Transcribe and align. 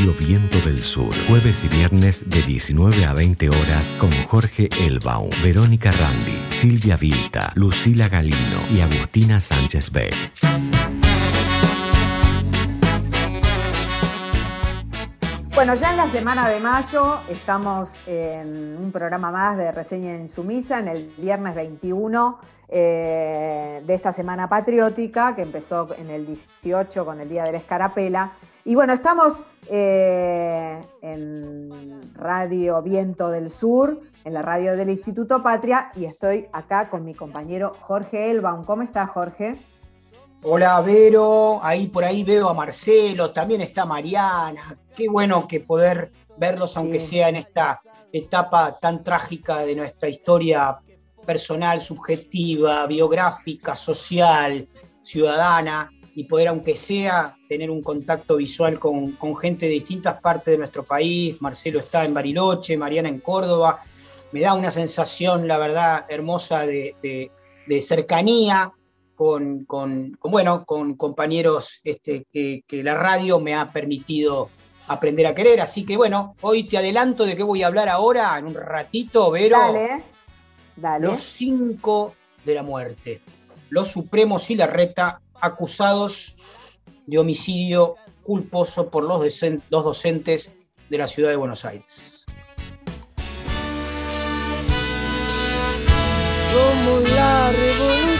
En 0.00 0.16
Viento 0.16 0.58
del 0.62 0.80
Sur, 0.80 1.12
jueves 1.28 1.62
y 1.62 1.68
viernes 1.68 2.30
de 2.30 2.40
19 2.40 3.04
a 3.04 3.12
20 3.12 3.50
horas 3.50 3.92
con 3.92 4.10
Jorge 4.28 4.70
Elbaum, 4.80 5.28
Verónica 5.42 5.90
Randi, 5.90 6.42
Silvia 6.48 6.96
Vilta, 6.96 7.52
Lucila 7.54 8.08
Galino 8.08 8.58
y 8.72 8.80
Agustina 8.80 9.42
Sánchez 9.42 9.92
Beck. 9.92 10.32
Bueno, 15.54 15.74
ya 15.74 15.90
en 15.90 15.96
la 15.98 16.10
semana 16.10 16.48
de 16.48 16.60
mayo 16.60 17.20
estamos 17.28 17.90
en 18.06 18.78
un 18.78 18.90
programa 18.92 19.30
más 19.30 19.58
de 19.58 19.70
Reseña 19.70 20.16
Insumisa, 20.16 20.78
en 20.78 20.88
el 20.88 21.12
viernes 21.18 21.54
21 21.54 22.38
eh, 22.70 23.82
de 23.86 23.94
esta 23.94 24.14
Semana 24.14 24.48
Patriótica, 24.48 25.36
que 25.36 25.42
empezó 25.42 25.94
en 25.98 26.08
el 26.08 26.26
18 26.26 27.04
con 27.04 27.20
el 27.20 27.28
Día 27.28 27.44
de 27.44 27.52
la 27.52 27.58
Escarapela. 27.58 28.32
Y 28.64 28.74
bueno, 28.74 28.92
estamos 28.92 29.42
eh, 29.68 30.84
en 31.00 32.14
Radio 32.14 32.82
Viento 32.82 33.30
del 33.30 33.50
Sur, 33.50 34.00
en 34.24 34.34
la 34.34 34.42
radio 34.42 34.76
del 34.76 34.90
Instituto 34.90 35.42
Patria, 35.42 35.90
y 35.96 36.04
estoy 36.04 36.46
acá 36.52 36.90
con 36.90 37.04
mi 37.04 37.14
compañero 37.14 37.74
Jorge 37.80 38.30
Elbaum. 38.30 38.64
¿Cómo 38.64 38.82
estás, 38.82 39.08
Jorge? 39.10 39.58
Hola, 40.42 40.80
Vero. 40.82 41.60
Ahí 41.62 41.86
por 41.86 42.04
ahí 42.04 42.22
veo 42.22 42.48
a 42.48 42.54
Marcelo, 42.54 43.30
también 43.30 43.62
está 43.62 43.86
Mariana. 43.86 44.76
Qué 44.94 45.08
bueno 45.08 45.48
que 45.48 45.60
poder 45.60 46.12
verlos, 46.36 46.76
aunque 46.76 47.00
sea 47.00 47.30
en 47.30 47.36
esta 47.36 47.80
etapa 48.12 48.78
tan 48.78 49.02
trágica 49.02 49.58
de 49.60 49.74
nuestra 49.74 50.08
historia 50.08 50.78
personal, 51.24 51.80
subjetiva, 51.80 52.86
biográfica, 52.86 53.74
social, 53.74 54.68
ciudadana, 55.02 55.90
y 56.14 56.24
poder, 56.24 56.48
aunque 56.48 56.74
sea, 56.74 57.36
tener 57.48 57.70
un 57.70 57.82
contacto 57.82 58.36
visual 58.36 58.78
con, 58.78 59.16
gente 59.40 59.66
de 59.66 59.72
distintas 59.72 60.20
partes 60.20 60.52
de 60.52 60.58
nuestro 60.58 60.84
país. 60.84 61.40
Marcelo 61.40 61.78
está 61.78 62.04
en 62.04 62.14
Bariloche, 62.14 62.76
Mariana 62.76 63.08
en 63.08 63.20
Córdoba. 63.20 63.82
Me 64.32 64.40
da 64.40 64.54
una 64.54 64.70
sensación, 64.70 65.48
la 65.48 65.58
verdad, 65.58 66.06
hermosa 66.08 66.66
de, 66.66 67.30
cercanía 67.80 68.72
con, 69.14 69.66
bueno, 70.22 70.64
con 70.64 70.94
compañeros 70.94 71.80
este, 71.84 72.26
que, 72.32 72.62
que 72.66 72.82
la 72.82 72.94
radio 72.94 73.38
me 73.38 73.54
ha 73.54 73.70
permitido 73.72 74.48
aprender 74.88 75.26
a 75.26 75.34
querer. 75.34 75.60
Así 75.60 75.84
que 75.84 75.96
bueno, 75.96 76.36
hoy 76.40 76.64
te 76.64 76.78
adelanto 76.78 77.24
de 77.24 77.36
qué 77.36 77.42
voy 77.42 77.62
a 77.62 77.68
hablar 77.68 77.88
ahora 77.88 78.38
en 78.38 78.46
un 78.46 78.54
ratito, 78.54 79.30
Vero. 79.30 79.58
Dale. 80.76 81.06
Los 81.06 81.20
cinco 81.20 82.14
de 82.44 82.54
la 82.54 82.62
muerte. 82.62 83.20
Los 83.68 83.88
Supremos 83.88 84.50
y 84.50 84.56
la 84.56 84.66
Reta 84.66 85.20
acusados 85.40 86.78
de 87.06 87.18
homicidio 87.18 87.96
culposo 88.22 88.90
por 88.90 89.04
los, 89.04 89.42
los 89.70 89.84
docentes 89.84 90.52
de 90.88 90.98
la 90.98 91.06
ciudad 91.06 91.30
de 91.30 91.36
Buenos 91.36 91.64
Aires. 91.64 92.24
Somos 96.52 97.12
la 97.12 97.52
revolución. 97.52 98.10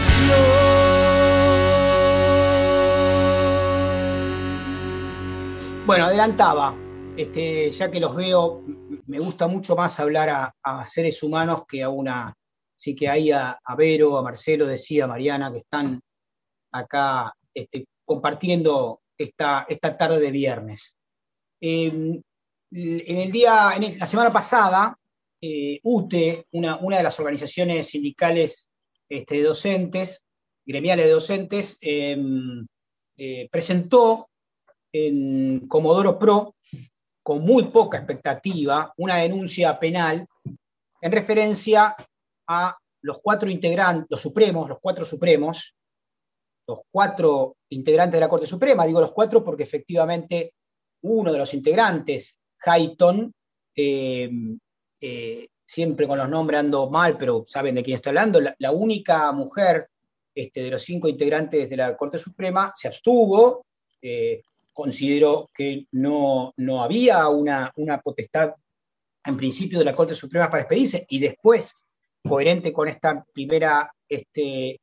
Bueno, 5.86 6.04
adelantaba, 6.04 6.76
este, 7.16 7.70
ya 7.70 7.90
que 7.90 7.98
los 7.98 8.14
veo, 8.14 8.62
me 9.06 9.18
gusta 9.18 9.48
mucho 9.48 9.74
más 9.74 9.98
hablar 9.98 10.52
a 10.62 10.86
seres 10.86 11.22
humanos 11.22 11.64
que 11.66 11.82
a 11.82 11.88
una 11.88 12.34
Así 12.80 12.96
que 12.96 13.10
ahí 13.10 13.30
a, 13.30 13.60
Vero, 13.76 14.16
a 14.16 14.22
Marcelo, 14.22 14.66
decía 14.66 15.06
Mariana, 15.06 15.52
que 15.52 15.58
están 15.58 16.00
acá 16.72 17.34
este, 17.54 17.86
compartiendo 18.04 19.00
esta, 19.16 19.66
esta 19.68 19.96
tarde 19.96 20.20
de 20.20 20.30
viernes. 20.30 20.98
Em, 21.60 22.20
en 22.72 23.16
el 23.16 23.32
día, 23.32 23.72
la 23.98 24.06
semana 24.06 24.30
pasada, 24.30 24.96
eh, 25.40 25.80
UTE, 25.82 26.46
una, 26.52 26.78
una, 26.78 26.98
de 26.98 27.02
las 27.02 27.18
organizaciones 27.18 27.88
sindicales 27.88 28.70
este, 29.08 29.36
de 29.36 29.42
docentes, 29.42 30.24
gremiales 30.64 31.06
de 31.06 31.12
docentes, 31.12 31.78
em, 31.80 32.66
eh, 33.16 33.48
presentó 33.50 34.28
en 34.92 35.66
Comodoro 35.66 36.18
Pro, 36.18 36.54
con 37.22 37.42
muy 37.42 37.64
poca 37.64 37.98
expectativa, 37.98 38.92
una 38.96 39.16
denuncia 39.16 39.78
penal 39.78 40.26
en 41.02 41.12
referencia 41.12 41.94
a 42.46 42.76
los 43.02 43.20
cuatro 43.22 43.50
integrantes, 43.50 44.06
los 44.10 44.20
supremos, 44.20 44.68
los 44.68 44.78
cuatro 44.80 45.04
supremos, 45.04 45.76
los 46.70 46.80
cuatro 46.90 47.56
integrantes 47.70 48.14
de 48.14 48.20
la 48.20 48.28
Corte 48.28 48.46
Suprema, 48.46 48.86
digo 48.86 49.00
los 49.00 49.12
cuatro 49.12 49.44
porque 49.44 49.64
efectivamente 49.64 50.54
uno 51.02 51.32
de 51.32 51.38
los 51.38 51.54
integrantes, 51.54 52.38
Hayton, 52.64 53.32
eh, 53.74 54.30
eh, 55.00 55.48
siempre 55.66 56.06
con 56.06 56.18
los 56.18 56.28
nombres 56.28 56.60
ando 56.60 56.90
mal, 56.90 57.16
pero 57.16 57.42
saben 57.46 57.74
de 57.74 57.82
quién 57.82 57.96
estoy 57.96 58.10
hablando, 58.10 58.40
la, 58.40 58.72
única 58.72 59.30
mujer 59.32 59.88
este, 60.34 60.62
de 60.64 60.70
los 60.70 60.82
cinco 60.82 61.08
integrantes 61.08 61.70
de 61.70 61.76
la 61.76 61.96
Corte 61.96 62.18
Suprema 62.18 62.72
se 62.74 62.88
abstuvo, 62.88 63.64
eh, 64.02 64.42
consideró 64.72 65.48
que 65.54 65.86
no, 65.92 66.52
no 66.56 66.82
había 66.82 67.28
una, 67.28 67.72
una 67.76 68.00
potestad 68.00 68.54
en 69.24 69.36
principio 69.36 69.78
de 69.78 69.84
la 69.84 69.94
Corte 69.94 70.14
Suprema 70.14 70.50
para 70.50 70.62
expedirse. 70.62 71.06
Y 71.08 71.18
después 71.18 71.84
coherente 72.22 72.72
con 72.72 72.88
esta 72.88 73.24
primera 73.32 73.90
este, 74.08 74.78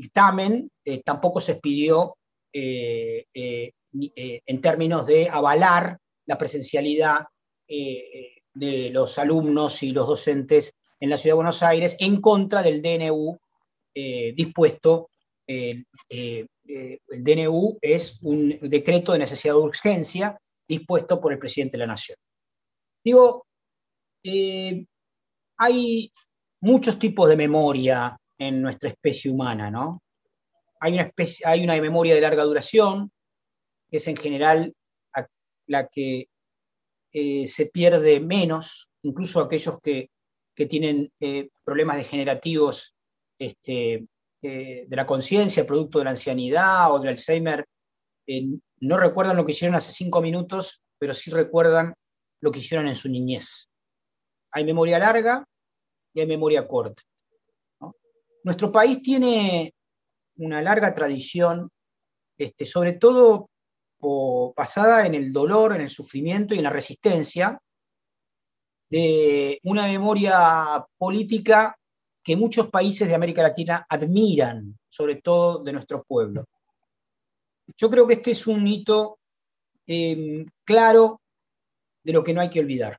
dictamen, 0.00 0.70
eh, 0.84 1.02
tampoco 1.02 1.40
se 1.40 1.52
expidió 1.52 2.16
en 2.54 3.70
términos 4.60 5.06
de 5.06 5.28
avalar 5.28 5.98
la 6.26 6.36
presencialidad 6.36 7.24
de 7.66 8.90
los 8.90 9.18
alumnos 9.18 9.82
y 9.82 9.92
los 9.92 10.06
docentes 10.06 10.74
en 11.00 11.08
la 11.08 11.16
Ciudad 11.16 11.32
de 11.32 11.36
Buenos 11.36 11.62
Aires 11.62 11.96
en 11.98 12.20
contra 12.20 12.62
del 12.62 12.82
DNU 12.82 13.38
dispuesto. 14.36 15.08
el 15.46 15.86
DNU 17.08 17.78
es 17.80 18.18
un 18.22 18.58
decreto 18.60 19.12
de 19.12 19.18
necesidad 19.18 19.54
de 19.54 19.60
urgencia 19.60 20.38
dispuesto 20.68 21.18
por 21.18 21.32
el 21.32 21.38
presidente 21.38 21.78
de 21.78 21.78
la 21.78 21.86
Nación. 21.86 22.18
Digo, 23.02 23.46
hay 25.56 26.12
muchos 26.60 26.98
tipos 26.98 27.28
de 27.28 27.36
memoria 27.36 28.16
en 28.46 28.60
nuestra 28.60 28.88
especie 28.88 29.30
humana, 29.30 29.70
¿no? 29.70 30.02
Hay 30.80 30.94
una, 30.94 31.02
especie, 31.02 31.46
hay 31.46 31.62
una 31.62 31.80
memoria 31.80 32.14
de 32.14 32.20
larga 32.20 32.42
duración, 32.42 33.12
que 33.88 33.98
es 33.98 34.08
en 34.08 34.16
general 34.16 34.74
la 35.66 35.86
que 35.86 36.26
eh, 37.12 37.46
se 37.46 37.66
pierde 37.66 38.18
menos, 38.20 38.90
incluso 39.02 39.40
aquellos 39.40 39.78
que, 39.80 40.10
tienen 40.68 41.12
eh, 41.18 41.48
problemas 41.64 41.96
degenerativos 41.96 42.94
este, 43.36 44.06
eh, 44.42 44.84
de 44.86 44.96
la 44.96 45.06
conciencia, 45.06 45.66
producto 45.66 45.98
de 45.98 46.04
la 46.04 46.10
ancianidad 46.10 46.92
o 46.92 47.00
del 47.00 47.08
Alzheimer, 47.08 47.66
no 48.78 48.96
recuerdan 48.96 49.36
lo 49.36 49.44
que 49.44 49.50
hicieron 49.50 49.74
hace 49.74 49.90
cinco 49.90 50.20
minutos, 50.20 50.84
pero 51.00 51.14
sí 51.14 51.32
recuerdan 51.32 51.94
lo 52.40 52.52
que 52.52 52.60
hicieron 52.60 52.86
en 52.86 52.94
su 52.94 53.08
niñez. 53.08 53.68
Hay 54.52 54.64
memoria 54.64 55.00
larga 55.00 55.44
y 56.14 56.20
hay 56.20 56.28
memoria 56.28 56.68
corta. 56.68 57.02
Nuestro 58.44 58.72
país 58.72 59.02
tiene 59.02 59.72
una 60.36 60.60
larga 60.62 60.94
tradición, 60.94 61.70
este, 62.36 62.64
sobre 62.64 62.94
todo 62.94 63.48
basada 64.56 65.06
en 65.06 65.14
el 65.14 65.32
dolor, 65.32 65.74
en 65.74 65.82
el 65.82 65.88
sufrimiento 65.88 66.54
y 66.54 66.58
en 66.58 66.64
la 66.64 66.70
resistencia, 66.70 67.60
de 68.90 69.58
una 69.62 69.86
memoria 69.86 70.84
política 70.98 71.76
que 72.22 72.36
muchos 72.36 72.68
países 72.68 73.08
de 73.08 73.14
América 73.14 73.42
Latina 73.42 73.86
admiran, 73.88 74.78
sobre 74.88 75.16
todo 75.16 75.62
de 75.62 75.72
nuestro 75.72 76.02
pueblo. 76.02 76.44
Yo 77.76 77.88
creo 77.88 78.06
que 78.06 78.14
este 78.14 78.32
es 78.32 78.46
un 78.46 78.66
hito 78.66 79.18
em, 79.86 80.46
claro 80.64 81.20
de 82.02 82.12
lo 82.12 82.22
que 82.22 82.34
no 82.34 82.40
hay 82.40 82.50
que 82.50 82.60
olvidar. 82.60 82.98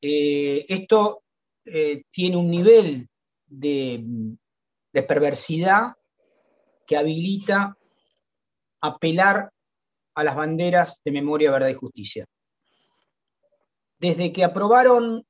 Eh, 0.00 0.64
esto 0.68 1.22
eh, 1.64 2.04
tiene 2.10 2.36
un 2.36 2.50
nivel 2.50 3.08
de, 3.48 4.04
perversidad 5.06 5.92
que 6.86 6.96
habilita 6.96 7.76
apelar 8.80 9.52
a 10.14 10.24
las 10.24 10.34
banderas 10.34 11.00
de 11.04 11.12
memoria, 11.12 11.52
verdad 11.52 11.68
y 11.68 11.74
justicia. 11.74 12.26
Desde 14.00 14.32
que 14.32 14.42
aprobaron, 14.42 15.24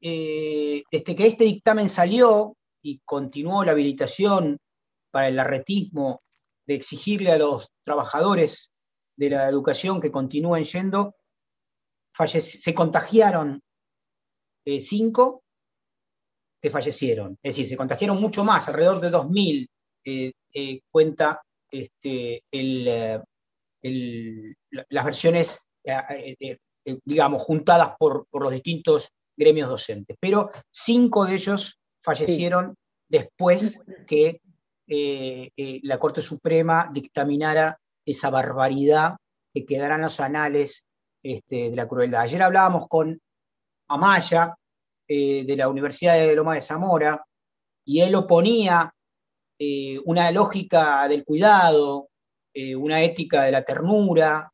eh, 0.00 0.82
desde 0.90 1.14
que 1.14 1.26
este 1.26 1.44
dictamen 1.44 1.88
salió 1.90 2.56
y 2.82 3.00
continuó 3.04 3.64
la 3.64 3.72
habilitación 3.72 4.58
para 5.10 5.28
el 5.28 5.38
arretismo 5.38 6.22
de 6.66 6.76
exigirle 6.76 7.32
a 7.32 7.38
los 7.38 7.70
trabajadores 7.84 8.72
de 9.16 9.30
la 9.30 9.48
educación 9.48 10.00
que 10.00 10.10
continúen 10.10 10.64
yendo, 10.64 11.14
se 12.12 12.74
contagiaron 12.74 13.62
eh, 14.64 14.80
cinco 14.80 15.42
que 16.60 16.70
fallecieron. 16.70 17.38
Es 17.42 17.54
decir, 17.54 17.68
se 17.68 17.76
contagiaron 17.76 18.20
mucho 18.20 18.44
más, 18.44 18.68
alrededor 18.68 19.00
de 19.00 19.10
2.000 19.10 19.66
eh, 20.04 20.32
eh, 20.54 20.80
cuenta 20.90 21.42
este, 21.70 22.42
el, 22.50 22.84
las 24.88 25.04
versiones, 25.04 25.68
digamos, 27.04 27.42
juntadas 27.42 27.92
por, 27.98 28.26
los 28.32 28.52
distintos 28.52 29.10
gremios 29.36 29.68
docentes. 29.68 30.16
Pero 30.20 30.50
cinco 30.70 31.24
de 31.24 31.34
ellos 31.34 31.78
fallecieron 32.02 32.74
después 33.08 33.82
que 34.06 34.40
la 34.86 35.98
Corte 35.98 36.20
Suprema 36.20 36.90
dictaminara 36.92 37.78
esa 38.04 38.30
barbaridad 38.30 39.16
que 39.54 39.64
quedará 39.64 39.96
en 39.96 40.02
los 40.02 40.20
anales 40.20 40.86
este, 41.22 41.70
de 41.70 41.76
la 41.76 41.88
crueldad. 41.88 42.22
Ayer 42.22 42.42
hablábamos 42.42 42.86
con 42.88 43.20
Amaya, 43.88 44.54
eh, 45.12 45.42
de 45.44 45.56
la 45.56 45.68
Universidad 45.68 46.14
de 46.14 46.36
Loma 46.36 46.54
de 46.54 46.60
Zamora, 46.60 47.26
y 47.84 48.00
él 48.00 48.14
oponía 48.14 48.94
eh, 49.58 49.98
una 50.04 50.30
lógica 50.30 51.08
del 51.08 51.24
cuidado, 51.24 52.10
eh, 52.54 52.76
una 52.76 53.02
ética 53.02 53.42
de 53.42 53.50
la 53.50 53.64
ternura, 53.64 54.52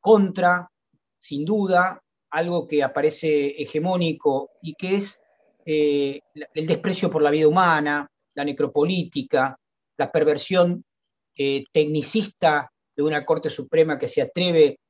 contra, 0.00 0.68
sin 1.16 1.44
duda, 1.44 2.02
algo 2.30 2.66
que 2.66 2.82
aparece 2.82 3.50
hegemónico 3.50 4.50
y 4.60 4.74
que 4.74 4.96
es 4.96 5.22
el 5.64 6.66
desprecio 6.66 7.08
por 7.08 7.22
la 7.22 7.30
vida 7.30 7.46
humana, 7.46 8.10
la 8.34 8.44
necropolítica, 8.44 9.56
la 9.96 10.10
perversión 10.10 10.84
tecnicista 11.32 12.68
de 12.96 13.02
una 13.04 13.24
Corte 13.24 13.48
Suprema 13.48 13.96
que 13.96 14.08
se 14.08 14.22
atreve 14.22 14.80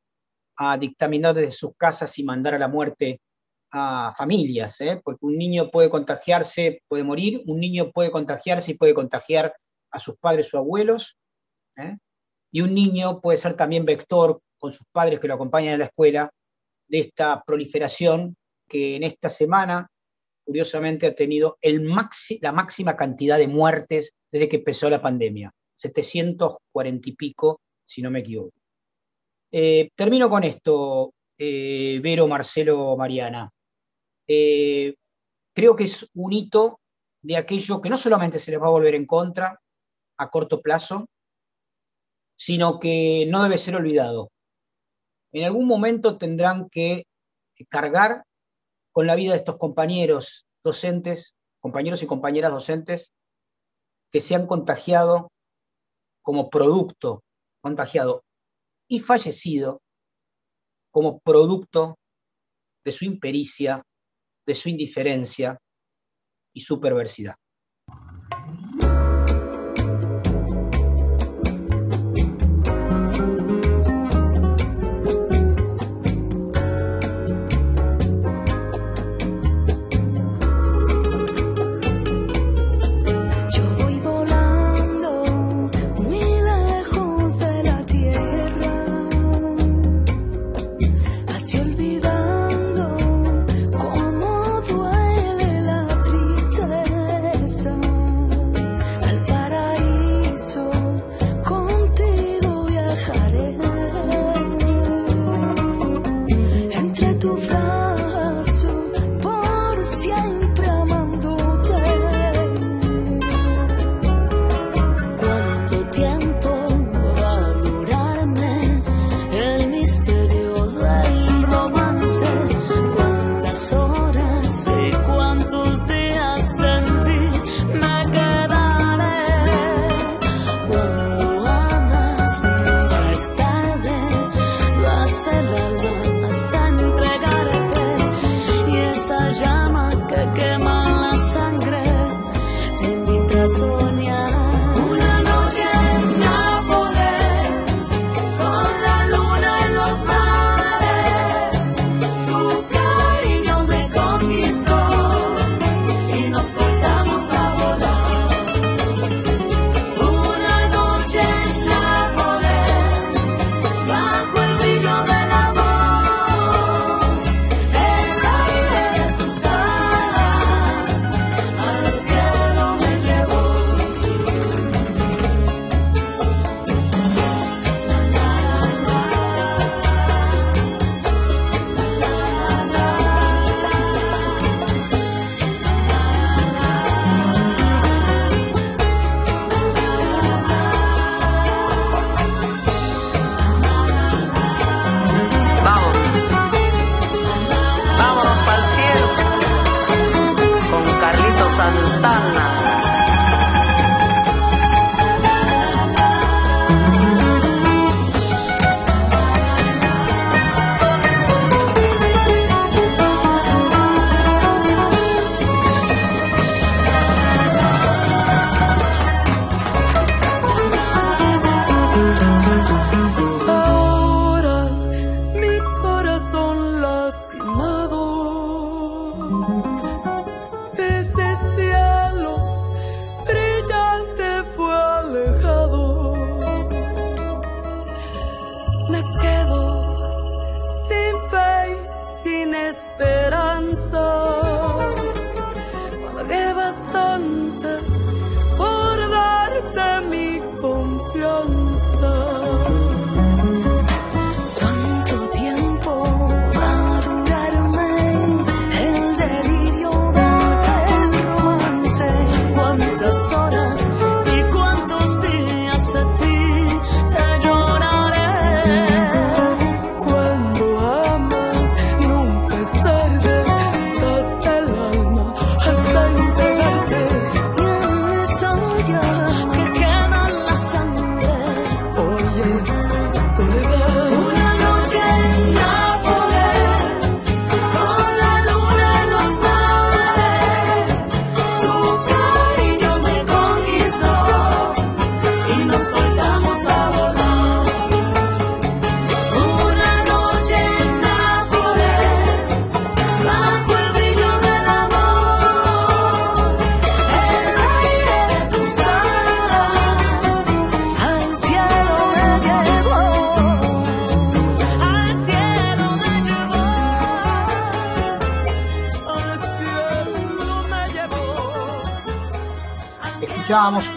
a 0.57 0.79
dictaminar 0.79 1.35
desde 1.35 1.53
sus 1.53 1.77
casas 1.77 2.19
y 2.19 2.25
mandar 2.25 2.55
a 2.55 2.59
la 2.59 2.69
muerte 2.69 3.21
a 3.77 4.13
familias, 4.17 4.81
¿eh? 4.81 5.01
porque 5.03 5.27
un 5.27 5.37
niño 5.37 5.69
puede 5.73 5.91
contagiarse, 5.91 6.81
puede 6.87 7.03
morir, 7.03 7.43
un 7.47 7.59
niño 7.59 7.91
puede 7.91 8.13
contagiarse 8.13 8.71
y 8.71 8.79
puede 8.79 8.95
contagiar 8.95 9.53
a 9.91 9.99
sus 9.99 10.17
padres 10.17 10.55
o 10.55 10.59
abuelos, 10.59 11.17
¿eh? 11.77 11.97
y 12.53 12.61
un 12.61 12.73
niño 12.73 13.21
puede 13.21 13.37
ser 13.37 13.55
también 13.57 13.85
vector 13.85 14.41
con 14.59 14.71
sus 14.71 14.87
padres 14.93 15.19
que 15.19 15.27
lo 15.27 15.35
acompañan 15.35 15.75
a 15.75 15.79
la 15.79 15.87
escuela 15.87 16.31
de 16.87 17.01
esta 17.01 17.43
proliferación 17.45 18.37
que 18.69 18.95
en 18.95 19.03
esta 19.03 19.29
semana, 19.29 19.89
curiosamente, 20.45 21.09
ha 21.09 21.15
tenido 21.15 21.59
el 21.61 21.85
la 22.41 22.53
máxima 22.53 22.97
cantidad 22.97 23.39
de 23.39 23.49
muertes 23.49 24.13
desde 24.31 24.49
que 24.49 24.59
empezó 24.59 24.89
la 24.89 25.03
pandemia, 25.03 25.51
740 25.75 27.09
y 27.09 27.13
pico 27.17 27.61
si 27.85 28.03
no 28.03 28.11
me 28.13 28.21
equivoco. 28.21 28.53
Eh, 29.51 29.91
termino 29.97 30.31
con 30.31 30.45
esto, 30.45 31.13
Vero, 31.37 32.29
Marcelo, 32.29 32.97
Mariana. 32.97 33.51
Eh, 34.29 34.95
creo 35.55 35.77
que 35.77 35.85
es 35.85 36.09
un 36.15 36.33
hito 36.33 36.81
de 37.23 37.37
aquello 37.37 37.81
que 37.81 37.89
no 37.89 37.97
solamente 37.97 38.39
se 38.39 38.51
les 38.51 38.61
va 38.61 38.67
a 38.67 38.71
volver 38.71 38.95
en 38.95 39.07
contra 39.07 39.61
a 40.17 40.31
corto 40.31 40.61
plazo, 40.61 41.07
sino 42.37 42.79
que 42.79 43.27
no 43.29 43.43
debe 43.43 43.59
ser 43.59 43.77
olvidado. 43.77 44.31
En 45.33 45.45
algún 45.45 45.67
momento 45.67 46.19
tendrán 46.19 46.69
que 46.69 47.05
cargar 47.69 48.25
con 48.93 49.07
la 49.07 49.17
vida 49.17 49.33
de 49.33 49.39
estos 49.39 49.57
compañeros 49.57 50.47
docentes, 50.63 51.35
compañeros 51.61 52.03
y 52.03 52.07
compañeras 52.07 52.53
docentes, 52.53 53.13
que 54.11 54.21
se 54.21 54.35
han 54.35 54.47
contagiado 54.47 55.31
como 56.23 56.51
producto 56.51 57.23
contagiado 57.65 58.23
y 58.89 59.01
fallecido 59.01 59.81
como 60.91 61.19
producto 61.21 61.97
de 62.85 62.93
su 62.93 63.07
impericia, 63.07 63.83
de 64.47 64.55
su 64.55 64.69
indiferencia 64.69 65.59
y 66.53 66.61
su 66.61 66.81
perversidad. 66.81 67.35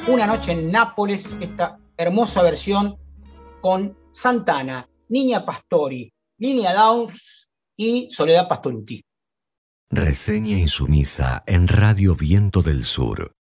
Una 0.08 0.26
noche 0.26 0.54
en 0.54 0.72
Nápoles, 0.72 1.34
esta 1.42 1.78
hermosa 1.98 2.42
versión 2.42 2.98
con 3.60 3.98
Santana, 4.12 4.88
Niña 5.10 5.46
Pastori, 5.46 6.10
Línea 6.38 6.74
Downs 6.74 7.50
y 7.76 8.10
Soledad 8.10 8.48
Pastoruti. 8.48 9.04
Reseña 9.90 10.58
insumisa 10.58 11.44
en 11.46 11.68
Radio 11.68 12.16
Viento 12.16 12.62
del 12.62 12.86
Sur. 12.86 13.34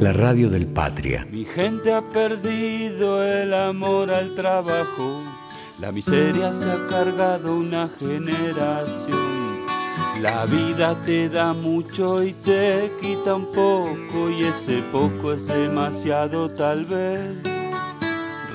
La 0.00 0.12
radio 0.14 0.48
del 0.48 0.66
Patria. 0.68 1.26
Mi 1.30 1.44
gente 1.44 1.92
ha 1.92 2.00
perdido 2.00 3.22
el 3.22 3.52
amor 3.52 4.10
al 4.10 4.34
trabajo. 4.34 5.27
La 5.80 5.92
miseria 5.92 6.52
se 6.52 6.72
ha 6.72 6.86
cargado 6.88 7.54
una 7.54 7.88
generación. 8.00 9.64
La 10.20 10.44
vida 10.44 10.98
te 10.98 11.28
da 11.28 11.52
mucho 11.52 12.20
y 12.24 12.32
te 12.32 12.92
quita 13.00 13.36
un 13.36 13.46
poco 13.52 14.28
y 14.28 14.42
ese 14.42 14.82
poco 14.90 15.32
es 15.32 15.46
demasiado 15.46 16.50
tal 16.50 16.84
vez. 16.84 17.36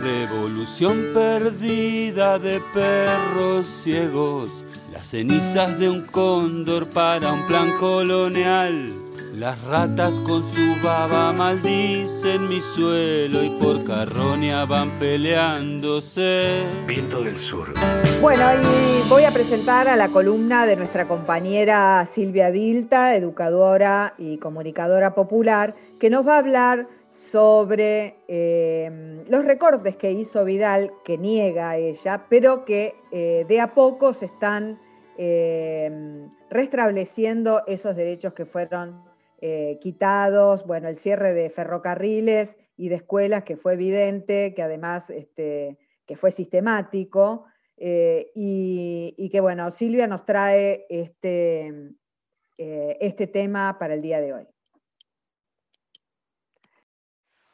Revolución 0.02 1.12
perdida 1.14 2.38
de 2.40 2.60
perros 2.74 3.68
ciegos, 3.68 4.50
las 4.92 5.08
cenizas 5.08 5.80
de 5.80 5.90
un 5.90 6.02
cóndor 6.02 6.90
para 6.90 7.32
un 7.32 7.44
plan 7.48 7.72
colonial. 7.80 9.03
Las 9.38 9.60
ratas 9.64 10.20
con 10.20 10.44
su 10.44 10.86
baba 10.86 11.34
maldicen 11.34 12.48
mi 12.48 12.62
suelo 12.62 13.44
y 13.44 13.50
por 13.60 13.84
carroña 13.84 14.64
van 14.66 14.92
peleándose. 15.00 16.62
Viento 16.86 17.24
del 17.24 17.36
Sur. 17.36 17.70
Bueno, 18.22 18.44
y 18.54 19.10
voy 19.10 19.24
a 19.24 19.32
presentar 19.32 19.88
a 19.88 19.96
la 19.96 20.10
columna 20.10 20.68
de 20.68 20.76
nuestra 20.76 21.08
compañera 21.08 22.08
Silvia 22.14 22.52
Vilta, 22.52 23.16
educadora 23.16 24.14
y 24.20 24.38
comunicadora 24.38 25.16
popular, 25.16 25.74
que 26.00 26.12
nos 26.12 26.28
va 26.28 26.36
a 26.36 26.38
hablar 26.38 26.88
sobre 27.10 28.18
em, 28.28 29.24
los 29.30 29.44
recortes 29.46 29.96
que 29.96 30.12
hizo 30.12 30.46
Vidal, 30.46 30.92
que 31.04 31.18
niega 31.18 31.76
ella, 31.78 32.28
pero 32.30 32.66
que 32.66 32.98
eh, 33.12 33.46
de 33.48 33.60
a 33.60 33.74
poco 33.74 34.14
se 34.14 34.26
están 34.26 34.80
em, 35.18 36.30
restableciendo 36.52 37.64
esos 37.66 37.96
derechos 37.96 38.34
que 38.34 38.46
fueron 38.46 39.13
eh, 39.46 39.78
quitados, 39.82 40.66
bueno, 40.66 40.88
el 40.88 40.98
cierre 40.98 41.34
de 41.34 41.50
ferrocarriles 41.50 42.56
y 42.78 42.88
de 42.88 42.96
escuelas 42.96 43.44
que 43.44 43.58
fue 43.58 43.74
evidente, 43.74 44.54
que 44.56 44.64
además 44.64 45.10
este, 45.10 45.78
que 46.08 46.16
fue 46.16 46.32
sistemático, 46.32 47.46
eh, 47.76 48.32
y, 48.36 49.30
que 49.30 49.42
bueno, 49.42 49.70
Silvia 49.72 50.08
nos 50.08 50.26
trae 50.26 50.86
este, 50.88 51.92
este 52.58 53.28
tema 53.28 53.78
para 53.78 53.96
el 53.96 54.02
día 54.02 54.22
de 54.22 54.34
hoy. 54.34 54.48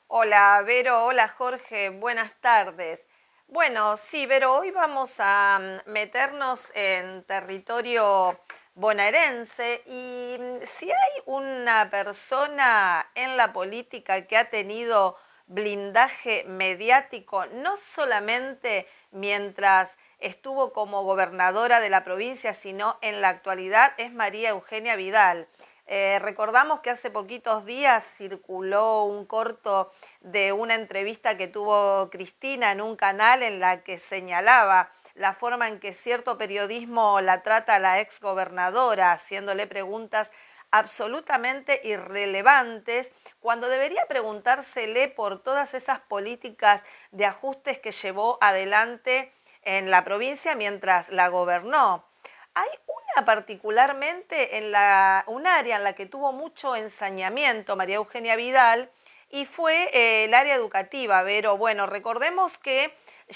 Hola 0.06 0.62
Vero, 0.64 1.06
hola 1.06 1.28
Jorge, 1.28 1.90
buenas 1.90 2.40
tardes. 2.40 3.04
Bueno, 3.48 3.98
sí, 3.98 4.28
Vero, 4.28 4.60
hoy 4.60 4.70
vamos 4.70 5.16
a 5.18 5.60
mm, 5.60 5.90
meternos 5.90 6.72
en 6.76 7.24
territorio 7.24 8.40
bonaerense 8.76 9.82
y 9.86 10.38
mm, 10.40 10.66
si 10.66 10.92
hay 10.92 11.22
una 11.26 11.90
persona 11.90 13.10
en 13.16 13.38
la 13.38 13.54
política 13.54 14.26
que 14.28 14.38
ha 14.38 14.50
tenido 14.50 15.18
blindaje 15.48 16.44
mediático, 16.48 17.48
no 17.48 17.76
solamente 17.76 18.88
mientras 19.12 19.96
estuvo 20.20 20.74
como 20.74 21.04
gobernadora 21.04 21.80
de 21.80 21.90
la 21.90 22.04
provincia, 22.04 22.54
sino 22.54 22.98
en 23.02 23.22
la 23.22 23.30
actualidad, 23.30 23.94
es 23.98 24.14
María 24.14 24.50
Eugenia 24.50 24.96
Vidal. 24.96 25.48
Eh, 25.92 26.20
recordamos 26.20 26.82
que 26.82 26.92
hace 26.92 27.10
poquitos 27.10 27.66
días 27.66 28.06
circuló 28.06 29.06
un 29.06 29.26
corto 29.26 29.92
de 30.22 30.52
una 30.52 30.76
entrevista 30.76 31.36
que 31.36 31.48
tuvo 31.48 32.12
Cristina 32.12 32.72
en 32.72 32.80
un 32.80 32.96
canal 32.96 33.42
en 33.42 33.60
la 33.60 33.84
que 33.84 33.98
señalaba 33.98 34.92
la 35.16 35.34
forma 35.34 35.68
en 35.68 35.80
que 35.80 35.94
cierto 35.94 36.38
periodismo 36.38 37.22
la 37.22 37.42
trata 37.44 37.76
a 37.76 37.80
la 37.80 38.00
exgobernadora, 38.00 39.12
haciéndole 39.12 39.68
preguntas 39.68 40.32
absolutamente 40.72 41.82
irrelevantes, 41.84 43.12
cuando 43.40 43.70
debería 43.70 44.06
preguntársele 44.08 45.08
por 45.08 45.42
todas 45.42 45.74
esas 45.74 46.00
políticas 46.00 46.84
de 47.12 47.26
ajustes 47.26 47.80
que 47.80 47.92
llevó 47.92 48.38
adelante 48.42 49.34
en 49.64 49.90
la 49.92 50.04
provincia 50.04 50.56
mientras 50.56 51.10
la 51.10 51.28
gobernó. 51.28 52.06
Hay 52.54 52.70
una 52.88 53.26
particularmente 53.26 54.58
en 54.58 54.72
la, 54.72 55.24
un 55.28 55.48
área 55.48 55.78
en 55.78 55.84
la 55.84 55.94
que 55.94 56.06
tuvo 56.06 56.34
mucho 56.34 56.76
ensañamiento 56.76 57.76
María 57.76 57.96
Eugenia 57.96 58.36
Vidal 58.36 58.92
y 59.32 59.46
fue 59.46 59.90
eh, 59.94 60.26
el 60.26 60.34
área 60.34 60.56
educativa, 60.56 61.24
pero 61.24 61.58
bueno, 61.58 61.86
recordemos 61.86 62.58
que 62.58 62.94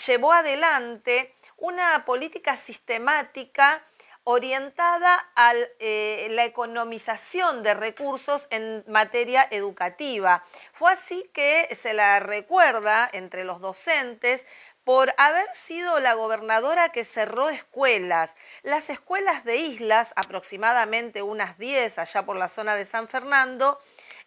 llevó 0.08 0.34
adelante 0.34 1.36
una 1.64 2.04
política 2.04 2.58
sistemática 2.58 3.82
orientada 4.26 5.30
a 5.34 5.54
eh, 5.80 6.28
la 6.32 6.44
economización 6.44 7.64
de 7.64 7.74
recursos 7.74 8.48
en 8.50 8.84
materia 8.86 9.48
educativa. 9.50 10.44
Fue 10.74 10.92
así 10.92 11.30
que 11.34 11.74
se 11.74 11.94
la 11.94 12.20
recuerda 12.20 13.10
entre 13.14 13.46
los 13.46 13.62
docentes 13.62 14.46
por 14.84 15.14
haber 15.18 15.48
sido 15.54 16.02
la 16.02 16.16
gobernadora 16.16 16.90
que 16.90 17.06
cerró 17.06 17.48
escuelas. 17.48 18.36
Las 18.64 18.90
escuelas 18.90 19.46
de 19.46 19.56
islas, 19.56 20.12
aproximadamente 20.18 21.22
unas 21.22 21.58
10 21.58 21.98
allá 21.98 22.26
por 22.26 22.36
la 22.36 22.50
zona 22.50 22.76
de 22.76 22.84
San 22.84 23.08
Fernando, 23.08 23.80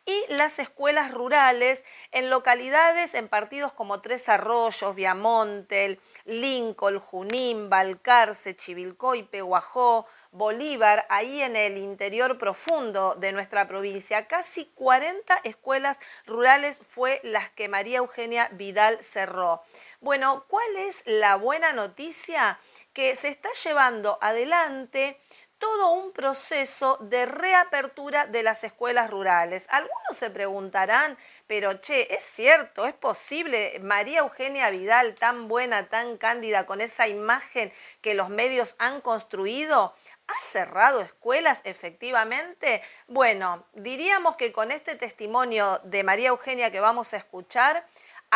y 0.07 0.25
las 0.29 0.61
escuelas 0.61 1.13
rurales 1.13 1.85
en 2.13 2.31
localidades 2.31 3.15
en 3.15 3.29
partidos 3.29 3.73
como 3.73 4.01
Tres 4.01 4.29
Arroyos, 4.29 4.95
Viamontel, 4.95 6.01
Lincoln, 6.25 7.01
Junín, 7.01 7.69
Balcarce, 7.69 8.55
Chivilcoy, 8.55 9.25
Peguajó, 9.25 10.07
Bolívar, 10.31 11.07
ahí 11.09 11.43
en 11.43 11.57
el 11.57 11.77
interior 11.77 12.39
profundo 12.39 13.17
de 13.17 13.33
nuestra 13.33 13.67
provincia. 13.67 14.29
Casi 14.29 14.67
40 14.67 15.41
escuelas 15.45 15.99
rurales 16.27 16.83
fue 16.89 17.21
las 17.25 17.51
que 17.51 17.69
María 17.69 17.99
Eugenia 17.99 18.49
Vidal 18.53 19.03
cerró. 19.03 19.63
Bueno, 20.01 20.45
¿cuál 20.49 20.77
es 20.77 21.03
la 21.07 21.37
buena 21.37 21.73
noticia? 21.73 22.61
Que 22.93 23.17
se 23.17 23.29
está 23.29 23.49
llevando 23.65 24.19
adelante 24.21 25.19
todo 25.59 25.93
un 25.93 26.13
proceso 26.13 26.99
de 27.01 27.27
reapertura 27.27 28.27
de 28.27 28.43
las 28.43 28.65
escuelas 28.65 29.11
rurales. 29.11 29.67
Algunos 29.69 30.17
se 30.17 30.31
preguntarán, 30.31 31.17
pero 31.47 31.81
che, 31.81 32.13
es 32.15 32.25
cierto, 32.25 32.87
es 32.87 32.95
posible, 32.95 33.79
María 33.81 34.21
Eugenia 34.21 34.71
Vidal, 34.71 35.15
tan 35.15 35.49
buena, 35.49 35.89
tan 35.89 36.19
cándida, 36.19 36.67
con 36.67 36.81
esa 36.81 37.09
imagen 37.09 37.73
que 38.01 38.15
los 38.15 38.29
medios 38.29 38.77
han 38.79 39.01
construido, 39.01 39.95
¿Ha 40.29 40.51
cerrado 40.51 41.03
escuelas 41.03 41.61
efectivamente? 41.63 42.83
Bueno, 43.07 43.65
diríamos 43.75 44.35
que 44.35 44.51
con 44.51 44.73
este 44.73 44.97
testimonio 44.97 45.81
de 45.85 46.03
María 46.03 46.31
Eugenia 46.31 46.73
que 46.73 46.81
vamos 46.81 47.15
a 47.15 47.19
escuchar, 47.19 47.87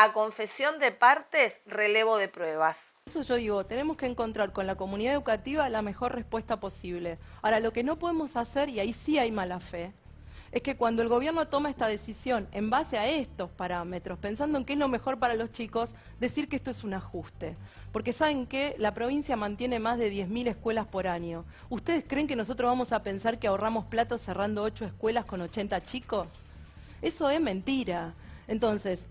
a 0.02 0.14
confesión 0.14 0.78
de 0.78 0.92
partes, 0.92 1.60
relevo 1.66 2.16
de 2.16 2.26
pruebas. 2.26 2.94
Eso 3.04 3.20
yo 3.20 3.34
digo, 3.34 3.66
tenemos 3.66 3.98
que 3.98 4.06
encontrar 4.06 4.50
con 4.50 4.66
la 4.66 4.74
comunidad 4.74 5.12
educativa 5.12 5.68
la 5.68 5.82
mejor 5.82 6.14
respuesta 6.14 6.58
posible. 6.58 7.18
Ahora, 7.42 7.60
lo 7.60 7.74
que 7.74 7.84
no 7.84 7.98
podemos 7.98 8.34
hacer, 8.36 8.70
y 8.70 8.80
ahí 8.80 8.94
sí 8.94 9.18
hay 9.18 9.30
mala 9.30 9.60
fe, 9.60 9.92
es 10.52 10.62
que 10.62 10.74
cuando 10.74 11.02
el 11.02 11.08
gobierno 11.08 11.48
toma 11.48 11.68
esta 11.68 11.86
decisión 11.86 12.48
en 12.52 12.70
base 12.70 12.96
a 12.96 13.08
estos 13.08 13.50
parámetros, 13.50 14.18
pensando 14.18 14.56
en 14.56 14.64
qué 14.64 14.72
es 14.72 14.78
lo 14.78 14.88
mejor 14.88 15.18
para 15.18 15.34
los 15.34 15.52
chicos, 15.52 15.90
decir 16.18 16.48
que 16.48 16.56
esto 16.56 16.70
es 16.70 16.82
un 16.82 16.94
ajuste. 16.94 17.58
Porque 17.92 18.14
saben 18.14 18.46
que 18.46 18.76
la 18.78 18.94
provincia 18.94 19.36
mantiene 19.36 19.80
más 19.80 19.98
de 19.98 20.10
10.000 20.10 20.48
escuelas 20.48 20.86
por 20.86 21.08
año. 21.08 21.44
¿Ustedes 21.68 22.04
creen 22.08 22.26
que 22.26 22.36
nosotros 22.36 22.70
vamos 22.70 22.92
a 22.92 23.02
pensar 23.02 23.38
que 23.38 23.48
ahorramos 23.48 23.84
platos 23.84 24.22
cerrando 24.22 24.62
8 24.62 24.86
escuelas 24.86 25.26
con 25.26 25.42
80 25.42 25.84
chicos? 25.84 26.46
Eso 27.02 27.28
es 27.28 27.40
mentira. 27.40 28.14
Entonces, 28.48 29.06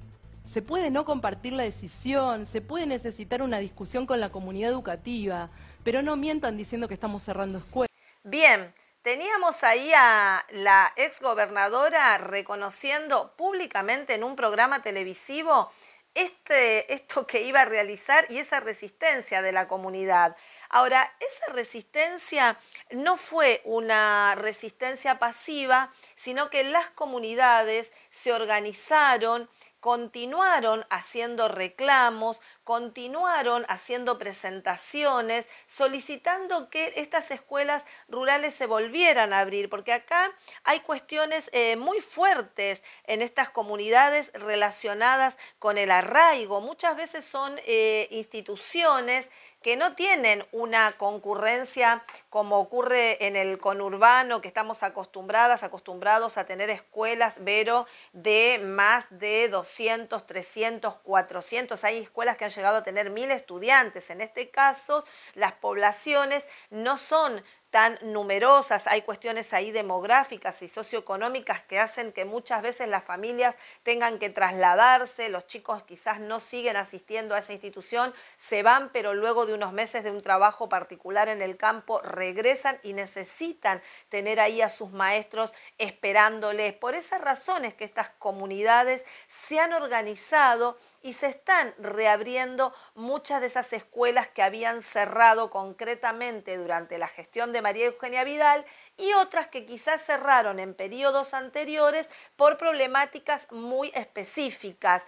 se 0.46 0.62
puede 0.62 0.92
no 0.92 1.06
compartir 1.06 1.54
la 1.54 1.64
decisión, 1.64 2.46
se 2.46 2.62
puede 2.62 2.86
necesitar 2.86 3.42
una 3.42 3.60
discusión 3.60 4.06
con 4.06 4.20
la 4.20 4.32
comunidad 4.32 4.72
educativa, 4.72 5.50
pero 5.84 6.02
no 6.02 6.16
mientan 6.16 6.58
diciendo 6.58 6.88
que 6.88 6.94
estamos 6.94 7.24
cerrando 7.24 7.60
escuelas. 7.60 7.90
Bien, 8.24 8.74
teníamos 9.02 9.64
ahí 9.64 9.92
a 9.96 10.46
la 10.52 10.92
exgobernadora 10.96 12.18
reconociendo 12.18 13.34
públicamente 13.38 14.14
en 14.14 14.24
un 14.24 14.36
programa 14.36 14.82
televisivo 14.82 15.72
este, 16.16 16.94
esto 16.94 17.26
que 17.28 17.44
iba 17.44 17.62
a 17.62 17.66
realizar 17.66 18.26
y 18.30 18.40
esa 18.40 18.60
resistencia 18.60 19.42
de 19.42 19.52
la 19.52 19.68
comunidad. 19.68 20.36
Ahora, 20.70 21.12
esa 21.20 21.54
resistencia 21.54 22.58
no 22.92 23.18
fue 23.18 23.62
una 23.64 24.36
resistencia 24.36 25.18
pasiva, 25.18 25.94
sino 26.16 26.50
que 26.50 26.64
las 26.64 26.90
comunidades 26.90 27.92
se 28.10 28.34
organizaron, 28.34 29.50
continuaron 29.80 30.86
haciendo 30.90 31.48
reclamos, 31.48 32.42
continuaron 32.64 33.66
haciendo 33.70 34.18
presentaciones, 34.20 35.48
solicitando 35.68 36.70
que 36.70 36.94
estas 36.98 37.32
escuelas 37.32 37.84
rurales 38.08 38.54
se 38.54 38.66
volvieran 38.66 39.34
a 39.34 39.40
abrir, 39.40 39.70
porque 39.70 39.94
acá 39.94 40.32
hay 40.64 40.82
cuestiones 40.82 41.50
eh, 41.54 41.76
muy 41.76 42.02
fuertes 42.02 42.84
en 43.06 43.22
estas 43.22 43.50
comunidades 43.50 44.32
relacionadas 44.34 45.38
con 45.60 45.78
el 45.78 45.92
arraigo. 45.92 46.62
Muchas 46.62 46.96
veces 46.96 47.26
son 47.26 47.60
eh, 47.66 48.08
instituciones 48.12 49.30
que 49.62 49.76
no 49.76 49.94
tienen 49.94 50.46
una 50.52 50.94
concurrencia 50.94 52.04
como 52.30 52.60
ocurre 52.60 53.26
en 53.26 53.36
el 53.36 53.58
conurbano, 53.58 54.42
que 54.42 54.48
estamos 54.48 54.84
acostumbradas, 54.84 55.64
acostumbrados 55.64 56.38
a 56.38 56.46
tener 56.46 56.70
escuelas, 56.70 57.44
Vero, 57.44 57.86
de 58.14 58.60
más 58.64 59.06
de 59.10 59.50
200, 59.50 60.26
300, 60.26 60.96
400. 60.96 61.84
Hay 61.84 61.98
escuelas 61.98 62.38
que 62.38 62.46
han 62.46 62.52
llegado 62.52 62.78
a 62.78 62.84
tener 62.84 63.10
mil 63.10 63.32
estudiantes. 63.32 64.10
En 64.10 64.22
este 64.22 64.50
caso, 64.50 65.04
las 65.36 65.54
poblaciones 65.54 66.48
no 66.70 66.98
son 66.98 67.44
tan 67.72 68.00
numerosas, 68.02 68.88
hay 68.88 69.04
cuestiones 69.04 69.54
ahí 69.54 69.72
demográficas 69.72 70.62
y 70.62 70.68
socioeconómicas 70.68 71.62
que 71.62 71.80
hacen 71.80 72.12
que 72.12 72.26
muchas 72.26 72.62
veces 72.62 72.88
las 72.88 73.04
familias 73.04 73.58
tengan 73.84 74.18
que 74.18 74.30
trasladarse, 74.30 75.30
los 75.30 75.46
chicos 75.46 75.84
quizás 75.84 76.20
no 76.20 76.40
siguen 76.40 76.78
asistiendo 76.78 77.36
a 77.36 77.40
esa 77.40 77.54
institución, 77.54 78.14
se 78.38 78.64
van, 78.64 78.90
pero 78.90 79.14
luego 79.14 79.46
de 79.46 79.54
unos 79.54 79.74
meses 79.74 80.04
de 80.04 80.12
un 80.12 80.22
trabajo 80.22 80.68
particular 80.68 81.30
en 81.30 81.42
el 81.42 81.58
campo 81.58 82.02
regresan 82.02 82.80
y 82.82 82.94
necesitan 82.94 83.82
tener 84.10 84.40
ahí 84.40 84.62
a 84.62 84.70
sus 84.70 84.92
maestros 84.92 85.54
esperándoles. 85.78 86.74
Por 86.74 86.96
esas 86.96 87.22
razones 87.22 87.74
que 87.76 87.86
estas 87.86 88.10
comunidades 88.10 89.06
se 89.28 89.60
han 89.60 89.74
organizado 89.74 90.78
y 91.02 91.14
se 91.14 91.28
están 91.28 91.74
reabriendo 91.78 92.74
muchas 92.96 93.42
de 93.42 93.48
esas 93.48 93.72
escuelas 93.74 94.28
que 94.28 94.42
habían 94.42 94.82
cerrado 94.82 95.50
concretamente 95.50 96.58
durante 96.58 96.98
la 96.98 97.08
gestión 97.08 97.54
de 97.54 97.62
María 97.62 97.86
Eugenia 97.86 98.24
Vidal 98.24 98.66
y 98.98 99.14
otras 99.14 99.48
que 99.48 99.66
quizás 99.66 100.02
cerraron 100.02 100.60
en 100.60 100.74
periodos 100.74 101.34
anteriores 101.34 102.10
por 102.36 102.58
problemáticas 102.58 103.52
muy 103.52 103.92
específicas. 103.96 105.06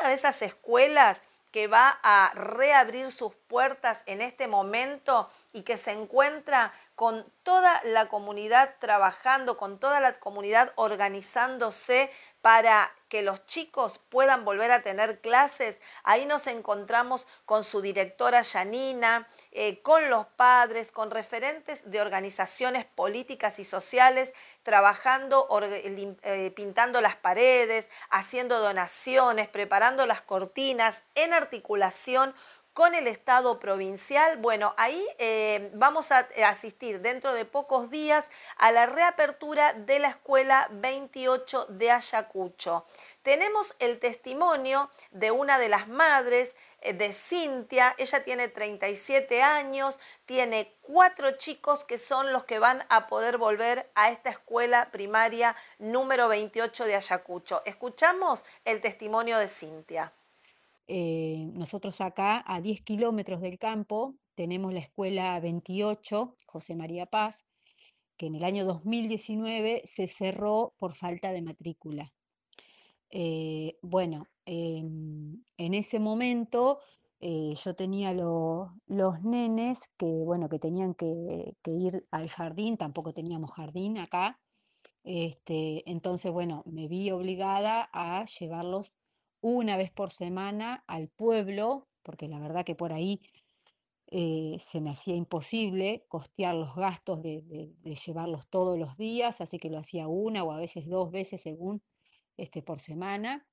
Una 0.00 0.08
de 0.08 0.14
esas 0.14 0.42
escuelas 0.42 1.22
que 1.56 1.68
va 1.68 1.98
a 2.02 2.32
reabrir 2.34 3.10
sus 3.10 3.34
puertas 3.34 4.02
en 4.04 4.20
este 4.20 4.46
momento 4.46 5.30
y 5.52 5.62
que 5.62 5.78
se 5.78 5.90
encuentra 5.90 6.72
con 6.96 7.30
toda 7.42 7.82
la 7.84 8.08
comunidad 8.08 8.74
trabajando, 8.80 9.58
con 9.58 9.78
toda 9.78 10.00
la 10.00 10.14
comunidad 10.14 10.72
organizándose 10.76 12.10
para 12.40 12.90
que 13.08 13.22
los 13.22 13.44
chicos 13.44 13.98
puedan 13.98 14.44
volver 14.44 14.70
a 14.72 14.82
tener 14.82 15.20
clases. 15.20 15.78
Ahí 16.04 16.24
nos 16.26 16.46
encontramos 16.46 17.26
con 17.44 17.64
su 17.64 17.82
directora 17.82 18.40
Yanina, 18.40 19.28
eh, 19.52 19.82
con 19.82 20.08
los 20.08 20.26
padres, 20.26 20.90
con 20.90 21.10
referentes 21.10 21.88
de 21.90 22.00
organizaciones 22.00 22.86
políticas 22.86 23.58
y 23.58 23.64
sociales, 23.64 24.32
trabajando, 24.62 25.48
eh, 25.60 26.52
pintando 26.56 27.00
las 27.00 27.16
paredes, 27.16 27.88
haciendo 28.10 28.58
donaciones, 28.58 29.48
preparando 29.48 30.06
las 30.06 30.22
cortinas 30.22 31.02
en 31.14 31.34
articulación 31.34 32.34
con 32.76 32.94
el 32.94 33.06
Estado 33.06 33.58
provincial. 33.58 34.36
Bueno, 34.36 34.74
ahí 34.76 35.02
eh, 35.16 35.70
vamos 35.72 36.12
a 36.12 36.28
asistir 36.46 37.00
dentro 37.00 37.32
de 37.32 37.46
pocos 37.46 37.88
días 37.88 38.26
a 38.58 38.70
la 38.70 38.84
reapertura 38.84 39.72
de 39.72 39.98
la 39.98 40.08
escuela 40.08 40.68
28 40.72 41.68
de 41.70 41.90
Ayacucho. 41.90 42.84
Tenemos 43.22 43.74
el 43.78 43.98
testimonio 43.98 44.90
de 45.10 45.30
una 45.30 45.58
de 45.58 45.70
las 45.70 45.88
madres 45.88 46.54
eh, 46.82 46.92
de 46.92 47.14
Cintia, 47.14 47.94
ella 47.96 48.22
tiene 48.22 48.48
37 48.48 49.40
años, 49.40 49.98
tiene 50.26 50.74
cuatro 50.82 51.30
chicos 51.38 51.82
que 51.86 51.96
son 51.96 52.30
los 52.30 52.44
que 52.44 52.58
van 52.58 52.84
a 52.90 53.06
poder 53.06 53.38
volver 53.38 53.90
a 53.94 54.10
esta 54.10 54.28
escuela 54.28 54.90
primaria 54.90 55.56
número 55.78 56.28
28 56.28 56.84
de 56.84 56.96
Ayacucho. 56.96 57.62
Escuchamos 57.64 58.44
el 58.66 58.82
testimonio 58.82 59.38
de 59.38 59.48
Cintia. 59.48 60.12
Eh, 60.88 61.48
nosotros 61.52 62.00
acá, 62.00 62.44
a 62.46 62.60
10 62.60 62.82
kilómetros 62.82 63.40
del 63.40 63.58
campo, 63.58 64.14
tenemos 64.34 64.72
la 64.72 64.80
escuela 64.80 65.40
28, 65.40 66.36
José 66.46 66.76
María 66.76 67.06
Paz, 67.06 67.44
que 68.16 68.26
en 68.26 68.36
el 68.36 68.44
año 68.44 68.64
2019 68.64 69.82
se 69.84 70.06
cerró 70.06 70.74
por 70.78 70.94
falta 70.94 71.32
de 71.32 71.42
matrícula. 71.42 72.12
Eh, 73.10 73.78
bueno, 73.82 74.26
em, 74.44 75.42
en 75.56 75.74
ese 75.74 75.98
momento 75.98 76.80
eh, 77.20 77.54
yo 77.64 77.74
tenía 77.74 78.12
los 78.12 79.22
nenes 79.22 79.78
que, 79.96 80.06
bueno, 80.06 80.48
que 80.48 80.58
tenían 80.58 80.94
que, 80.94 81.56
que, 81.62 81.70
ir 81.72 82.06
al 82.10 82.28
jardín, 82.28 82.76
tampoco 82.76 83.12
teníamos 83.12 83.52
jardín 83.52 83.98
acá. 83.98 84.38
Este, 85.04 85.88
entonces, 85.90 86.32
bueno, 86.32 86.62
me 86.66 86.88
vi 86.88 87.10
obligada 87.10 87.88
a 87.92 88.24
llevarlos 88.24 88.96
una 89.40 89.76
vez 89.76 89.90
por 89.90 90.10
semana 90.10 90.84
al 90.86 91.08
pueblo, 91.08 91.88
porque 92.02 92.28
la 92.28 92.38
verdad 92.38 92.64
que 92.64 92.74
por 92.74 92.92
ahí 92.92 93.20
eh, 94.08 94.56
se 94.60 94.80
me 94.80 94.90
hacía 94.90 95.16
imposible 95.16 96.04
costear 96.08 96.54
los 96.54 96.76
gastos 96.76 97.22
de, 97.22 97.74
llevarlos 98.06 98.46
todos 98.48 98.78
los 98.78 98.96
días, 98.96 99.40
así 99.40 99.58
que 99.58 99.68
lo 99.68 99.78
hacía 99.78 100.06
una 100.06 100.44
o 100.44 100.52
a 100.52 100.58
veces 100.58 100.86
dos 100.88 101.10
veces 101.10 101.42
según 101.42 101.82
este, 102.36 102.62
por 102.62 102.78
semana. 102.78 103.46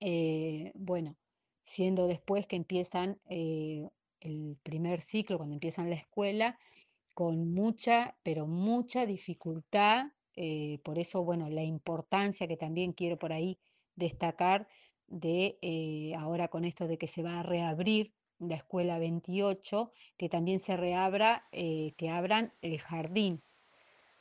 Eh, 0.00 0.72
bueno, 0.74 1.16
siendo 1.62 2.08
después 2.08 2.46
que 2.46 2.56
empiezan 2.56 3.20
eh, 3.28 3.88
el 4.20 4.58
primer 4.64 5.00
ciclo, 5.00 5.36
cuando 5.38 5.54
empiezan 5.54 5.90
la 5.90 5.96
escuela, 5.96 6.58
con 7.14 7.52
mucha, 7.52 8.16
pero 8.24 8.46
mucha 8.46 9.06
dificultad. 9.06 10.06
por 10.82 10.98
eso, 10.98 11.24
bueno, 11.24 11.48
la 11.50 11.62
importancia 11.62 12.48
que 12.48 12.56
también 12.56 12.92
quiero 12.94 13.18
por 13.18 13.32
ahí 13.32 13.58
destacar 13.96 14.68
de 15.06 15.58
eh, 15.62 16.14
ahora 16.18 16.48
con 16.48 16.64
esto 16.64 16.86
de 16.86 16.98
que 16.98 17.06
se 17.06 17.22
va 17.22 17.40
a 17.40 17.42
reabrir 17.42 18.14
la 18.38 18.56
escuela 18.56 18.98
28, 18.98 19.92
que 20.16 20.28
también 20.28 20.58
se 20.58 20.76
reabra, 20.76 21.46
eh, 21.52 21.94
que 21.96 22.08
abran 22.08 22.52
el 22.60 22.80
jardín. 22.80 23.42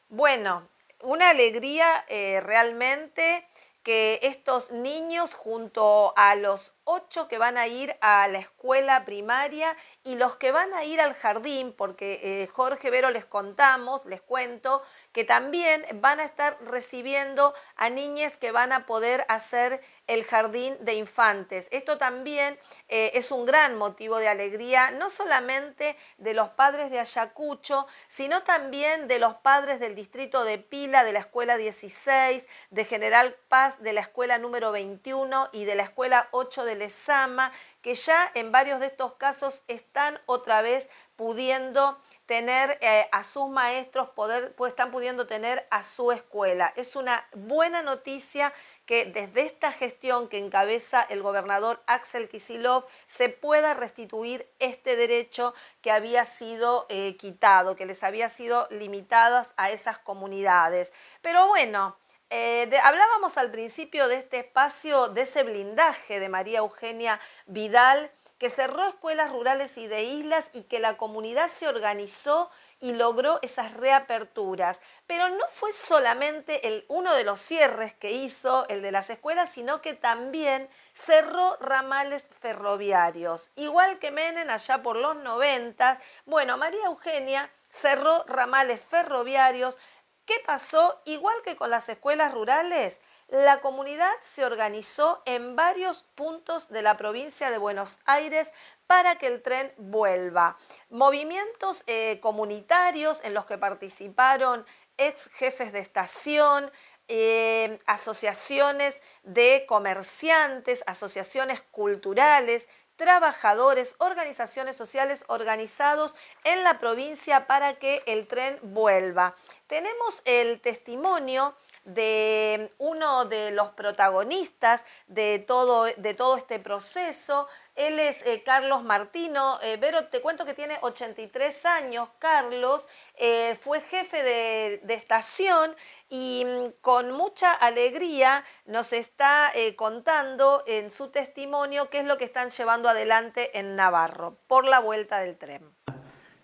Bueno, 0.09 0.67
una 1.03 1.29
alegría 1.29 2.05
eh, 2.07 2.41
realmente 2.41 3.47
que 3.83 4.19
estos 4.21 4.71
niños 4.71 5.33
junto 5.33 6.13
a 6.15 6.35
los 6.35 6.75
ocho 6.93 7.27
que 7.27 7.37
van 7.37 7.57
a 7.57 7.67
ir 7.67 7.95
a 8.01 8.27
la 8.27 8.39
escuela 8.39 9.05
primaria 9.05 9.75
y 10.03 10.15
los 10.15 10.35
que 10.35 10.51
van 10.51 10.73
a 10.73 10.83
ir 10.83 10.99
al 10.99 11.13
jardín, 11.13 11.73
porque 11.77 12.49
Jorge 12.51 12.89
Vero 12.89 13.09
les 13.11 13.25
contamos, 13.25 14.05
les 14.05 14.21
cuento, 14.21 14.81
que 15.11 15.23
también 15.23 15.85
van 15.95 16.19
a 16.19 16.23
estar 16.23 16.57
recibiendo 16.65 17.53
a 17.75 17.89
niñas 17.89 18.37
que 18.37 18.51
van 18.51 18.71
a 18.71 18.85
poder 18.85 19.25
hacer 19.29 19.81
el 20.07 20.25
jardín 20.25 20.77
de 20.81 20.95
infantes. 20.95 21.67
Esto 21.71 21.97
también 21.97 22.59
eh, 22.89 23.11
es 23.13 23.31
un 23.31 23.45
gran 23.45 23.77
motivo 23.77 24.17
de 24.17 24.27
alegría, 24.27 24.91
no 24.91 25.09
solamente 25.09 25.95
de 26.17 26.33
los 26.33 26.49
padres 26.49 26.91
de 26.91 26.99
Ayacucho, 26.99 27.87
sino 28.09 28.43
también 28.43 29.07
de 29.07 29.19
los 29.19 29.35
padres 29.35 29.79
del 29.79 29.95
distrito 29.95 30.43
de 30.43 30.57
Pila, 30.57 31.03
de 31.05 31.13
la 31.13 31.19
escuela 31.19 31.55
16, 31.55 32.45
de 32.71 32.85
General 32.85 33.35
Paz, 33.47 33.81
de 33.81 33.93
la 33.93 34.01
escuela 34.01 34.37
número 34.37 34.71
21 34.71 35.49
y 35.53 35.65
de 35.65 35.75
la 35.75 35.83
escuela 35.83 36.27
8 36.31 36.65
de 36.65 36.75
Lezama, 36.81 37.51
que 37.81 37.93
ya 37.93 38.31
en 38.33 38.51
varios 38.51 38.79
de 38.79 38.87
estos 38.87 39.13
casos 39.13 39.63
están 39.67 40.19
otra 40.25 40.61
vez 40.63 40.87
pudiendo 41.15 41.99
tener 42.25 42.79
eh, 42.81 43.07
a 43.11 43.23
sus 43.23 43.47
maestros, 43.47 44.09
poder, 44.09 44.55
pues 44.55 44.71
están 44.71 44.89
pudiendo 44.89 45.27
tener 45.27 45.67
a 45.69 45.83
su 45.83 46.11
escuela. 46.11 46.73
Es 46.75 46.95
una 46.95 47.27
buena 47.33 47.83
noticia 47.83 48.51
que 48.87 49.05
desde 49.05 49.41
esta 49.43 49.71
gestión 49.71 50.27
que 50.29 50.39
encabeza 50.39 51.03
el 51.03 51.21
gobernador 51.21 51.79
Axel 51.85 52.27
Kisilov 52.27 52.87
se 53.05 53.29
pueda 53.29 53.75
restituir 53.75 54.49
este 54.57 54.95
derecho 54.95 55.53
que 55.81 55.91
había 55.91 56.25
sido 56.25 56.87
eh, 56.89 57.15
quitado, 57.17 57.75
que 57.75 57.85
les 57.85 58.01
había 58.01 58.29
sido 58.29 58.67
limitadas 58.71 59.49
a 59.57 59.69
esas 59.69 59.99
comunidades. 59.99 60.91
Pero 61.21 61.47
bueno, 61.47 61.95
eh, 62.31 62.69
hablábamos 62.81 63.37
al 63.37 63.51
principio 63.51 64.07
de 64.07 64.15
este 64.15 64.39
espacio, 64.39 65.09
de 65.09 65.21
ese 65.21 65.43
blindaje 65.43 66.19
de 66.19 66.29
María 66.29 66.59
Eugenia 66.59 67.19
Vidal 67.45 68.09
que 68.41 68.49
cerró 68.49 68.87
escuelas 68.87 69.31
rurales 69.31 69.77
y 69.77 69.85
de 69.85 70.01
islas 70.01 70.47
y 70.51 70.63
que 70.63 70.79
la 70.79 70.97
comunidad 70.97 71.47
se 71.47 71.67
organizó 71.67 72.49
y 72.79 72.93
logró 72.93 73.37
esas 73.43 73.75
reaperturas. 73.75 74.79
Pero 75.05 75.29
no 75.29 75.45
fue 75.49 75.71
solamente 75.71 76.67
el, 76.67 76.83
uno 76.87 77.13
de 77.13 77.23
los 77.23 77.39
cierres 77.39 77.93
que 77.93 78.09
hizo, 78.13 78.67
el 78.67 78.81
de 78.81 78.91
las 78.91 79.11
escuelas, 79.11 79.51
sino 79.51 79.83
que 79.83 79.93
también 79.93 80.67
cerró 80.95 81.55
ramales 81.59 82.31
ferroviarios. 82.39 83.51
Igual 83.57 83.99
que 83.99 84.09
Menem 84.09 84.49
allá 84.49 84.81
por 84.81 84.95
los 84.95 85.17
90, 85.17 85.99
bueno, 86.25 86.57
María 86.57 86.85
Eugenia 86.85 87.47
cerró 87.69 88.23
ramales 88.25 88.81
ferroviarios. 88.81 89.77
¿Qué 90.25 90.35
pasó? 90.45 91.01
Igual 91.05 91.35
que 91.43 91.55
con 91.55 91.69
las 91.69 91.89
escuelas 91.89 92.33
rurales, 92.33 92.97
la 93.27 93.61
comunidad 93.61 94.11
se 94.21 94.43
organizó 94.45 95.23
en 95.25 95.55
varios 95.55 96.03
puntos 96.15 96.69
de 96.69 96.81
la 96.81 96.97
provincia 96.97 97.49
de 97.49 97.57
Buenos 97.57 97.99
Aires 98.05 98.51
para 98.87 99.17
que 99.17 99.27
el 99.27 99.41
tren 99.41 99.73
vuelva. 99.77 100.57
Movimientos 100.89 101.83
eh, 101.87 102.19
comunitarios 102.21 103.23
en 103.23 103.33
los 103.33 103.45
que 103.45 103.57
participaron 103.57 104.65
ex 104.97 105.27
jefes 105.33 105.71
de 105.71 105.79
estación, 105.79 106.71
eh, 107.07 107.79
asociaciones 107.87 109.01
de 109.23 109.65
comerciantes, 109.67 110.83
asociaciones 110.85 111.61
culturales, 111.71 112.67
trabajadores, 113.01 113.95
organizaciones 113.97 114.75
sociales 114.75 115.25
organizados 115.25 116.13
en 116.43 116.63
la 116.63 116.77
provincia 116.77 117.47
para 117.47 117.73
que 117.79 118.03
el 118.05 118.27
tren 118.27 118.59
vuelva. 118.61 119.33
Tenemos 119.65 120.21
el 120.23 120.61
testimonio 120.61 121.55
de 121.85 122.69
uno 122.77 123.25
de 123.25 123.51
los 123.51 123.69
protagonistas 123.69 124.83
de 125.07 125.39
todo, 125.39 125.85
de 125.85 126.13
todo 126.13 126.37
este 126.37 126.59
proceso. 126.59 127.47
Él 127.75 127.99
es 127.99 128.25
eh, 128.25 128.43
Carlos 128.45 128.83
Martino. 128.83 129.59
Eh, 129.63 129.77
Vero, 129.79 130.05
te 130.05 130.21
cuento 130.21 130.45
que 130.45 130.53
tiene 130.53 130.77
83 130.81 131.65
años. 131.65 132.09
Carlos 132.19 132.87
eh, 133.17 133.55
fue 133.59 133.81
jefe 133.81 134.21
de, 134.23 134.81
de, 134.83 134.93
estación 134.93 135.71
y 136.09 136.45
mm, 136.45 136.81
con 136.81 137.11
mucha 137.11 137.51
alegría 137.51 138.43
nos 138.65 138.93
está 138.93 139.51
contando 139.75 140.63
en 140.67 140.91
su 140.91 141.09
testimonio 141.09 141.89
qué 141.89 141.99
es 141.99 142.05
lo 142.05 142.17
que 142.17 142.25
están 142.25 142.49
llevando 142.49 142.89
adelante 142.89 143.57
en 143.57 143.75
Navarro 143.75 144.37
por 144.47 144.65
la 144.65 144.79
vuelta 144.79 145.19
del 145.19 145.37
tren. 145.37 145.63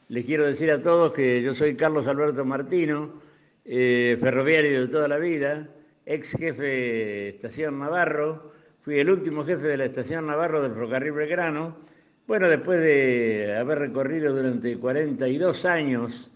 Les 0.09 0.25
quiero 0.25 0.45
decir 0.45 0.71
a 0.71 0.81
todos 0.81 1.13
que 1.13 1.41
yo 1.41 1.53
soy 1.53 1.75
Carlos 1.75 2.07
Alberto 2.07 2.45
Martino 2.45 3.26
eh, 3.67 4.17
ferroviario 4.21 4.81
de 4.81 4.87
toda 4.87 5.09
la 5.09 5.17
vida, 5.17 5.67
ex 6.05 6.31
jefe 6.31 6.63
de 6.63 7.29
Estación 7.29 7.77
Navarro, 7.79 8.53
fui 8.81 8.97
el 8.97 9.09
último 9.09 9.43
jefe 9.43 9.67
de 9.67 9.75
la 9.77 9.85
Estación 9.85 10.25
Navarro 10.25 10.61
del 10.61 10.71
Ferrocarril 10.71 11.11
Belgrano. 11.11 11.77
Bueno, 12.25 12.47
después 12.47 12.79
de 12.79 13.57
haber 13.59 13.79
recorrido 13.79 14.33
durante 14.33 14.77
42 14.77 15.65
años 15.65 16.31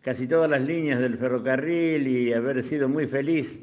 casi 0.00 0.26
todas 0.26 0.48
las 0.48 0.62
líneas 0.62 0.98
del 1.00 1.18
ferrocarril 1.18 2.08
y 2.08 2.32
haber 2.32 2.64
sido 2.64 2.88
muy 2.88 3.06
feliz 3.06 3.60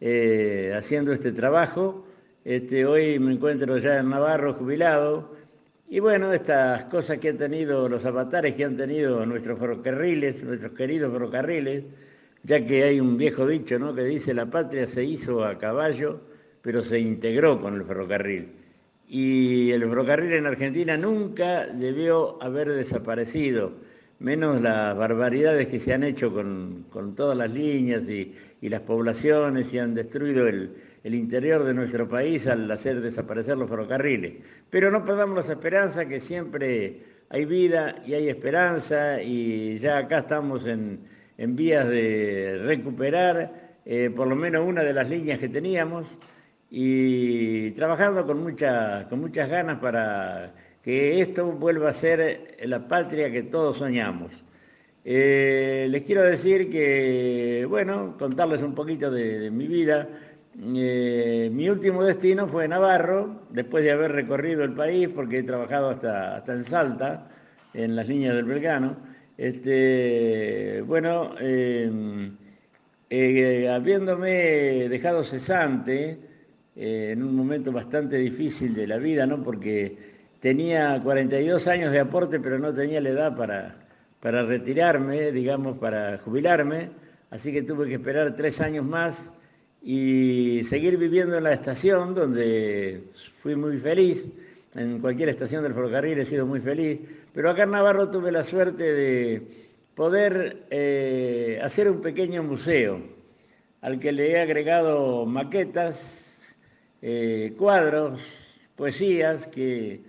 eh, 0.00 0.72
haciendo 0.74 1.12
este 1.12 1.32
trabajo, 1.32 2.06
este, 2.44 2.86
hoy 2.86 3.18
me 3.18 3.32
encuentro 3.32 3.76
ya 3.76 3.98
en 3.98 4.08
Navarro 4.08 4.54
jubilado. 4.54 5.34
Y 5.88 6.00
bueno, 6.00 6.32
estas 6.32 6.84
cosas 6.84 7.18
que 7.18 7.28
han 7.28 7.38
tenido 7.38 7.90
los 7.90 8.04
avatares 8.06 8.54
que 8.54 8.64
han 8.64 8.78
tenido 8.78 9.24
nuestros 9.26 9.58
ferrocarriles, 9.58 10.42
nuestros 10.42 10.72
queridos 10.72 11.12
ferrocarriles, 11.12 11.84
ya 12.44 12.64
que 12.64 12.84
hay 12.84 13.00
un 13.00 13.16
viejo 13.16 13.46
dicho 13.46 13.78
¿no? 13.78 13.94
que 13.94 14.04
dice 14.04 14.34
la 14.34 14.46
patria 14.46 14.86
se 14.86 15.02
hizo 15.04 15.44
a 15.44 15.58
caballo, 15.58 16.20
pero 16.62 16.84
se 16.84 16.98
integró 16.98 17.60
con 17.60 17.74
el 17.74 17.84
ferrocarril. 17.84 18.48
Y 19.08 19.70
el 19.70 19.82
ferrocarril 19.82 20.34
en 20.34 20.46
Argentina 20.46 20.96
nunca 20.96 21.66
debió 21.66 22.42
haber 22.42 22.70
desaparecido, 22.70 23.72
menos 24.18 24.60
las 24.62 24.96
barbaridades 24.96 25.68
que 25.68 25.80
se 25.80 25.92
han 25.92 26.04
hecho 26.04 26.32
con, 26.32 26.86
todas 27.16 27.36
las 27.36 27.50
líneas 27.50 28.04
y, 28.08 28.34
las 28.62 28.80
poblaciones 28.80 29.72
y 29.74 29.78
han 29.78 29.94
destruido 29.94 30.48
el, 30.48 30.70
el 31.02 31.14
interior 31.14 31.64
de 31.64 31.74
nuestro 31.74 32.08
país 32.08 32.46
al 32.46 32.70
hacer 32.70 33.02
desaparecer 33.02 33.58
los 33.58 33.68
ferrocarriles. 33.68 34.36
Pero 34.70 34.90
no 34.90 35.04
perdamos 35.04 35.36
las 35.36 35.50
esperanzas 35.50 36.06
que 36.06 36.20
siempre 36.20 37.00
hay 37.28 37.44
vida 37.44 37.96
y 38.06 38.14
hay 38.14 38.28
esperanza 38.30 39.20
y 39.20 39.78
ya 39.78 39.98
acá 39.98 40.20
estamos 40.20 40.64
en, 40.64 41.00
en 41.36 41.56
vías 41.56 41.88
de 41.88 42.62
recuperar 42.64 43.78
eh, 43.86 44.10
por 44.14 44.26
lo 44.26 44.36
menos 44.36 44.66
una 44.66 44.82
de 44.82 44.92
las 44.92 45.08
líneas 45.08 45.38
que 45.38 45.48
teníamos 45.48 46.06
y 46.70 47.70
trabajando 47.72 48.26
con, 48.26 48.56
con 49.08 49.20
muchas 49.20 49.48
ganas 49.48 49.78
para 49.78 50.52
que 50.82 51.20
esto 51.20 51.46
vuelva 51.52 51.90
a 51.90 51.94
ser 51.94 52.56
la 52.64 52.86
patria 52.88 53.30
que 53.30 53.42
todos 53.44 53.78
soñamos. 53.78 54.32
Eh, 55.04 55.86
les 55.90 56.02
quiero 56.04 56.22
decir 56.22 56.70
que, 56.70 57.66
bueno, 57.68 58.16
contarles 58.18 58.62
un 58.62 58.74
poquito 58.74 59.10
de, 59.10 59.50
mi 59.50 59.66
vida. 59.66 60.08
Eh, 60.58 61.50
mi 61.52 61.68
último 61.68 62.02
destino 62.02 62.48
fue 62.48 62.68
Navarro, 62.68 63.42
después 63.50 63.84
de 63.84 63.92
haber 63.92 64.12
recorrido 64.12 64.64
el 64.64 64.72
país, 64.72 65.08
porque 65.14 65.38
he 65.38 65.42
trabajado 65.42 65.90
hasta, 65.90 66.36
hasta 66.36 66.52
en 66.54 66.64
Salta, 66.64 67.28
en 67.74 67.96
las 67.96 68.08
líneas 68.08 68.34
del 68.34 68.44
Belgrano. 68.44 68.96
Este, 69.36 70.80
bueno, 70.82 71.34
em, 71.40 72.36
eh, 73.10 73.68
habiéndome 73.68 74.88
dejado 74.88 75.24
cesante 75.24 76.18
eh, 76.76 77.10
en 77.12 77.22
un 77.22 77.34
momento 77.34 77.72
bastante 77.72 78.16
difícil 78.16 78.74
de 78.74 78.86
la 78.86 78.98
vida, 78.98 79.26
¿no? 79.26 79.42
Porque 79.42 79.96
tenía 80.40 81.00
42 81.02 81.66
años 81.66 81.90
de 81.92 82.00
aporte, 82.00 82.38
pero 82.38 82.58
no 82.58 82.72
tenía 82.72 83.00
la 83.00 83.08
edad 83.08 83.36
para, 83.36 83.76
para 84.20 84.44
retirarme, 84.44 85.32
digamos, 85.32 85.78
para 85.78 86.18
jubilarme, 86.18 86.90
así 87.30 87.52
que 87.52 87.62
tuve 87.62 87.88
que 87.88 87.94
esperar 87.94 88.36
tres 88.36 88.60
años 88.60 88.84
más 88.84 89.16
y 89.82 90.62
seguir 90.70 90.96
viviendo 90.96 91.36
en 91.36 91.44
la 91.44 91.54
estación, 91.54 92.14
donde 92.14 93.02
fui 93.42 93.56
muy 93.56 93.78
feliz 93.78 94.24
en 94.74 95.00
cualquier 95.00 95.28
estación 95.28 95.62
del 95.62 95.74
ferrocarril 95.74 96.18
he 96.18 96.26
sido 96.26 96.46
muy 96.46 96.60
feliz, 96.60 97.00
pero 97.32 97.50
acá 97.50 97.64
en 97.64 97.70
Navarro 97.70 98.10
tuve 98.10 98.32
la 98.32 98.44
suerte 98.44 98.82
de 98.82 99.42
poder 99.94 100.64
eh, 100.70 101.60
hacer 101.62 101.88
un 101.90 102.00
pequeño 102.00 102.42
museo 102.42 103.00
al 103.80 104.00
que 104.00 104.12
le 104.12 104.32
he 104.32 104.40
agregado 104.40 105.26
maquetas, 105.26 106.02
eh, 107.02 107.54
cuadros, 107.58 108.20
poesías 108.76 109.46
que 109.48 110.00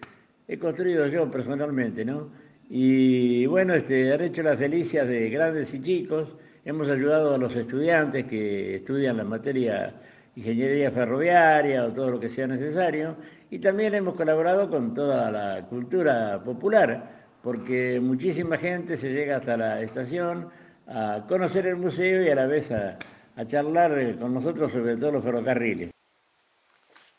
he 0.47 0.57
construido 0.57 1.07
yo 1.07 1.29
personalmente, 1.29 2.05
¿no? 2.05 2.29
Y 2.69 3.45
bueno, 3.45 3.75
este, 3.75 4.11
han 4.13 4.21
hecho 4.21 4.41
las 4.41 4.57
delicias 4.57 5.07
de 5.07 5.29
grandes 5.29 5.73
y 5.73 5.81
chicos, 5.81 6.29
hemos 6.63 6.87
ayudado 6.89 7.35
a 7.35 7.37
los 7.37 7.55
estudiantes 7.55 8.25
que 8.25 8.77
estudian 8.77 9.17
la 9.17 9.23
materia 9.23 9.93
ingeniería 10.35 10.91
ferroviaria 10.91 11.85
o 11.85 11.91
todo 11.93 12.11
lo 12.11 12.19
que 12.19 12.29
sea 12.29 12.47
necesario, 12.47 13.15
y 13.49 13.59
también 13.59 13.93
hemos 13.95 14.15
colaborado 14.15 14.69
con 14.69 14.93
toda 14.93 15.31
la 15.31 15.65
cultura 15.67 16.41
popular, 16.43 17.25
porque 17.43 17.99
muchísima 18.01 18.57
gente 18.57 18.97
se 18.97 19.09
llega 19.09 19.37
hasta 19.37 19.55
la 19.55 19.81
estación 19.81 20.49
a 20.87 21.23
conocer 21.27 21.67
el 21.67 21.75
museo 21.75 22.23
y 22.23 22.29
a 22.29 22.35
la 22.35 22.45
vez 22.45 22.71
a, 22.71 22.97
charlar 23.47 24.17
con 24.17 24.33
nosotros 24.33 24.71
sobre 24.71 24.95
todos 24.95 25.13
los 25.13 25.23
ferrocarriles. 25.23 25.91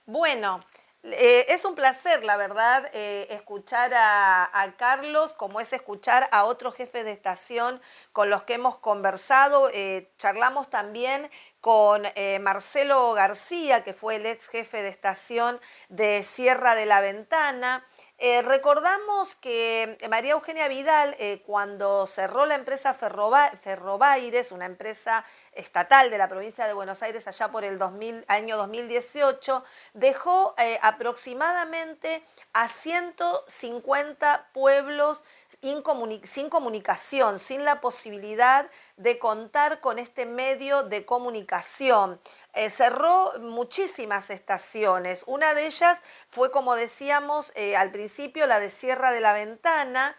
Bueno, 0.07 0.61
eh, 1.03 1.47
es 1.49 1.65
un 1.65 1.75
placer, 1.75 2.25
la 2.25 2.37
verdad, 2.37 2.89
eh, 2.93 3.29
escuchar 3.31 3.93
a, 3.95 4.75
Carlos, 4.77 5.35
como 5.35 5.61
es 5.61 5.73
escuchar 5.73 6.29
a 6.33 6.45
otros 6.45 6.75
jefes 6.75 7.05
de 7.05 7.13
estación 7.13 7.81
con 8.13 8.29
los 8.29 8.43
que 8.43 8.55
hemos 8.55 8.77
conversado. 8.77 9.69
Eh, 9.73 10.11
charlamos 10.19 10.69
también 10.69 11.31
con 11.67 12.07
eh, 12.15 12.39
Marcelo 12.39 13.13
García, 13.13 13.83
que 13.83 13.93
fue 13.93 14.15
el 14.15 14.27
ex 14.27 14.47
jefe 14.47 14.83
de 14.83 14.89
estación 14.89 15.61
de 15.89 16.23
Sierra 16.23 16.77
de 16.77 16.87
la 16.87 17.01
Ventana. 17.01 17.85
Eh, 18.19 18.41
recordamos 18.43 19.35
que 19.35 19.99
María 20.09 20.35
Eugenia 20.35 20.69
Vidal, 20.69 21.17
eh, 21.19 21.43
cuando 21.45 22.07
cerró 22.07 22.47
la 22.47 22.55
empresa 22.55 22.95
Ferrobaires, 22.95 24.53
una 24.53 24.65
empresa 24.65 25.25
estatal 25.57 26.11
de 26.11 26.19
la 26.19 26.29
provincia 26.29 26.67
de 26.67 26.73
Buenos 26.73 27.03
Aires 27.03 27.27
allá 27.27 27.49
por 27.49 27.65
el 27.65 27.81
año 28.29 28.57
2018, 28.57 29.65
dejó 29.95 30.55
aproximadamente 30.83 32.23
a 32.53 32.69
150 32.69 34.49
pueblos 34.53 35.23
sin 35.61 35.83
comunicación, 36.51 37.39
sin 37.39 37.65
la 37.65 37.81
posibilidad 37.81 38.69
de 38.97 39.19
contar 39.19 39.81
con 39.81 39.99
este 39.99 40.27
medio 40.27 40.83
de 40.83 41.05
comunicación. 41.05 42.21
Eh, 42.53 42.71
cerró 42.71 43.33
muchísimas 43.41 44.31
estaciones. 44.31 45.25
Una 45.27 45.55
de 45.55 45.67
ellas 45.67 46.01
fue, 46.31 46.51
como 46.51 46.75
decíamos 46.75 47.53
eh, 47.55 47.77
al 47.77 47.91
principio, 47.91 48.47
la 48.47 48.61
de 48.61 48.71
Sierra 48.71 49.11
de 49.13 49.21
la 49.21 49.33
Ventana, 49.33 50.17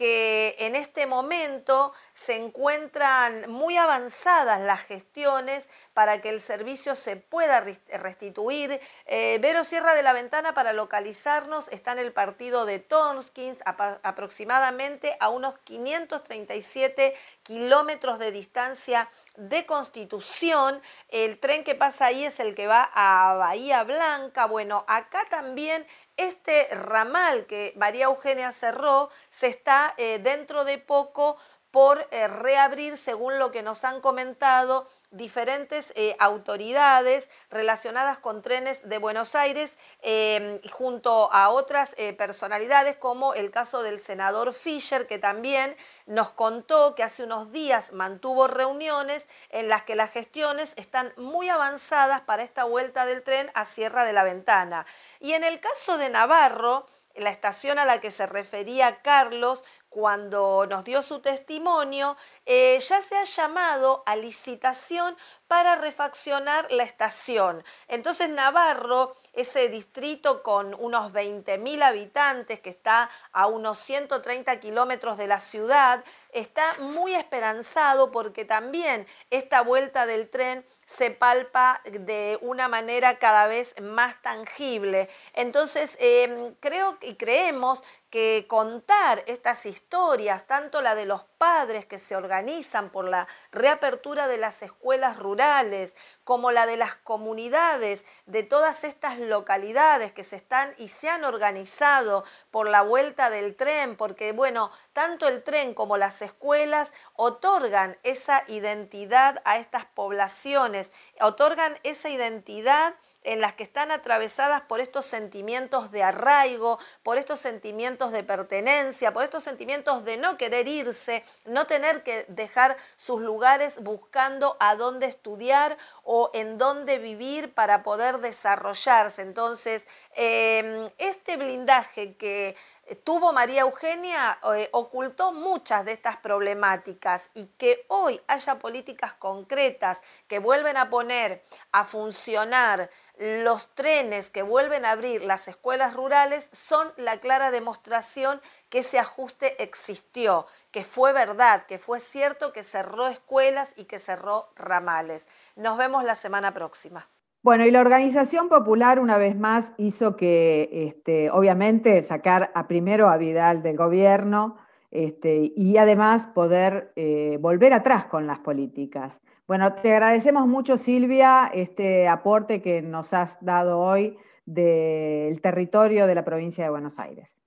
que 0.00 0.56
en 0.60 0.76
este 0.76 1.06
momento 1.06 1.92
se 2.14 2.34
encuentran 2.34 3.50
muy 3.50 3.76
avanzadas 3.76 4.58
las 4.62 4.80
gestiones 4.80 5.68
para 5.92 6.22
que 6.22 6.30
el 6.30 6.40
servicio 6.40 6.94
se 6.94 7.16
pueda 7.16 7.60
restituir. 7.60 8.80
Eh, 9.04 9.38
Vero 9.42 9.62
Sierra 9.62 9.94
de 9.94 10.02
la 10.02 10.14
Ventana, 10.14 10.54
para 10.54 10.72
localizarnos, 10.72 11.68
está 11.68 11.92
en 11.92 11.98
el 11.98 12.14
partido 12.14 12.64
de 12.64 12.78
Tonskins, 12.78 13.58
aproximadamente 13.66 15.18
a 15.20 15.28
unos 15.28 15.58
537 15.58 17.14
kilómetros 17.42 18.18
de 18.18 18.30
distancia 18.30 19.10
de 19.36 19.66
Constitución. 19.66 20.80
El 21.08 21.38
tren 21.38 21.62
que 21.62 21.74
pasa 21.74 22.06
ahí 22.06 22.24
es 22.24 22.40
el 22.40 22.54
que 22.54 22.66
va 22.66 22.90
a 22.94 23.34
Bahía 23.34 23.84
Blanca. 23.84 24.46
Bueno, 24.46 24.86
acá 24.88 25.26
también 25.28 25.86
este 26.20 26.68
ramal 26.74 27.46
que 27.46 27.72
María 27.76 28.06
Eugenia 28.06 28.52
cerró 28.52 29.10
se 29.30 29.46
está 29.46 29.94
eh, 29.96 30.18
dentro 30.22 30.64
de 30.64 30.78
poco 30.78 31.36
por 31.70 32.06
eh, 32.10 32.28
reabrir, 32.28 32.96
según 32.96 33.38
lo 33.38 33.50
que 33.50 33.62
nos 33.62 33.84
han 33.84 34.00
comentado 34.00 34.86
diferentes 35.10 35.92
eh, 35.96 36.16
autoridades 36.18 37.28
relacionadas 37.50 38.18
con 38.18 38.42
trenes 38.42 38.88
de 38.88 38.98
Buenos 38.98 39.34
Aires, 39.34 39.74
em, 40.02 40.60
junto 40.70 41.32
a 41.32 41.50
otras 41.50 41.94
personalidades, 42.16 42.96
como 42.96 43.34
el 43.34 43.50
caso 43.50 43.82
del 43.82 44.00
senador 44.00 44.54
Fischer, 44.54 45.06
que 45.06 45.18
también 45.18 45.76
nos 46.06 46.30
contó 46.30 46.94
que 46.94 47.02
hace 47.02 47.22
unos 47.22 47.52
días 47.52 47.92
mantuvo 47.92 48.48
reuniones 48.48 49.24
en 49.50 49.68
las 49.68 49.82
que 49.82 49.94
las 49.94 50.10
gestiones 50.10 50.72
están 50.76 51.12
muy 51.16 51.48
avanzadas 51.48 52.22
para 52.22 52.42
esta 52.42 52.64
vuelta 52.64 53.06
del 53.06 53.22
tren 53.22 53.50
a 53.54 53.64
Sierra 53.64 54.04
de 54.04 54.12
la 54.12 54.24
Ventana. 54.24 54.86
Y 55.20 55.34
en 55.34 55.44
el 55.44 55.60
caso 55.60 55.98
de 55.98 56.08
Navarro, 56.08 56.86
la 57.14 57.30
estación 57.30 57.78
a 57.78 57.84
la 57.84 58.00
que 58.00 58.10
se 58.10 58.26
refería 58.26 59.02
Carlos 59.02 59.64
cuando 59.90 60.66
nos 60.70 60.84
dio 60.84 61.02
su 61.02 61.18
testimonio, 61.18 62.16
eh, 62.46 62.78
ya 62.78 63.02
se 63.02 63.16
ha 63.16 63.24
llamado 63.24 64.04
a 64.06 64.16
licitación 64.16 65.16
para 65.48 65.74
refaccionar 65.74 66.70
la 66.70 66.84
estación. 66.84 67.64
Entonces 67.88 68.30
Navarro, 68.30 69.16
ese 69.32 69.68
distrito 69.68 70.44
con 70.44 70.74
unos 70.74 71.12
20.000 71.12 71.82
habitantes 71.82 72.60
que 72.60 72.70
está 72.70 73.10
a 73.32 73.48
unos 73.48 73.78
130 73.80 74.60
kilómetros 74.60 75.18
de 75.18 75.26
la 75.26 75.40
ciudad, 75.40 76.04
está 76.32 76.72
muy 76.78 77.14
esperanzado 77.14 78.12
porque 78.12 78.44
también 78.44 79.08
esta 79.30 79.62
vuelta 79.62 80.06
del 80.06 80.30
tren 80.30 80.64
se 80.96 81.10
palpa 81.10 81.80
de 81.84 82.38
una 82.42 82.68
manera 82.68 83.18
cada 83.18 83.46
vez 83.46 83.74
más 83.80 84.20
tangible. 84.22 85.08
Entonces, 85.34 85.96
em, 86.00 86.54
creo 86.60 86.98
y 87.00 87.14
creemos 87.14 87.82
que 88.10 88.46
contar 88.48 89.22
estas 89.26 89.66
historias, 89.66 90.48
tanto 90.48 90.82
la 90.82 90.96
de 90.96 91.06
los 91.06 91.22
padres 91.38 91.86
que 91.86 92.00
se 92.00 92.16
organizan 92.16 92.90
por 92.90 93.04
la 93.04 93.28
reapertura 93.52 94.26
de 94.26 94.36
las 94.36 94.62
escuelas 94.62 95.16
rurales, 95.16 95.94
como 96.24 96.50
la 96.50 96.66
de 96.66 96.76
las 96.76 96.96
comunidades 96.96 98.04
de 98.26 98.42
todas 98.42 98.82
estas 98.84 99.18
localidades 99.18 100.12
que 100.12 100.24
se 100.24 100.36
están 100.36 100.74
y 100.76 100.88
se 100.88 101.08
han 101.08 101.24
organizado 101.24 102.24
por 102.50 102.68
la 102.68 102.82
vuelta 102.82 103.30
del 103.30 103.54
tren, 103.54 103.96
porque 103.96 104.32
bueno, 104.32 104.72
tanto 104.92 105.28
el 105.28 105.44
tren 105.44 105.72
como 105.72 105.96
las 105.96 106.20
escuelas 106.20 106.92
otorgan 107.14 107.96
esa 108.02 108.42
identidad 108.48 109.40
a 109.44 109.58
estas 109.58 109.84
poblaciones, 109.84 110.79
otorgan 111.20 111.76
esa 111.82 112.08
identidad 112.08 112.94
en 113.22 113.40
las 113.40 113.54
que 113.54 113.62
están 113.62 113.90
atravesadas 113.90 114.62
por 114.62 114.80
estos 114.80 115.04
sentimientos 115.04 115.90
de 115.90 116.02
arraigo, 116.02 116.78
por 117.02 117.18
estos 117.18 117.40
sentimientos 117.40 118.12
de 118.12 118.22
pertenencia, 118.22 119.12
por 119.12 119.24
estos 119.24 119.44
sentimientos 119.44 120.04
de 120.04 120.16
no 120.16 120.38
querer 120.38 120.66
irse, 120.68 121.22
no 121.46 121.66
tener 121.66 122.02
que 122.02 122.24
dejar 122.28 122.76
sus 122.96 123.20
lugares 123.20 123.82
buscando 123.82 124.56
a 124.58 124.74
dónde 124.74 125.06
estudiar 125.06 125.76
o 126.02 126.30
en 126.32 126.56
dónde 126.56 126.98
vivir 126.98 127.52
para 127.52 127.82
poder 127.82 128.18
desarrollarse. 128.18 129.22
Entonces, 129.22 129.84
em, 130.14 130.88
este 130.98 131.36
blindaje 131.36 132.14
que 132.14 132.56
tuvo 132.96 133.32
María 133.32 133.62
Eugenia 133.62 134.38
eh, 134.54 134.68
ocultó 134.72 135.32
muchas 135.32 135.84
de 135.84 135.92
estas 135.92 136.16
problemáticas 136.16 137.30
y 137.34 137.46
que 137.58 137.84
hoy 137.88 138.20
haya 138.26 138.58
políticas 138.58 139.14
concretas 139.14 140.00
que 140.28 140.38
vuelven 140.38 140.76
a 140.76 140.90
poner 140.90 141.42
a 141.72 141.84
funcionar 141.84 142.90
los 143.20 143.74
trenes 143.74 144.30
que 144.30 144.42
vuelven 144.42 144.84
a 144.84 144.92
abrir 144.92 145.24
las 145.24 145.46
escuelas 145.46 145.94
rurales 145.94 146.48
son 146.52 146.90
la 146.96 147.20
clara 147.20 147.50
demostración 147.50 148.40
que 148.70 148.78
ese 148.78 148.98
ajuste 148.98 149.62
existió, 149.62 150.46
que 150.70 150.84
fue 150.84 151.12
verdad, 151.12 151.66
que 151.66 151.78
fue 151.78 152.00
cierto 152.00 152.52
que 152.52 152.62
cerró 152.62 153.08
escuelas 153.08 153.70
y 153.76 153.84
que 153.84 154.00
cerró 154.00 154.50
ramales. 154.56 155.26
Nos 155.54 155.76
vemos 155.76 156.02
la 156.02 156.16
semana 156.16 156.54
próxima. 156.54 157.08
Bueno, 157.42 157.64
y 157.64 157.70
la 157.70 157.80
organización 157.80 158.50
popular 158.50 159.00
una 159.00 159.16
vez 159.16 159.34
más 159.34 159.72
hizo 159.78 160.14
que, 160.14 160.68
este, 160.72 161.30
obviamente, 161.30 162.02
sacar 162.02 162.50
a 162.54 162.68
primero 162.68 163.08
a 163.08 163.16
Vidal 163.16 163.62
del 163.62 163.78
gobierno 163.78 164.56
este, 164.90 165.50
y 165.56 165.78
además 165.78 166.26
poder 166.26 166.92
eh, 166.96 167.38
volver 167.40 167.72
atrás 167.72 168.04
con 168.04 168.26
las 168.26 168.40
políticas. 168.40 169.20
Bueno, 169.48 169.72
te 169.72 169.92
agradecemos 169.92 170.46
mucho, 170.46 170.76
Silvia, 170.76 171.50
este 171.54 172.08
aporte 172.08 172.60
que 172.60 172.82
nos 172.82 173.14
has 173.14 173.42
dado 173.42 173.78
hoy 173.78 174.18
del 174.44 175.40
territorio 175.40 176.06
de 176.06 176.14
la 176.14 176.24
provincia 176.24 176.64
de 176.64 176.70
Buenos 176.70 176.98
Aires. 176.98 177.40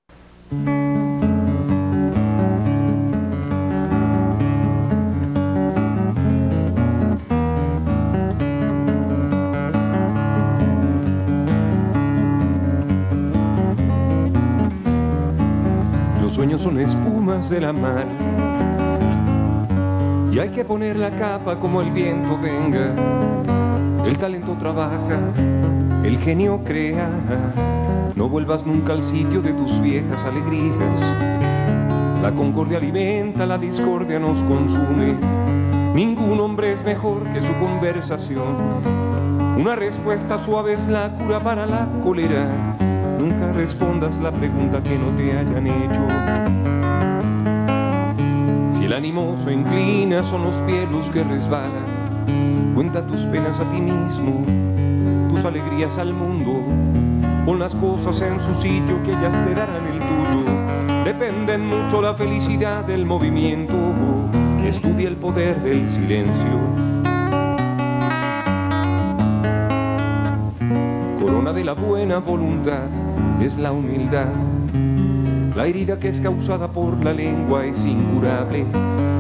Son 16.57 16.79
espumas 16.79 17.49
de 17.49 17.61
la 17.61 17.73
mar. 17.73 18.05
Y 20.31 20.39
hay 20.39 20.49
que 20.49 20.65
poner 20.65 20.95
la 20.95 21.11
capa 21.11 21.59
como 21.59 21.81
el 21.81 21.91
viento 21.91 22.37
venga. 22.39 22.93
El 24.05 24.17
talento 24.17 24.55
trabaja, 24.59 25.19
el 26.03 26.17
genio 26.19 26.61
crea. 26.63 27.09
No 28.15 28.29
vuelvas 28.29 28.65
nunca 28.65 28.93
al 28.93 29.03
sitio 29.03 29.41
de 29.41 29.53
tus 29.53 29.81
viejas 29.81 30.23
alegrías. 30.25 31.01
La 32.21 32.31
concordia 32.35 32.77
alimenta, 32.77 33.45
la 33.45 33.57
discordia 33.57 34.19
nos 34.19 34.41
consume. 34.43 35.15
Ningún 35.93 36.39
hombre 36.39 36.73
es 36.73 36.83
mejor 36.83 37.23
que 37.33 37.41
su 37.41 37.53
conversación. 37.55 38.81
Una 39.57 39.75
respuesta 39.75 40.43
suave 40.43 40.73
es 40.73 40.87
la 40.87 41.09
cura 41.17 41.39
para 41.39 41.65
la 41.65 41.87
cólera 42.03 42.47
Nunca 43.23 43.53
respondas 43.53 44.17
la 44.17 44.33
pregunta 44.33 44.83
que 44.83 44.97
no 44.97 45.15
te 45.15 45.31
hayan 45.31 45.65
hecho. 45.65 46.12
Animoso 49.03 49.51
inclina, 49.51 50.23
son 50.23 50.43
los 50.43 50.55
pies 50.61 50.89
los 50.89 51.09
que 51.09 51.25
resbalan. 51.25 52.73
Cuenta 52.73 53.05
tus 53.05 53.25
penas 53.25 53.59
a 53.59 53.69
ti 53.69 53.81
mismo, 53.81 54.45
tus 55.29 55.43
alegrías 55.43 55.97
al 55.97 56.13
mundo. 56.13 56.53
Pon 57.45 57.59
las 57.59 57.75
cosas 57.75 58.21
en 58.21 58.39
su 58.39 58.53
sitio 58.53 59.03
que 59.03 59.11
ellas 59.11 59.33
te 59.45 59.55
darán 59.55 59.85
el 59.87 59.99
tuyo. 59.99 61.03
Dependen 61.03 61.67
mucho 61.67 62.01
la 62.01 62.13
felicidad 62.13 62.85
del 62.85 63.05
movimiento 63.05 63.75
estudia 64.65 65.09
el 65.09 65.17
poder 65.17 65.61
del 65.63 65.89
silencio. 65.89 66.57
Corona 71.19 71.51
de 71.51 71.65
la 71.65 71.73
buena 71.73 72.19
voluntad 72.19 72.87
es 73.41 73.57
la 73.57 73.73
humildad. 73.73 74.29
La 75.55 75.67
herida 75.67 75.99
que 75.99 76.09
es 76.09 76.19
causada 76.19 76.67
por 76.67 77.03
la 77.03 77.13
lengua 77.13 77.63
es 77.63 77.85
incurable. 77.85 78.65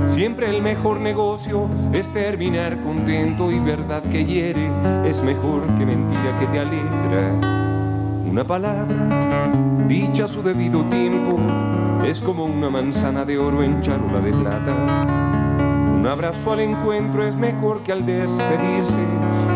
Siempre 0.07 0.49
el 0.49 0.63
mejor 0.63 0.99
negocio 0.99 1.69
es 1.93 2.07
terminar 2.09 2.81
contento 2.81 3.51
y 3.51 3.59
verdad 3.59 4.01
que 4.01 4.25
hiere 4.25 4.67
es 5.07 5.21
mejor 5.21 5.61
que 5.77 5.85
mentira 5.85 6.39
que 6.39 6.47
te 6.47 6.59
alegra. 6.59 7.33
Una 8.27 8.43
palabra, 8.43 9.51
dicha 9.87 10.25
a 10.25 10.27
su 10.27 10.41
debido 10.41 10.83
tiempo, 10.85 11.37
es 12.03 12.19
como 12.19 12.45
una 12.45 12.69
manzana 12.71 13.25
de 13.25 13.37
oro 13.37 13.61
en 13.61 13.81
charola 13.81 14.19
de 14.19 14.31
plata. 14.31 14.73
Un 15.95 16.07
abrazo 16.07 16.53
al 16.53 16.61
encuentro 16.61 17.27
es 17.27 17.35
mejor 17.35 17.83
que 17.83 17.91
al 17.91 18.07
despedirse 18.07 18.99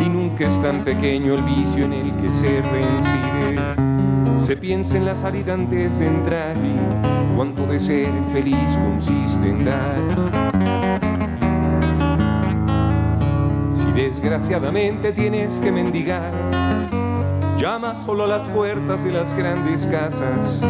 y 0.06 0.10
nunca 0.10 0.48
es 0.48 0.62
tan 0.62 0.84
pequeño 0.84 1.34
el 1.34 1.42
vicio 1.42 1.86
en 1.86 1.94
el 1.94 2.16
que 2.18 2.32
se 2.34 2.62
reincide 2.62 3.97
se 4.48 4.56
piensa 4.56 4.96
en 4.96 5.04
la 5.04 5.14
salida 5.18 5.56
antes 5.56 6.00
de 6.00 6.08
entrar 6.08 6.56
y 6.56 7.36
cuánto 7.36 7.66
de 7.66 7.82
ser 7.82 8.08
feliz 8.32 8.78
consiste 8.82 9.46
en 9.46 9.66
dar. 9.66 10.00
Si 13.74 13.92
desgraciadamente 13.92 15.12
tienes 15.12 15.54
que 15.60 15.70
mendigar, 15.70 16.32
llama 17.60 18.02
solo 18.06 18.24
a 18.24 18.28
las 18.28 18.44
puertas 18.48 19.04
de 19.04 19.12
las 19.12 19.34
grandes 19.34 19.86
casas. 19.88 20.64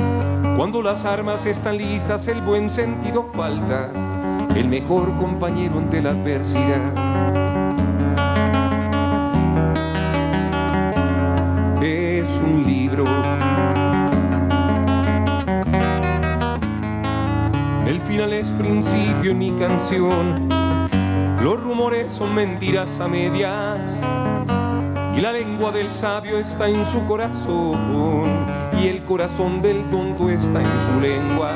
Cuando 0.57 0.81
las 0.81 1.05
armas 1.05 1.45
están 1.45 1.77
lisas, 1.77 2.27
el 2.27 2.41
buen 2.41 2.71
sentido 2.71 3.29
falta, 3.35 3.91
el 4.55 4.69
mejor 4.69 5.15
compañero 5.17 5.77
ante 5.77 6.01
la 6.01 6.09
adversidad. 6.09 7.36
Canción. 19.57 20.49
Los 21.41 21.61
rumores 21.61 22.11
son 22.11 22.35
mentiras 22.35 22.87
a 22.99 23.07
medias 23.07 23.79
y 25.15 25.21
la 25.21 25.31
lengua 25.31 25.71
del 25.71 25.91
sabio 25.91 26.37
está 26.37 26.67
en 26.67 26.85
su 26.85 27.03
corazón 27.07 28.45
y 28.79 28.87
el 28.87 29.03
corazón 29.05 29.61
del 29.61 29.89
tonto 29.89 30.29
está 30.29 30.61
en 30.61 30.83
su 30.85 31.01
lengua. 31.01 31.51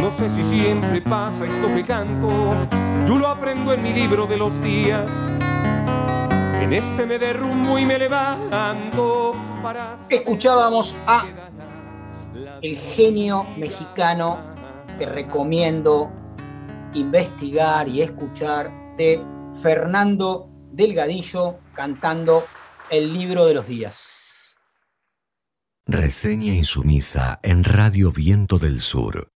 No 0.00 0.10
sé 0.16 0.28
si 0.30 0.42
siempre 0.42 1.00
pasa 1.02 1.44
esto 1.44 1.68
que 1.74 1.84
canto, 1.84 2.28
yo 3.06 3.18
lo 3.18 3.28
aprendo 3.28 3.72
en 3.72 3.82
mi 3.82 3.92
libro 3.92 4.26
de 4.26 4.36
los 4.36 4.60
días. 4.62 5.08
En 6.60 6.72
este 6.72 7.06
me 7.06 7.18
derrumbo 7.18 7.78
y 7.78 7.86
me 7.86 7.98
levanto 7.98 9.34
para... 9.62 9.96
Escuchábamos 10.08 10.96
a 11.06 11.24
el 12.62 12.76
genio 12.76 13.46
mexicano 13.56 14.38
que 14.98 15.06
recomiendo 15.06 16.10
investigar 16.94 17.88
y 17.88 18.02
escuchar 18.02 18.70
de 18.96 19.22
Fernando 19.62 20.48
Delgadillo 20.72 21.58
cantando 21.74 22.44
El 22.90 23.12
libro 23.12 23.46
de 23.46 23.54
los 23.54 23.66
días. 23.66 24.58
Reseña 25.86 26.54
insumisa 26.54 27.40
en 27.42 27.64
Radio 27.64 28.12
Viento 28.12 28.58
del 28.58 28.80
Sur. 28.80 29.32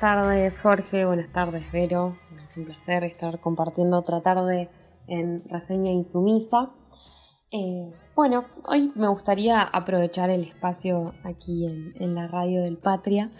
Tardes 0.00 0.58
Jorge, 0.60 1.04
buenas 1.04 1.30
tardes 1.30 1.70
Vero, 1.72 2.16
es 2.42 2.56
un 2.56 2.64
placer 2.64 3.04
estar 3.04 3.38
compartiendo 3.38 3.98
otra 3.98 4.22
tarde 4.22 4.70
en 5.06 5.46
Reseña 5.46 5.92
Insumisa. 5.92 6.70
Eh, 7.52 7.92
bueno, 8.16 8.46
hoy 8.66 8.92
me 8.94 9.08
gustaría 9.08 9.60
aprovechar 9.60 10.30
el 10.30 10.44
espacio 10.44 11.12
aquí 11.22 11.66
en, 11.66 12.14
la 12.14 12.28
radio 12.28 12.62
del 12.62 12.78
Patria 12.78 13.30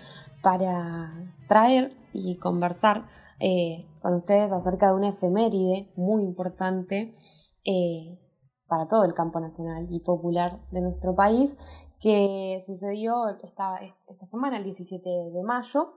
para 0.42 1.32
traer 1.48 1.96
y 2.12 2.36
conversar 2.36 3.08
eh, 3.38 3.86
con 4.02 4.12
ustedes 4.12 4.52
acerca 4.52 4.88
de 4.88 4.94
una 4.96 5.08
efeméride 5.08 5.90
muy 5.96 6.22
importante 6.22 7.16
eh, 7.64 8.18
para 8.68 8.86
todo 8.86 9.04
el 9.04 9.14
campo 9.14 9.40
nacional 9.40 9.86
y 9.88 10.00
popular 10.00 10.60
de 10.72 10.82
nuestro 10.82 11.14
país 11.14 11.56
que 12.00 12.58
sucedió 12.60 13.28
esta 13.42 14.26
semana, 14.26 14.58
el 14.58 14.64
17 14.64 15.08
de 15.08 15.42
mayo. 15.42 15.94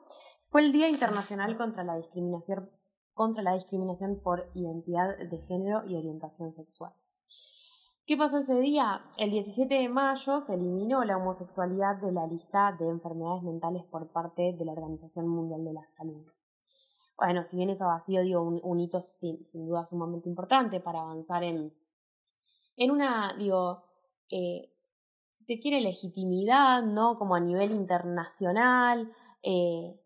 Fue 0.54 0.62
el 0.62 0.72
Día 0.72 0.88
Internacional 0.88 1.58
contra 1.58 1.84
la 1.84 1.96
Discriminación 1.96 2.70
contra 3.16 3.42
la 3.42 3.56
discriminación 3.56 4.20
por 4.24 4.52
identidad 4.54 5.18
de 5.18 5.40
género 5.48 5.84
y 5.88 5.96
orientación 5.96 6.52
sexual. 6.52 6.94
¿Qué 8.06 8.16
pasó 8.18 8.38
ese 8.38 8.60
día? 8.60 9.04
El 9.18 9.32
17 9.32 9.74
de 9.74 9.90
mayo 9.90 10.42
se 10.42 10.54
eliminó 10.54 11.04
la 11.06 11.18
homosexualidad 11.18 11.96
de 11.96 12.12
la 12.12 12.28
lista 12.28 12.72
de 12.80 12.88
enfermedades 12.88 13.42
mentales 13.42 13.84
por 13.86 14.12
parte 14.12 14.54
de 14.54 14.64
la 14.64 14.74
Organización 14.74 15.28
Mundial 15.28 15.64
de 15.66 15.74
la 15.74 15.88
Salud. 15.98 16.24
Bueno, 17.18 17.42
si 17.42 17.58
bien 17.58 17.72
eso 17.72 17.90
ha 17.90 18.00
sido 18.00 18.22
un, 18.44 18.80
hito 18.80 19.02
sin, 19.02 19.44
duda 19.66 19.86
sumamente 19.86 20.30
importante 20.30 20.80
para 20.80 21.02
avanzar 21.02 21.44
en, 21.44 21.74
en 22.78 22.92
una, 22.92 23.36
digo, 23.40 23.86
eh, 24.30 24.72
si 25.40 25.46
se 25.46 25.60
quiere, 25.60 25.82
legitimidad, 25.82 26.84
¿no? 26.84 27.18
Como 27.18 27.34
a 27.34 27.40
nivel 27.40 27.72
internacional, 27.72 29.12
eh, 29.42 30.00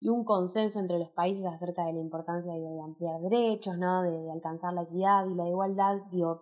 y 0.00 0.08
un 0.08 0.24
consenso 0.24 0.80
entre 0.80 0.98
los 0.98 1.10
países 1.10 1.44
acerca 1.44 1.84
de 1.84 1.92
la 1.92 2.00
importancia 2.00 2.52
de, 2.52 2.80
ampliar 2.80 3.20
derechos, 3.20 3.76
¿no? 3.76 4.02
de, 4.02 4.30
alcanzar 4.30 4.72
la 4.72 4.82
equidad 4.82 5.26
y 5.26 5.34
la 5.34 5.46
igualdad, 5.46 5.98
digo, 6.10 6.40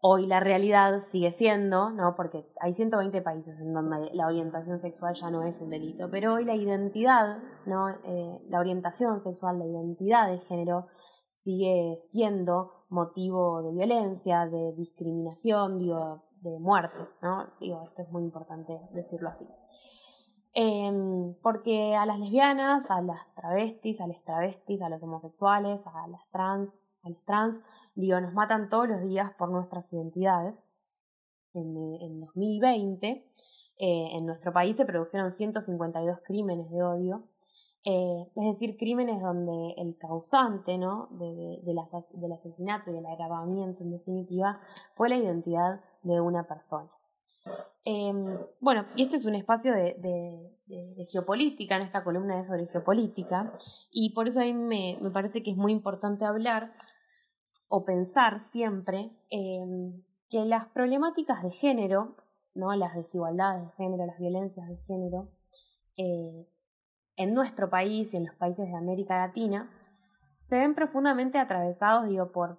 hoy 0.00 0.26
la 0.26 0.40
realidad 0.40 1.00
sigue 1.00 1.30
siendo, 1.30 1.90
¿no? 1.90 2.16
porque 2.16 2.44
hay 2.60 2.74
120 2.74 3.22
países 3.22 3.58
en 3.60 3.72
donde 3.72 4.10
la 4.12 4.26
orientación 4.26 4.78
sexual 4.78 5.14
ya 5.14 5.30
no 5.30 5.44
es 5.44 5.60
un 5.60 5.70
delito, 5.70 6.10
pero 6.10 6.34
hoy 6.34 6.44
la 6.44 6.56
identidad, 6.56 7.38
¿no? 7.64 7.88
Eh, 7.88 8.38
la 8.48 8.58
orientación 8.58 9.20
sexual, 9.20 9.58
la 9.58 9.66
identidad 9.66 10.28
de 10.28 10.38
género 10.40 10.88
sigue 11.30 11.96
siendo 12.10 12.84
motivo 12.90 13.62
de 13.62 13.72
violencia, 13.72 14.46
de 14.46 14.72
discriminación, 14.72 15.78
digo, 15.78 16.24
de 16.42 16.58
muerte, 16.58 16.98
¿no? 17.22 17.46
Digo, 17.58 17.82
esto 17.84 18.02
es 18.02 18.10
muy 18.10 18.24
importante 18.24 18.78
decirlo 18.92 19.30
así. 19.30 19.48
Em, 20.54 21.34
porque 21.42 21.96
a 21.96 22.06
las 22.06 22.18
lesbianas, 22.20 22.88
a 22.90 23.02
las 23.02 23.34
travestis, 23.34 24.00
a 24.00 24.06
las 24.06 24.22
travestis, 24.22 24.82
a 24.82 24.88
los 24.88 25.02
homosexuales, 25.02 25.84
a 25.86 26.06
las 26.06 26.28
trans, 26.30 26.80
a 27.02 27.10
los 27.10 27.24
trans, 27.24 27.60
digo, 27.96 28.20
nos 28.20 28.32
matan 28.32 28.68
todos 28.68 28.88
los 28.88 29.02
días 29.02 29.32
por 29.36 29.50
nuestras 29.50 29.92
identidades. 29.92 30.62
En, 31.54 31.76
en 32.00 32.20
2020, 32.20 33.26
eh, 33.78 34.08
en 34.12 34.26
nuestro 34.26 34.52
país 34.52 34.76
se 34.76 34.84
produjeron 34.84 35.32
152 35.32 36.20
crímenes 36.24 36.70
de 36.70 36.82
odio, 36.82 37.24
eh, 37.84 38.26
es 38.36 38.44
decir, 38.44 38.76
crímenes 38.78 39.20
donde 39.20 39.74
el 39.76 39.98
causante 39.98 40.78
¿no? 40.78 41.08
de, 41.10 41.60
del 41.62 42.32
asesinato 42.32 42.90
y 42.90 42.94
del 42.94 43.06
agravamiento, 43.06 43.82
en 43.82 43.90
definitiva, 43.90 44.60
fue 44.94 45.08
la 45.08 45.16
identidad 45.16 45.80
de 46.02 46.20
una 46.20 46.44
persona. 46.44 46.88
Em, 47.84 48.38
bueno, 48.60 48.86
y 48.96 49.02
este 49.02 49.16
es 49.16 49.26
un 49.26 49.34
espacio 49.34 49.74
de, 49.74 50.50
geopolítica, 51.10 51.76
en 51.76 51.82
esta 51.82 52.02
columna 52.02 52.40
es 52.40 52.46
sobre 52.46 52.66
geopolítica, 52.66 53.52
y 53.90 54.14
por 54.14 54.28
eso 54.28 54.40
a 54.40 54.44
mí 54.44 54.54
me, 54.54 54.98
parece 55.12 55.42
que 55.42 55.50
es 55.50 55.56
muy 55.56 55.72
importante 55.72 56.24
hablar 56.24 56.72
o 57.68 57.84
pensar 57.84 58.40
siempre 58.40 59.10
em, 59.30 60.02
que 60.30 60.46
las 60.46 60.66
problemáticas 60.68 61.42
de 61.42 61.50
género, 61.50 62.16
¿no? 62.54 62.74
las 62.74 62.94
desigualdades 62.94 63.66
de 63.66 63.72
género, 63.72 64.06
las 64.06 64.18
violencias 64.18 64.66
de 64.66 64.76
género, 64.86 65.28
eh, 65.98 66.46
en 67.16 67.34
nuestro 67.34 67.68
país 67.68 68.14
y 68.14 68.16
en 68.16 68.26
los 68.26 68.34
países 68.36 68.66
de 68.66 68.76
América 68.76 69.18
Latina, 69.18 69.70
se 70.44 70.58
ven 70.58 70.74
profundamente 70.74 71.38
atravesados, 71.38 72.08
digo, 72.08 72.32
por 72.32 72.58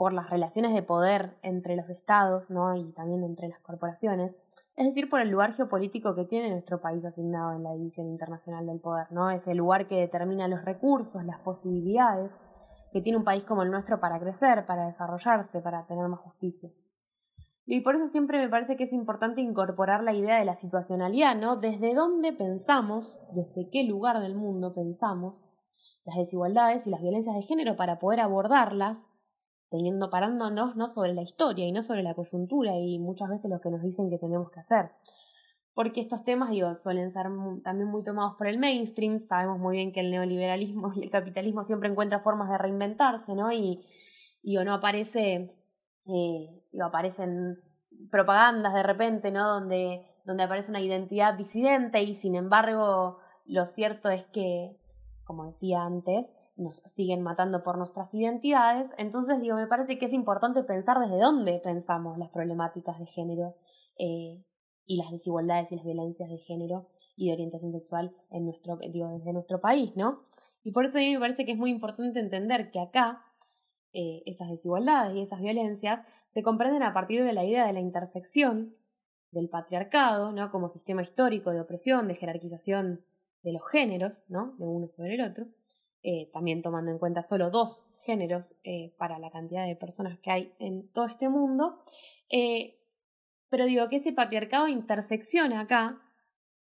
por 0.00 0.14
las 0.14 0.30
relaciones 0.30 0.72
de 0.72 0.82
poder 0.82 1.36
entre 1.42 1.76
los 1.76 1.90
estados 1.90 2.48
¿no? 2.48 2.74
y 2.74 2.90
también 2.92 3.22
entre 3.22 3.48
las 3.48 3.60
corporaciones, 3.60 4.34
es 4.74 4.86
decir, 4.86 5.10
por 5.10 5.20
el 5.20 5.28
lugar 5.28 5.52
geopolítico 5.52 6.14
que 6.14 6.24
tiene 6.24 6.48
nuestro 6.48 6.80
país 6.80 7.04
asignado 7.04 7.52
en 7.52 7.64
la 7.64 7.74
división 7.74 8.06
internacional 8.06 8.64
del 8.64 8.80
poder, 8.80 9.12
¿no? 9.12 9.30
Es 9.30 9.46
el 9.46 9.58
lugar 9.58 9.88
que 9.88 9.96
determina 9.96 10.48
los 10.48 10.64
recursos, 10.64 11.22
las 11.26 11.38
posibilidades 11.40 12.34
que 12.92 13.02
tiene 13.02 13.18
un 13.18 13.24
país 13.24 13.44
como 13.44 13.62
el 13.62 13.70
nuestro 13.70 14.00
para 14.00 14.18
crecer, 14.18 14.64
para 14.64 14.86
desarrollarse, 14.86 15.60
para 15.60 15.84
tener 15.84 16.08
más 16.08 16.20
justicia. 16.20 16.70
Y 17.66 17.82
por 17.82 17.96
eso 17.96 18.06
siempre 18.06 18.38
me 18.38 18.48
parece 18.48 18.78
que 18.78 18.84
es 18.84 18.94
importante 18.94 19.42
incorporar 19.42 20.02
la 20.02 20.14
idea 20.14 20.38
de 20.38 20.46
la 20.46 20.56
situacionalidad, 20.56 21.36
¿no? 21.36 21.56
Desde 21.56 21.92
dónde 21.92 22.32
pensamos, 22.32 23.20
desde 23.34 23.68
qué 23.68 23.84
lugar 23.84 24.20
del 24.20 24.34
mundo 24.34 24.72
pensamos 24.72 25.42
las 26.06 26.16
desigualdades 26.16 26.86
y 26.86 26.90
las 26.90 27.02
violencias 27.02 27.36
de 27.36 27.42
género 27.42 27.76
para 27.76 27.98
poder 27.98 28.20
abordarlas 28.20 29.10
teniendo 29.70 30.10
parándonos 30.10 30.76
no 30.76 30.88
sobre 30.88 31.14
la 31.14 31.22
historia 31.22 31.66
y 31.66 31.72
no 31.72 31.82
sobre 31.82 32.02
la 32.02 32.14
coyuntura 32.14 32.76
y 32.76 32.98
muchas 32.98 33.28
veces 33.30 33.50
lo 33.50 33.60
que 33.60 33.70
nos 33.70 33.82
dicen 33.82 34.10
que 34.10 34.18
tenemos 34.18 34.50
que 34.50 34.60
hacer. 34.60 34.90
Porque 35.74 36.00
estos 36.00 36.24
temas, 36.24 36.50
digo, 36.50 36.74
suelen 36.74 37.12
ser 37.12 37.26
también 37.62 37.88
muy 37.88 38.02
tomados 38.02 38.36
por 38.36 38.48
el 38.48 38.58
mainstream. 38.58 39.18
Sabemos 39.20 39.58
muy 39.58 39.76
bien 39.76 39.92
que 39.92 40.00
el 40.00 40.10
neoliberalismo 40.10 40.92
y 40.94 41.04
el 41.04 41.10
capitalismo 41.10 41.64
siempre 41.64 41.88
encuentran 41.88 42.22
formas 42.22 42.50
de 42.50 42.58
reinventarse, 42.58 43.34
¿no? 43.34 43.52
Y, 43.52 43.86
o 44.58 44.64
no 44.64 44.74
aparece, 44.74 45.54
eh, 46.06 46.62
aparecen 46.82 47.60
propagandas 48.10 48.74
de 48.74 48.82
repente, 48.82 49.30
¿no? 49.30 49.48
Donde, 49.48 50.04
donde 50.24 50.42
aparece 50.42 50.70
una 50.70 50.80
identidad 50.80 51.34
disidente 51.34 52.02
y 52.02 52.14
sin 52.14 52.34
embargo 52.34 53.18
lo 53.46 53.66
cierto 53.66 54.10
es 54.10 54.24
que, 54.26 54.76
como 55.24 55.46
decía 55.46 55.82
antes, 55.82 56.34
nos 56.56 56.76
siguen 56.78 57.22
matando 57.22 57.62
por 57.62 57.78
nuestras 57.78 58.14
identidades. 58.14 58.90
Entonces, 58.98 59.40
digo, 59.40 59.56
me 59.56 59.66
parece 59.66 59.98
que 59.98 60.06
es 60.06 60.12
importante 60.12 60.62
pensar 60.62 60.98
desde 61.00 61.18
dónde 61.18 61.58
pensamos 61.60 62.18
las 62.18 62.30
problemáticas 62.30 62.98
de 62.98 63.06
género 63.06 63.54
eh, 63.98 64.42
y 64.86 64.96
las 64.96 65.10
desigualdades 65.10 65.72
y 65.72 65.76
las 65.76 65.84
violencias 65.84 66.28
de 66.28 66.38
género 66.38 66.86
y 67.16 67.28
de 67.28 67.34
orientación 67.34 67.72
sexual 67.72 68.14
en 68.30 68.44
nuestro, 68.44 68.76
digo, 68.76 69.08
desde 69.08 69.32
nuestro 69.32 69.60
país, 69.60 69.94
¿no? 69.96 70.20
Y 70.62 70.72
por 70.72 70.84
eso 70.84 70.98
a 70.98 71.00
mí 71.00 71.12
me 71.12 71.20
parece 71.20 71.44
que 71.44 71.52
es 71.52 71.58
muy 71.58 71.70
importante 71.70 72.18
entender 72.18 72.70
que 72.70 72.80
acá 72.80 73.24
eh, 73.92 74.22
esas 74.26 74.48
desigualdades 74.48 75.16
y 75.16 75.22
esas 75.22 75.40
violencias 75.40 76.06
se 76.28 76.42
comprenden 76.42 76.82
a 76.82 76.94
partir 76.94 77.24
de 77.24 77.32
la 77.32 77.44
idea 77.44 77.66
de 77.66 77.72
la 77.72 77.80
intersección 77.80 78.74
del 79.32 79.48
patriarcado, 79.48 80.32
¿no? 80.32 80.50
Como 80.50 80.68
sistema 80.68 81.02
histórico 81.02 81.50
de 81.50 81.60
opresión, 81.60 82.08
de 82.08 82.14
jerarquización 82.14 83.04
de 83.42 83.52
los 83.52 83.68
géneros, 83.68 84.22
¿no? 84.28 84.54
De 84.58 84.66
uno 84.66 84.88
sobre 84.88 85.14
el 85.14 85.22
otro, 85.22 85.46
eh, 86.02 86.30
también 86.32 86.62
tomando 86.62 86.90
en 86.90 86.98
cuenta 86.98 87.22
solo 87.22 87.50
dos 87.50 87.84
géneros 88.06 88.56
eh, 88.64 88.94
para 88.96 89.18
la 89.18 89.30
cantidad 89.30 89.66
de 89.66 89.76
personas 89.76 90.18
que 90.20 90.30
hay 90.30 90.52
en 90.58 90.90
todo 90.92 91.04
este 91.04 91.28
mundo. 91.28 91.82
Eh, 92.30 92.78
pero 93.50 93.66
digo 93.66 93.88
que 93.90 93.96
ese 93.96 94.12
patriarcado 94.12 94.66
intersecciona 94.66 95.60
acá 95.60 96.00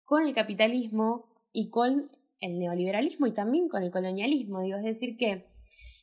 con 0.05 0.27
el 0.27 0.35
capitalismo 0.35 1.27
y 1.53 1.71
con 1.71 2.11
el 2.41 2.59
neoliberalismo 2.59 3.29
y 3.29 3.33
también 3.33 3.69
con 3.69 3.85
el 3.85 3.93
colonialismo. 3.93 4.63
Digo, 4.63 4.79
es 4.79 4.85
decir, 4.85 5.17
que, 5.17 5.47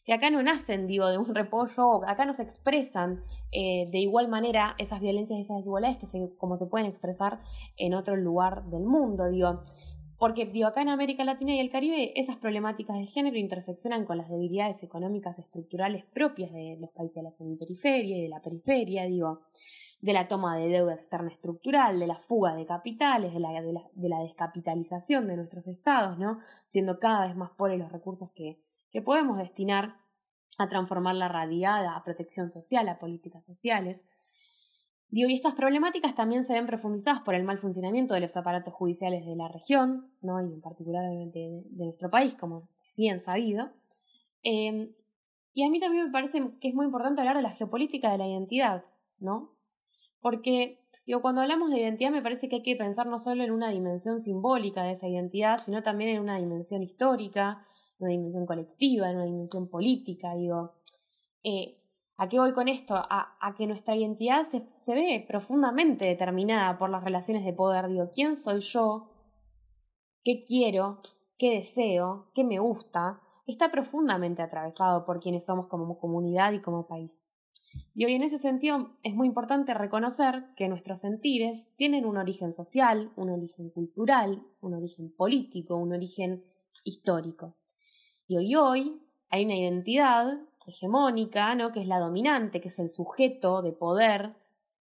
que 0.05 0.13
acá 0.13 0.29
no 0.29 0.41
nacen, 0.41 0.87
digo, 0.87 1.07
de 1.07 1.17
un 1.17 1.35
repollo, 1.35 2.07
acá 2.07 2.23
no 2.25 2.33
se 2.33 2.43
expresan 2.43 3.23
de 3.51 3.99
igual 3.99 4.27
manera 4.27 4.75
esas 4.77 4.99
violencias, 4.99 5.39
esas 5.39 5.57
desigualdades 5.57 5.97
que 5.97 6.05
se, 6.05 6.35
como 6.37 6.57
se 6.57 6.67
pueden 6.67 6.87
expresar 6.87 7.41
en 7.75 7.93
otro 7.93 8.15
lugar 8.15 8.65
del 8.65 8.83
mundo. 8.83 9.29
Digo, 9.29 9.63
porque 10.17 10.45
digo, 10.45 10.67
acá 10.67 10.81
en 10.81 10.89
América 10.89 11.23
Latina 11.23 11.53
y 11.53 11.59
el 11.59 11.69
Caribe 11.69 12.13
esas 12.19 12.37
problemáticas 12.37 12.97
de 12.97 13.05
género 13.05 13.37
interseccionan 13.37 14.05
con 14.05 14.17
las 14.17 14.29
debilidades 14.29 14.81
económicas 14.81 15.37
estructurales 15.37 16.05
propias 16.05 16.51
de 16.51 16.77
los 16.79 16.89
países 16.89 17.15
de 17.15 17.23
la 17.23 17.31
semiperiferia 17.31 18.17
y 18.17 18.21
de 18.23 18.29
la 18.29 18.41
periferia, 18.41 19.05
digo, 19.05 19.41
de 20.01 20.13
la 20.13 20.27
toma 20.27 20.57
de 20.57 20.69
deuda 20.69 20.93
externa 20.93 21.27
estructural, 21.27 21.99
de 21.99 22.07
la 22.07 22.17
fuga 22.17 22.55
de 22.55 22.65
capitales, 22.65 23.33
de 23.33 23.39
la, 23.39 23.51
de 23.51 24.09
la, 24.09 24.19
descapitalización 24.19 25.27
de 25.27 25.37
nuestros 25.37 25.67
estados, 25.67 26.17
¿no? 26.17 26.39
Siendo 26.67 26.99
cada 26.99 27.27
vez 27.27 27.35
más 27.35 27.51
pobres 27.51 27.79
los 27.79 27.91
recursos 27.91 28.31
que, 28.31 28.59
que 28.91 29.01
podemos 29.01 29.37
destinar 29.37 29.97
a 30.57 30.67
transformar 30.67 31.15
la 31.15 31.27
radiada, 31.27 31.95
a 31.95 32.03
protección 32.03 32.49
social, 32.51 32.89
a 32.89 32.99
políticas 32.99 33.45
sociales. 33.45 34.05
Digo, 35.09 35.29
y 35.29 35.35
estas 35.35 35.55
problemáticas 35.55 36.15
también 36.15 36.45
se 36.45 36.53
ven 36.53 36.65
profundizadas 36.65 37.21
por 37.21 37.33
el 37.33 37.43
mal 37.43 37.57
funcionamiento 37.59 38.13
de 38.13 38.19
los 38.19 38.35
aparatos 38.35 38.73
judiciales 38.73 39.25
de 39.25 39.35
la 39.35 39.47
región, 39.47 40.11
¿no? 40.21 40.41
y 40.41 40.53
en 40.53 40.61
particular 40.61 41.03
de, 41.09 41.63
nuestro 41.71 42.09
país, 42.09 42.35
como 42.35 42.67
es 42.89 42.95
bien 42.97 43.19
sabido. 43.19 43.69
Em, 44.43 44.91
y 45.53 45.63
a 45.63 45.69
mí 45.69 45.79
también 45.79 46.05
me 46.05 46.11
parece 46.11 46.41
que 46.59 46.67
es 46.67 46.75
muy 46.75 46.85
importante 46.85 47.21
hablar 47.21 47.37
de 47.37 47.43
la 47.43 47.51
geopolítica 47.51 48.11
de 48.11 48.17
la 48.17 48.27
identidad, 48.27 48.83
¿no? 49.19 49.53
Porque 50.19 50.79
cuando 51.21 51.41
hablamos 51.41 51.69
de 51.69 51.79
identidad 51.79 52.11
me 52.11 52.21
parece 52.21 52.49
que 52.49 52.57
hay 52.57 52.63
que 52.63 52.75
pensar 52.75 53.07
no 53.07 53.17
solo 53.17 53.43
en 53.43 53.51
una 53.51 53.69
dimensión 53.69 54.19
simbólica 54.19 54.83
de 54.83 54.91
esa 54.91 55.07
identidad, 55.07 55.57
sino 55.57 55.81
también 55.81 56.11
en 56.11 56.21
una 56.21 56.37
dimensión 56.37 56.83
histórica, 56.83 57.65
en 57.97 58.05
una 58.05 58.11
dimensión 58.11 58.45
colectiva, 58.45 59.09
en 59.09 59.15
una 59.15 59.25
dimensión 59.25 59.69
política, 59.69 60.35
digo. 60.35 60.73
Eh, 61.43 61.76
¿A 62.19 62.27
qué 62.29 62.39
voy 62.39 62.51
con 62.53 62.67
esto? 62.67 62.95
A, 62.97 63.53
que 63.55 63.67
nuestra 63.67 63.95
identidad 63.95 64.43
se, 64.43 64.93
ve 64.93 65.23
profundamente 65.27 66.05
determinada 66.05 66.77
por 66.79 66.89
las 66.89 67.03
relaciones 67.03 67.45
de 67.45 67.53
poder. 67.53 67.87
Digo, 67.87 68.09
¿quién 68.13 68.35
soy 68.35 68.59
yo? 68.61 69.11
¿Qué 70.23 70.43
quiero? 70.43 71.01
¿Qué 71.37 71.55
deseo? 71.55 72.31
¿Qué 72.33 72.43
me 72.43 72.57
gusta? 72.57 73.21
Está 73.45 73.69
profundamente 73.69 74.41
atravesado 74.41 75.05
por 75.05 75.21
quienes 75.21 75.45
somos 75.45 75.67
como 75.67 75.99
comunidad 75.99 76.53
y 76.53 76.61
como 76.61 76.87
país. 76.87 77.23
Y 77.93 78.05
hoy 78.05 78.15
en 78.15 78.23
ese 78.23 78.39
sentido 78.39 78.97
es 79.03 79.13
muy 79.13 79.27
importante 79.27 79.75
reconocer 79.75 80.55
que 80.55 80.67
nuestros 80.69 81.01
sentires 81.01 81.71
tienen 81.75 82.03
un 82.05 82.17
origen 82.17 82.51
social, 82.51 83.11
un 83.15 83.29
origen 83.29 83.69
cultural, 83.69 84.41
un 84.59 84.73
origen 84.73 85.13
político, 85.15 85.75
un 85.75 85.93
origen 85.93 86.43
histórico. 86.83 87.55
Y 88.27 88.37
hoy 88.37 88.55
hoy 88.55 89.01
hay 89.29 89.45
una 89.45 89.55
identidad 89.55 90.39
hegemónica, 90.67 91.55
¿no? 91.55 91.71
que 91.71 91.81
es 91.81 91.87
la 91.87 91.99
dominante, 91.99 92.61
que 92.61 92.67
es 92.67 92.79
el 92.79 92.89
sujeto 92.89 93.61
de 93.61 93.71
poder 93.71 94.35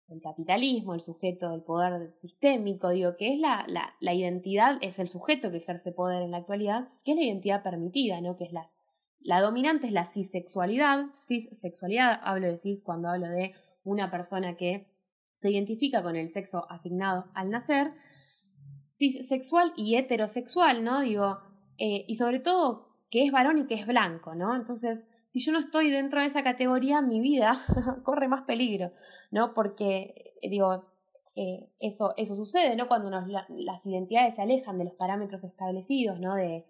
del 0.07 0.21
capitalismo, 0.21 0.93
el 0.93 1.01
sujeto 1.01 1.49
del 1.49 1.63
poder 1.63 2.11
sistémico, 2.13 2.89
digo, 2.89 3.15
que 3.17 3.33
es 3.33 3.39
la, 3.39 3.65
la, 3.67 3.95
la, 3.99 4.13
identidad, 4.13 4.77
es 4.81 4.99
el 4.99 5.09
sujeto 5.09 5.49
que 5.49 5.57
ejerce 5.57 5.91
poder 5.91 6.21
en 6.21 6.31
la 6.31 6.37
actualidad, 6.37 6.89
que 7.03 7.11
es 7.11 7.17
la 7.17 7.23
identidad 7.23 7.63
permitida, 7.63 8.21
¿no? 8.21 8.37
que 8.37 8.45
es 8.45 8.53
las, 8.53 8.75
la 9.19 9.41
dominante 9.41 9.87
es 9.87 9.93
la 9.93 10.05
cisexualidad, 10.05 11.07
cissexualidad, 11.13 12.19
hablo 12.23 12.47
de 12.47 12.57
cis 12.59 12.83
cuando 12.83 13.09
hablo 13.09 13.27
de 13.27 13.53
una 13.83 14.11
persona 14.11 14.55
que 14.55 14.87
se 15.33 15.49
identifica 15.51 16.03
con 16.03 16.15
el 16.15 16.31
sexo 16.31 16.65
asignado 16.69 17.25
al 17.33 17.49
nacer, 17.49 17.91
cissexual 18.89 19.73
y 19.75 19.95
heterosexual, 19.95 20.83
¿no? 20.83 21.01
Digo, 21.01 21.39
eh, 21.77 22.05
y 22.07 22.15
sobre 22.15 22.39
todo 22.39 22.95
que 23.09 23.23
es 23.23 23.31
varón 23.31 23.57
y 23.57 23.65
que 23.65 23.75
es 23.75 23.85
blanco, 23.85 24.35
¿no? 24.35 24.55
Entonces, 24.55 25.07
si 25.29 25.39
yo 25.39 25.51
no 25.51 25.59
estoy 25.59 25.91
dentro 25.91 26.21
de 26.21 26.27
esa 26.27 26.43
categoría, 26.43 27.01
mi 27.01 27.19
vida 27.19 27.57
corre 28.03 28.27
más 28.27 28.43
peligro, 28.43 28.91
¿no? 29.31 29.53
Porque, 29.53 30.33
eh, 30.41 30.49
digo, 30.49 30.85
eh, 31.35 31.69
eso, 31.79 32.13
eso 32.15 32.35
sucede, 32.35 32.75
¿no? 32.75 32.87
Cuando 32.87 33.09
las 33.09 33.85
identidades 33.85 34.35
se 34.35 34.41
alejan 34.41 34.77
de 34.77 34.85
los 34.85 34.93
parámetros 34.93 35.43
establecidos, 35.43 36.19
¿no? 36.19 36.35
De, 36.35 36.65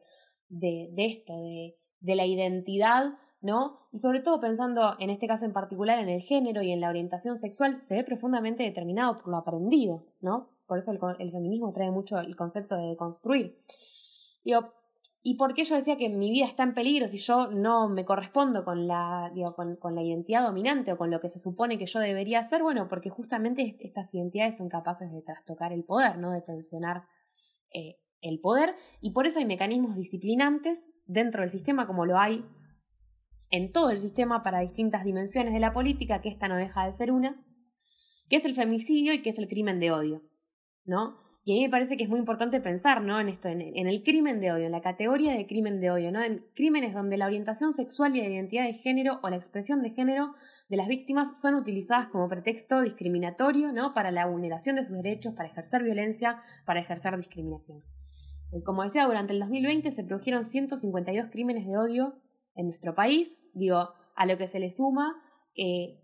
de, 0.49 0.91
esto, 0.97 1.33
de, 1.39 1.77
de 1.99 2.15
la 2.15 2.25
identidad, 2.25 3.13
¿no? 3.41 3.87
Y 3.91 3.99
sobre 3.99 4.21
todo 4.21 4.39
pensando 4.41 4.95
en 4.99 5.11
este 5.11 5.27
caso 5.27 5.45
en 5.45 5.53
particular 5.53 5.99
en 5.99 6.09
el 6.09 6.21
género 6.21 6.63
y 6.63 6.71
en 6.71 6.81
la 6.81 6.89
orientación 6.89 7.37
sexual, 7.37 7.75
se 7.75 7.95
ve 7.95 8.03
profundamente 8.03 8.63
determinado 8.63 9.19
por 9.19 9.27
lo 9.27 9.37
aprendido, 9.37 10.03
¿no? 10.21 10.49
Por 10.65 10.79
eso 10.79 10.91
el, 10.91 10.99
el 11.19 11.31
feminismo 11.31 11.71
trae 11.71 11.91
mucho 11.91 12.17
el 12.19 12.35
concepto 12.35 12.75
de 12.75 12.97
construir. 12.97 13.59
Digo, 14.43 14.73
¿Y 15.27 15.37
por 15.37 15.55
qué 15.55 15.63
yo 15.63 15.75
decía 15.75 15.97
que 15.97 16.07
mi 16.07 16.29
vida 16.29 16.45
está 16.45 16.61
en 16.61 16.75
peligro 16.75 17.07
si 17.07 17.17
yo 17.17 17.47
no 17.47 17.89
me 17.89 18.05
correspondo 18.05 18.63
con 18.63 18.85
la, 18.85 19.31
digo, 19.33 19.55
con, 19.55 19.95
la 19.95 20.03
identidad 20.03 20.43
dominante 20.43 20.91
o 20.91 20.99
con 20.99 21.09
lo 21.09 21.19
que 21.19 21.29
se 21.29 21.39
supone 21.39 21.79
que 21.79 21.87
yo 21.87 21.99
debería 21.99 22.41
hacer? 22.41 22.61
Bueno, 22.61 22.87
porque 22.87 23.09
justamente 23.09 23.75
estas 23.79 24.13
identidades 24.13 24.57
son 24.57 24.69
capaces 24.69 25.11
de 25.11 25.23
trastocar 25.23 25.73
el 25.73 25.83
poder, 25.83 26.19
¿no? 26.19 26.31
De 26.31 26.43
tensionar 26.43 27.05
eh, 27.73 27.95
el 28.21 28.39
poder. 28.39 28.75
Y 29.01 29.13
por 29.13 29.25
eso 29.25 29.39
hay 29.39 29.45
mecanismos 29.45 29.95
disciplinantes 29.95 30.91
dentro 31.07 31.41
del 31.41 31.49
sistema, 31.49 31.87
como 31.87 32.05
lo 32.05 32.19
hay 32.19 32.45
en 33.49 33.71
todo 33.71 33.89
el 33.89 33.97
sistema 33.97 34.43
para 34.43 34.59
distintas 34.59 35.03
dimensiones 35.03 35.55
de 35.55 35.59
la 35.59 35.73
política, 35.73 36.21
que 36.21 36.29
esta 36.29 36.47
no 36.47 36.55
deja 36.55 36.85
de 36.85 36.91
ser 36.91 37.11
una, 37.11 37.43
que 38.29 38.35
es 38.35 38.45
el 38.45 38.53
femicidio 38.53 39.11
y 39.11 39.23
que 39.23 39.31
es 39.31 39.39
el 39.39 39.47
crimen 39.47 39.79
de 39.79 39.91
odio, 39.91 40.21
¿no? 40.85 41.24
Y 41.47 41.51
a 41.51 41.55
mí 41.55 41.61
me 41.61 41.69
parece 41.69 41.95
que 41.95 42.03
es 42.03 42.09
muy 42.09 42.17
importante 42.17 42.59
pensar 42.59 43.03
¿no? 43.03 43.21
en 43.21 43.29
esto, 43.29 43.49
en, 43.49 43.61
el 43.61 44.03
crimen 44.03 44.41
de 44.41 44.51
odio, 44.51 44.65
en 44.65 44.71
la 44.71 44.81
categoría 44.81 45.33
de 45.33 45.45
crimen 45.45 45.79
de 45.79 45.91
odio, 45.91 46.11
¿no? 46.11 46.23
en 46.23 46.43
crímenes 46.55 46.95
donde 46.95 47.17
la 47.17 47.27
orientación 47.27 47.71
sexual 47.71 48.15
y 48.15 48.21
la 48.21 48.29
identidad 48.29 48.65
de 48.65 48.73
género 48.73 49.19
o 49.21 49.29
la 49.29 49.35
expresión 49.35 49.83
de 49.83 49.91
género 49.91 50.33
de 50.69 50.77
las 50.77 50.87
víctimas 50.87 51.39
son 51.39 51.53
utilizadas 51.53 52.07
como 52.07 52.27
pretexto 52.27 52.81
discriminatorio 52.81 53.71
¿no? 53.71 53.93
para 53.93 54.09
la 54.09 54.25
vulneración 54.25 54.75
de 54.75 54.83
sus 54.83 54.97
derechos, 54.97 55.35
para 55.35 55.47
ejercer 55.47 55.83
violencia, 55.83 56.41
para 56.65 56.79
ejercer 56.79 57.15
discriminación. 57.15 57.83
Eh, 58.51 58.63
como 58.63 58.81
decía, 58.81 59.05
durante 59.05 59.33
el 59.33 59.39
2020 59.39 59.91
se 59.91 60.03
produjeron 60.03 60.45
152 60.45 61.29
crímenes 61.29 61.67
de 61.67 61.77
odio 61.77 62.15
en 62.55 62.65
nuestro 62.65 62.95
país, 62.95 63.37
digo, 63.53 63.89
a 64.15 64.25
lo 64.25 64.35
que 64.39 64.47
se 64.47 64.59
le 64.59 64.71
suma 64.71 65.15
eh, 65.55 65.99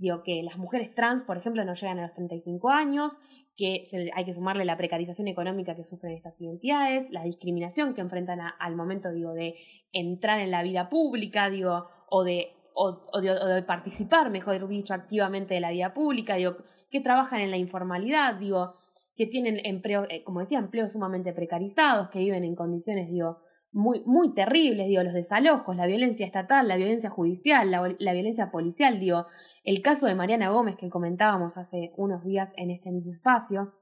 digo, 0.00 0.22
que 0.22 0.42
las 0.42 0.56
mujeres 0.56 0.94
trans, 0.94 1.22
por 1.22 1.36
ejemplo, 1.36 1.64
no 1.64 1.74
llegan 1.74 1.98
a 1.98 2.02
los 2.02 2.14
35 2.14 2.70
años, 2.70 3.18
que 3.56 3.84
hay 4.14 4.24
que 4.24 4.32
sumarle 4.32 4.64
la 4.64 4.78
precarización 4.78 5.28
económica 5.28 5.76
que 5.76 5.84
sufren 5.84 6.14
estas 6.14 6.40
identidades, 6.40 7.10
la 7.10 7.22
discriminación 7.22 7.92
que 7.92 8.00
enfrentan 8.00 8.40
al 8.58 8.76
momento, 8.76 9.12
digo, 9.12 9.34
de 9.34 9.56
entrar 9.92 10.40
en 10.40 10.50
la 10.50 10.62
vida 10.62 10.88
pública, 10.88 11.50
digo, 11.50 11.86
o 12.08 12.24
de, 12.24 12.48
o, 12.72 13.20
de, 13.20 13.62
participar, 13.62 14.30
mejor 14.30 14.66
dicho, 14.66 14.94
activamente 14.94 15.52
de 15.52 15.60
la 15.60 15.70
vida 15.70 15.92
pública, 15.92 16.36
digo, 16.36 16.56
que 16.90 17.02
trabajan 17.02 17.40
en 17.40 17.50
la 17.50 17.58
informalidad, 17.58 18.36
digo, 18.36 18.76
que 19.14 19.26
tienen 19.26 19.60
empleo, 19.64 20.06
eh, 20.08 20.24
como 20.24 20.40
decía, 20.40 20.58
empleos 20.58 20.92
sumamente 20.92 21.34
precarizados, 21.34 22.08
que 22.08 22.20
viven 22.20 22.44
en 22.44 22.56
condiciones, 22.56 23.10
digo, 23.10 23.40
muy, 23.72 24.02
muy 24.04 24.34
terribles, 24.34 24.88
digo, 24.88 25.02
los 25.02 25.14
desalojos, 25.14 25.76
la 25.76 25.86
violencia 25.86 26.26
estatal, 26.26 26.66
la 26.66 26.76
violencia 26.76 27.10
judicial, 27.10 27.70
la, 27.70 28.12
violencia 28.12 28.50
policial, 28.50 28.98
digo, 28.98 29.26
el 29.64 29.80
caso 29.82 30.06
de 30.06 30.14
Mariana 30.14 30.50
Gómez 30.50 30.76
que 30.76 30.90
comentábamos 30.90 31.56
hace 31.56 31.92
unos 31.96 32.24
días 32.24 32.52
en 32.56 32.70
este 32.70 32.90
mismo 32.90 33.12
espacio, 33.12 33.74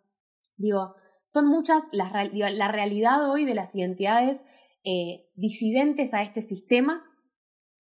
digo, 0.57 0.95
son 1.27 1.47
muchas 1.47 1.83
las, 1.93 2.13
la 2.33 2.69
realidad 2.69 3.31
hoy 3.31 3.45
de 3.45 3.55
las 3.55 3.75
identidades 3.75 4.45
eh, 4.85 5.27
disidentes 5.35 6.15
a 6.15 6.23
este 6.23 6.43
sistema 6.43 7.03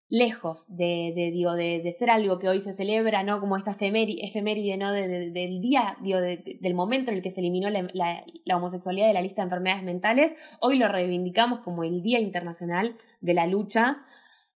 lejos 0.09 0.66
de, 0.68 1.12
de, 1.16 1.30
digo, 1.32 1.54
de, 1.54 1.80
de, 1.82 1.92
ser 1.92 2.11
algo 2.11 2.38
que 2.38 2.48
hoy 2.48 2.61
se 2.61 2.72
celebra, 2.72 3.24
¿no? 3.24 3.40
Como 3.40 3.57
esta 3.57 3.72
efeméride, 3.72 4.76
¿no? 4.76 4.92
del 4.92 5.61
día, 5.61 5.96
digo, 6.02 6.20
del 6.20 6.74
momento 6.74 7.11
en 7.11 7.16
el 7.16 7.22
que 7.22 7.32
se 7.32 7.40
eliminó 7.40 7.70
la, 7.70 7.88
la, 7.92 8.57
homosexualidad 8.57 9.09
de 9.09 9.14
la 9.14 9.22
lista 9.22 9.42
de 9.42 9.46
enfermedades 9.46 9.84
mentales, 9.84 10.36
hoy 10.61 10.78
lo 10.78 10.88
reivindicamos 10.88 11.61
como 11.61 11.82
el 11.82 12.02
Día 12.02 12.20
Internacional 12.20 12.96
de 13.20 13.34
la 13.34 13.46
Lucha 13.46 14.04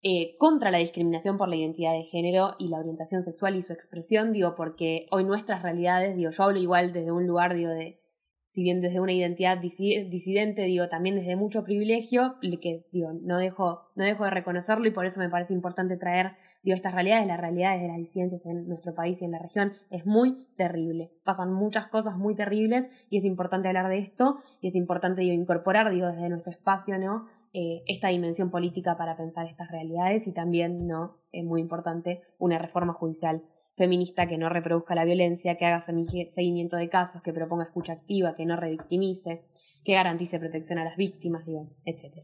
eh, 0.02 0.36
contra 0.38 0.70
la 0.70 0.78
discriminación 0.78 1.36
por 1.36 1.48
la 1.48 1.56
identidad 1.56 1.92
de 1.92 2.04
género 2.04 2.54
y 2.58 2.68
la 2.68 2.78
orientación 2.78 3.22
sexual 3.22 3.56
y 3.56 3.62
su 3.62 3.72
expresión, 3.72 4.32
digo, 4.32 4.54
porque 4.56 5.06
hoy 5.10 5.24
nuestras 5.24 5.62
realidades, 5.62 6.16
digo, 6.16 6.30
yo 6.30 6.44
hablo 6.44 6.58
igual 6.58 6.92
desde 6.92 7.12
un 7.12 7.26
lugar, 7.26 7.54
digo, 7.54 7.70
de, 7.70 7.99
si 8.50 8.64
bien 8.64 8.80
desde 8.80 8.98
una 8.98 9.12
identidad 9.12 9.58
disidente, 9.58 10.62
digo, 10.62 10.88
también 10.88 11.14
desde 11.14 11.36
mucho 11.36 11.62
privilegio, 11.62 12.34
que 12.60 12.84
digo, 12.90 13.12
no 13.12 13.38
dejo, 13.38 13.82
no 13.94 14.04
dejo 14.04 14.24
de 14.24 14.30
reconocerlo 14.30 14.88
y 14.88 14.90
por 14.90 15.06
eso 15.06 15.20
me 15.20 15.28
parece 15.28 15.54
importante 15.54 15.96
traer 15.96 16.32
digo, 16.64 16.74
estas 16.74 16.92
realidades, 16.92 17.28
las 17.28 17.40
realidades 17.40 17.80
de 17.80 17.88
las 17.88 18.08
ciencias 18.08 18.44
en 18.44 18.66
nuestro 18.66 18.92
país 18.92 19.22
y 19.22 19.24
en 19.24 19.30
la 19.30 19.38
región, 19.38 19.72
es 19.90 20.04
muy 20.04 20.48
terrible. 20.56 21.12
Pasan 21.22 21.52
muchas 21.52 21.86
cosas 21.86 22.16
muy 22.16 22.34
terribles 22.34 22.90
y 23.08 23.18
es 23.18 23.24
importante 23.24 23.68
hablar 23.68 23.88
de 23.88 24.00
esto 24.00 24.40
y 24.60 24.66
es 24.66 24.74
importante 24.74 25.20
digo, 25.20 25.32
incorporar 25.32 25.88
digo, 25.92 26.08
desde 26.08 26.28
nuestro 26.28 26.50
espacio 26.50 26.98
¿no? 26.98 27.28
Eh, 27.52 27.82
esta 27.86 28.08
dimensión 28.08 28.50
política 28.50 28.96
para 28.96 29.16
pensar 29.16 29.46
estas 29.46 29.70
realidades 29.70 30.26
y 30.26 30.32
también, 30.32 30.88
¿no? 30.88 31.18
es 31.30 31.44
muy 31.44 31.60
importante, 31.60 32.22
una 32.38 32.58
reforma 32.58 32.94
judicial 32.94 33.44
feminista 33.80 34.26
que 34.26 34.36
no 34.36 34.50
reproduzca 34.50 34.94
la 34.94 35.06
violencia, 35.06 35.56
que 35.56 35.64
haga 35.64 35.80
seguimiento 35.80 36.76
de 36.76 36.90
casos, 36.90 37.22
que 37.22 37.32
proponga 37.32 37.64
escucha 37.64 37.94
activa, 37.94 38.34
que 38.36 38.44
no 38.44 38.54
revictimice, 38.54 39.46
que 39.82 39.94
garantice 39.94 40.38
protección 40.38 40.78
a 40.78 40.84
las 40.84 40.98
víctimas, 40.98 41.46
digo, 41.46 41.70
etc. 41.86 42.18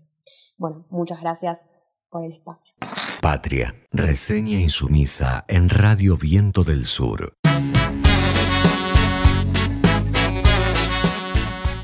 Bueno, 0.58 0.84
muchas 0.90 1.22
gracias 1.22 1.66
por 2.10 2.26
el 2.26 2.32
espacio. 2.32 2.74
Patria, 3.22 3.74
reseña 3.90 4.60
insumisa 4.60 5.46
en 5.48 5.70
Radio 5.70 6.18
Viento 6.18 6.62
del 6.62 6.84
Sur. 6.84 7.32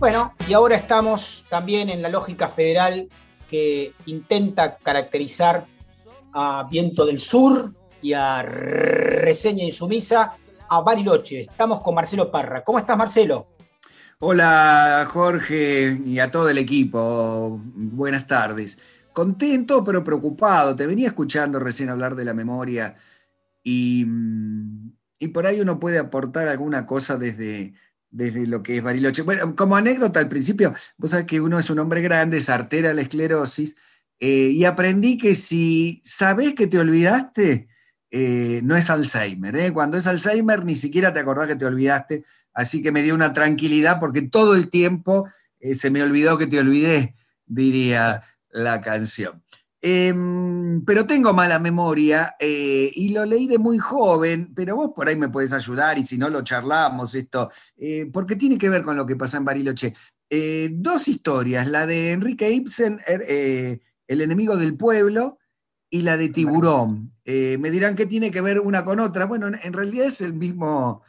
Bueno, 0.01 0.35
y 0.47 0.53
ahora 0.53 0.77
estamos 0.77 1.47
también 1.49 1.89
en 1.89 2.03
la 2.03 2.11
lógica 2.11 2.47
federal 2.47 3.09
que 3.49 3.95
intenta 4.05 4.77
caracterizar 4.77 5.65
a 6.35 6.69
Viento 6.71 7.07
del 7.07 7.19
Sur 7.19 7.73
y 8.03 8.13
a 8.13 8.43
Reseña 8.43 9.65
Insumisa 9.65 10.37
a 10.69 10.81
Bariloche. 10.81 11.43
Estamos 11.43 11.81
con 11.81 11.95
Marcelo 11.95 12.31
Parra. 12.31 12.63
¿Cómo 12.63 12.79
estás, 12.79 12.99
Marcelo? 12.99 13.47
Hola, 14.19 15.07
Jorge, 15.11 15.99
y 16.05 16.19
a 16.19 16.31
todo 16.31 16.49
el 16.49 16.59
equipo. 16.59 17.61
Buenas 17.63 18.27
tardes. 18.27 18.79
Contento, 19.13 19.83
pero 19.83 20.05
preocupado. 20.05 20.77
Te 20.77 20.87
venía 20.87 21.09
escuchando 21.09 21.59
recién 21.59 21.89
hablar 21.89 22.15
de 22.15 22.25
la 22.25 22.35
memoria 22.35 22.95
y, 23.63 24.07
y 25.19 25.29
por 25.29 25.47
ahí 25.47 25.61
uno 25.61 25.81
puede 25.81 25.99
aportar 25.99 26.49
alguna 26.49 26.87
cosa 26.87 27.17
desde, 27.17 27.75
desde 28.11 28.47
lo 28.47 28.63
que 28.63 28.77
es 28.77 28.83
Bariloche. 28.83 29.23
Bueno, 29.23 29.57
como 29.57 29.77
anécdota 29.77 30.21
al 30.21 30.29
principio, 30.29 30.73
vos 30.99 31.11
sabés 31.11 31.27
que 31.27 31.41
uno 31.41 31.59
es 31.59 31.69
un 31.71 31.79
hombre 31.79 32.01
grande, 32.01 32.41
sartera 32.41 32.95
la 32.95 33.03
esclerosis, 33.03 33.77
eh, 34.21 34.51
y 34.53 34.65
aprendí 34.65 35.19
que 35.19 35.35
si 35.35 36.01
sabés 36.05 36.55
que 36.55 36.69
te 36.69 36.79
olvidaste, 36.79 37.69
eh, 38.15 38.61
no 38.63 38.77
es 38.77 38.91
Alzheimer. 38.91 39.57
¿eh? 39.57 39.73
Cuando 39.73 39.97
es 39.97 40.07
Alzheimer 40.07 40.67
ni 40.67 40.77
siquiera 40.77 41.15
te 41.15 41.21
acordás 41.21 41.49
que 41.49 41.57
te 41.57 41.65
olvidaste, 41.65 42.25
así 42.53 42.83
que 42.83 42.93
me 42.93 43.03
dio 43.03 43.15
una 43.15 43.33
tranquilidad 43.33 43.99
porque 43.99 44.21
todo 44.21 44.55
el 44.55 44.69
tiempo 44.69 45.27
eh, 45.59 45.75
se 45.75 45.91
me 45.91 46.03
olvidó 46.03 46.37
que 46.37 46.47
te 46.47 46.61
olvidé, 46.61 47.15
diría 47.47 48.23
la 48.51 48.83
canción. 48.83 49.43
Em, 49.81 50.85
pero 50.85 51.07
tengo 51.07 51.33
mala 51.33 51.59
memoria 51.59 52.37
y 52.39 53.09
lo 53.09 53.25
leí 53.25 53.49
de 53.49 53.59
muy 53.59 53.79
joven, 53.79 54.53
pero 54.55 54.77
vos 54.77 54.91
por 54.95 55.09
ahí 55.09 55.17
me 55.17 55.31
puedes 55.31 55.53
ayudar 55.53 55.99
y 55.99 56.05
si 56.05 56.19
no 56.19 56.29
lo 56.29 56.43
charlamos 56.43 57.15
esto, 57.17 57.51
porque 58.13 58.37
tiene 58.37 58.59
que 58.59 58.69
ver 58.69 58.83
con 58.83 58.97
lo 58.97 59.07
que 59.07 59.17
pasa 59.17 59.39
en 59.39 59.45
Bariloche. 59.45 59.95
dos 60.71 61.09
historias, 61.09 61.67
la 61.67 61.87
de 61.87 62.13
Enrique 62.13 62.49
Ibsen, 62.53 63.01
er, 63.07 63.81
El 64.07 64.21
enemigo 64.21 64.57
del 64.57 64.77
pueblo, 64.77 65.39
y 65.93 66.01
la 66.01 66.17
de 66.17 66.31
tiburón. 66.31 67.13
Eh, 67.27 67.59
me 67.61 67.71
dirán 67.71 67.95
qué 67.95 68.07
tiene 68.07 68.31
que 68.31 68.41
ver 68.41 68.59
una 68.59 68.83
con 68.83 68.99
otra. 68.99 69.27
Bueno, 69.27 69.49
en 69.49 69.73
realidad 69.75 70.07
es 70.07 70.23
el 70.23 70.33
mismo 70.33 71.03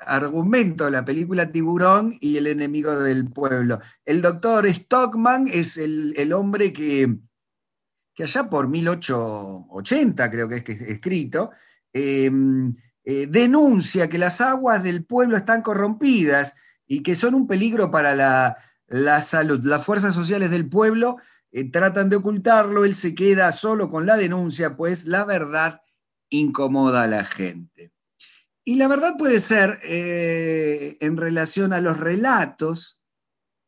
argumento, 0.00 0.90
la 0.90 1.04
película 1.04 1.52
Tiburón 1.52 2.18
y 2.20 2.36
el 2.36 2.48
enemigo 2.48 2.98
del 2.98 3.30
pueblo. 3.30 3.78
El 4.04 4.20
doctor 4.20 4.66
Stockman 4.66 5.46
es 5.46 5.76
el, 5.76 6.32
hombre 6.32 6.72
que, 6.72 7.16
que, 8.14 8.24
allá 8.24 8.50
por 8.50 8.68
1880, 8.68 10.30
creo 10.30 10.48
que 10.48 10.56
es 10.56 10.64
que 10.64 10.72
es 10.72 10.80
escrito, 10.82 11.52
em, 11.92 12.74
eh, 13.04 13.28
denuncia 13.28 14.08
que 14.08 14.18
las 14.18 14.40
aguas 14.40 14.82
del 14.82 15.04
pueblo 15.04 15.36
están 15.36 15.62
corrompidas 15.62 16.54
y 16.84 17.04
que 17.04 17.14
son 17.14 17.36
un 17.36 17.46
peligro 17.46 17.92
para 17.92 18.16
la, 18.16 18.56
la 18.88 19.20
salud. 19.20 19.60
Las 19.64 19.84
fuerzas 19.84 20.14
sociales 20.14 20.50
del 20.50 20.68
pueblo 20.68 21.16
eh, 21.56 21.64
tratan 21.70 22.10
de 22.10 22.16
ocultarlo, 22.16 22.84
él 22.84 22.94
se 22.94 23.14
queda 23.14 23.50
solo 23.50 23.88
con 23.88 24.04
la 24.04 24.18
denuncia, 24.18 24.76
pues 24.76 25.06
la 25.06 25.24
verdad 25.24 25.80
incomoda 26.28 27.04
a 27.04 27.06
la 27.06 27.24
gente. 27.24 27.92
Y 28.62 28.74
la 28.74 28.88
verdad 28.88 29.14
puede 29.16 29.38
ser 29.38 29.80
eh, 29.82 30.98
en 31.00 31.16
relación 31.16 31.72
a 31.72 31.80
los 31.80 31.98
relatos, 31.98 33.00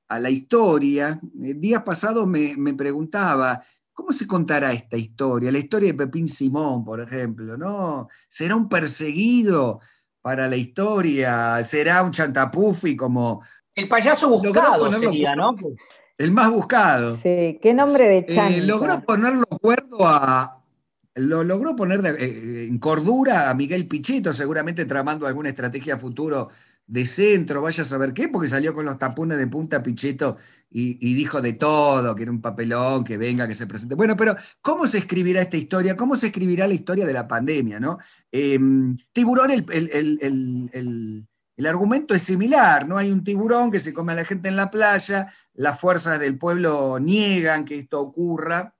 a 0.06 0.18
la 0.18 0.28
historia. 0.28 1.18
El 1.40 1.52
eh, 1.52 1.54
día 1.54 1.82
pasado 1.82 2.26
me, 2.26 2.74
preguntaba, 2.74 3.62
¿cómo 3.94 4.12
se 4.12 4.26
contará 4.26 4.74
esta 4.74 4.98
historia? 4.98 5.50
La 5.50 5.58
historia 5.58 5.88
de 5.88 5.94
Pepín 5.94 6.28
Simón, 6.28 6.84
por 6.84 7.00
ejemplo, 7.00 7.56
¿no? 7.56 8.08
¿Será 8.28 8.54
un 8.54 8.68
perseguido 8.68 9.80
para 10.20 10.46
la 10.46 10.56
historia? 10.56 11.64
¿Será 11.64 12.02
un 12.02 12.10
chantapufi 12.10 12.94
como... 12.94 13.42
El 13.74 13.88
payaso 13.88 14.28
buscado 14.28 14.92
sería, 14.92 15.34
¿no? 15.34 15.56
El 16.18 16.32
más 16.32 16.50
buscado. 16.50 17.16
Sí, 17.22 17.60
qué 17.62 17.72
nombre 17.74 18.08
de. 18.08 18.26
Eh, 18.28 18.60
logró 18.62 19.00
ponerlo 19.02 19.44
acuerdo 19.50 20.06
a. 20.06 20.64
Lo 21.14 21.42
logró 21.44 21.74
poner 21.74 22.04
eh, 22.18 22.66
en 22.68 22.78
cordura 22.78 23.50
a 23.50 23.54
Miguel 23.54 23.88
Pichetto, 23.88 24.32
seguramente 24.32 24.84
tramando 24.84 25.26
alguna 25.26 25.48
estrategia 25.48 25.96
futuro 25.96 26.48
de 26.86 27.04
centro, 27.04 27.62
vaya 27.62 27.82
a 27.82 27.86
saber 27.86 28.14
qué, 28.14 28.28
porque 28.28 28.48
salió 28.48 28.72
con 28.72 28.86
los 28.86 28.98
tapones 28.98 29.36
de 29.36 29.46
punta 29.46 29.82
Pichetto 29.82 30.38
y, 30.70 31.14
dijo 31.14 31.40
de 31.40 31.52
todo, 31.52 32.14
que 32.14 32.22
era 32.22 32.32
un 32.32 32.40
papelón, 32.40 33.04
que 33.04 33.16
venga, 33.16 33.46
que 33.46 33.54
se 33.54 33.66
presente. 33.66 33.94
Bueno, 33.94 34.16
pero 34.16 34.36
¿cómo 34.60 34.86
se 34.86 34.98
escribirá 34.98 35.42
esta 35.42 35.56
historia? 35.56 35.96
¿Cómo 35.96 36.16
se 36.16 36.28
escribirá 36.28 36.66
la 36.66 36.74
historia 36.74 37.06
de 37.06 37.12
la 37.12 37.28
pandemia? 37.28 37.78
¿no? 37.78 37.98
Em, 38.32 38.96
tiburón, 39.12 39.50
el, 39.50 39.66
el 39.70 40.68
el 40.72 41.26
argumento 41.66 42.14
es 42.14 42.22
similar, 42.22 42.86
¿no? 42.86 42.98
Hay 42.98 43.10
un 43.10 43.24
tiburón 43.24 43.70
que 43.70 43.80
se 43.80 43.92
come 43.92 44.12
a 44.12 44.16
la 44.16 44.24
gente 44.24 44.48
en 44.48 44.56
la 44.56 44.70
playa, 44.70 45.32
las 45.54 45.80
fuerzas 45.80 46.20
del 46.20 46.38
pueblo 46.38 46.98
niegan 47.00 47.64
que 47.64 47.78
esto 47.78 48.00
ocurra 48.00 48.76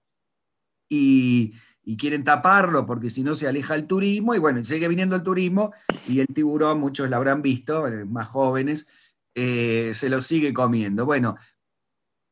y, 0.89 1.55
quieren 1.99 2.23
taparlo 2.23 2.85
porque 2.85 3.09
si 3.09 3.25
no 3.25 3.35
se 3.35 3.49
aleja 3.49 3.75
el 3.75 3.87
turismo, 3.87 4.35
y 4.35 4.39
bueno, 4.39 4.63
sigue 4.63 4.89
viniendo 4.89 5.17
el 5.17 5.23
turismo 5.23 5.73
y 6.07 6.21
el 6.21 6.27
tiburón, 6.27 6.79
muchos 6.79 7.09
lo 7.09 7.17
habrán 7.17 7.41
visto, 7.41 7.89
eh, 7.89 8.05
más 8.05 8.29
jóvenes, 8.29 8.87
eh, 9.35 9.93
se 9.95 10.11
lo 10.11 10.21
sigue 10.21 10.53
comiendo. 10.53 11.07
Bueno, 11.07 11.37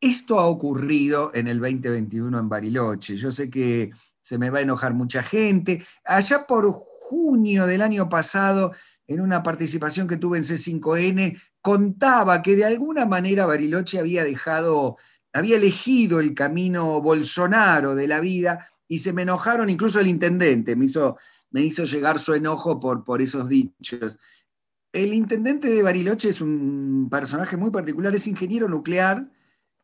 esto 0.01 0.39
ha 0.39 0.47
ocurrido 0.47 1.31
en 1.35 1.49
el 1.49 1.59
2021 1.59 2.39
en 2.39 2.49
Bariloche. 2.49 3.17
Yo 3.17 3.31
sé 3.31 3.49
que 3.49 3.91
se 4.21 4.39
me 4.39 4.51
va 4.51 4.59
a 4.59 4.63
enojar 4.63 4.93
mucha 4.93 5.23
gente. 5.23 5.85
Allá 6.05 6.47
por 6.47 6.71
junio 6.71 7.67
del 7.67 7.81
año 7.81 8.09
pasado 8.09 8.73
en 9.07 9.21
una 9.21 9.43
participación 9.43 10.09
que 10.09 10.17
tuve 10.17 10.39
en 10.39 10.45
C5N, 10.45 11.41
contaba 11.61 12.43
que 12.43 12.57
de 12.57 12.65
alguna 12.65 13.07
manera 13.07 13.47
Bariloche 13.47 13.99
había 13.99 14.25
dejado, 14.25 14.97
había 15.33 15.57
elegido 15.57 16.21
el 16.21 16.35
camino 16.35 17.01
Bolsonaro 17.01 17.95
de 17.95 18.09
la 18.09 18.21
vida 18.21 18.69
y 18.89 18.99
se 18.99 19.13
me 19.13 19.23
enojaron, 19.23 19.69
incluso 19.69 20.01
el 20.01 20.07
intendente 20.07 20.77
me 20.77 20.87
hizo, 20.87 21.17
me 21.51 21.63
hizo 21.63 21.85
llegar 21.85 22.19
su 22.19 22.35
enojo 22.35 22.79
por, 22.79 23.05
por 23.05 23.21
esos 23.23 23.49
dichos. 23.49 24.19
El 24.93 25.13
intendente 25.13 25.69
de 25.69 25.83
Bariloche 25.83 26.29
es 26.29 26.41
un 26.41 27.09
personaje 27.11 27.57
muy 27.57 27.71
particular, 27.71 28.15
es 28.15 28.27
ingeniero 28.27 28.69
nuclear, 28.69 29.29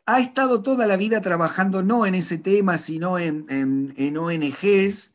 ha 0.07 0.21
estado 0.21 0.63
toda 0.63 0.87
la 0.87 0.97
vida 0.97 1.21
trabajando 1.21 1.83
no 1.83 2.07
en 2.07 2.15
ese 2.15 2.39
tema, 2.39 2.79
sino 2.79 3.19
en, 3.19 3.47
en, 3.49 3.95
en 3.97 4.17
ONGs, 4.17 5.12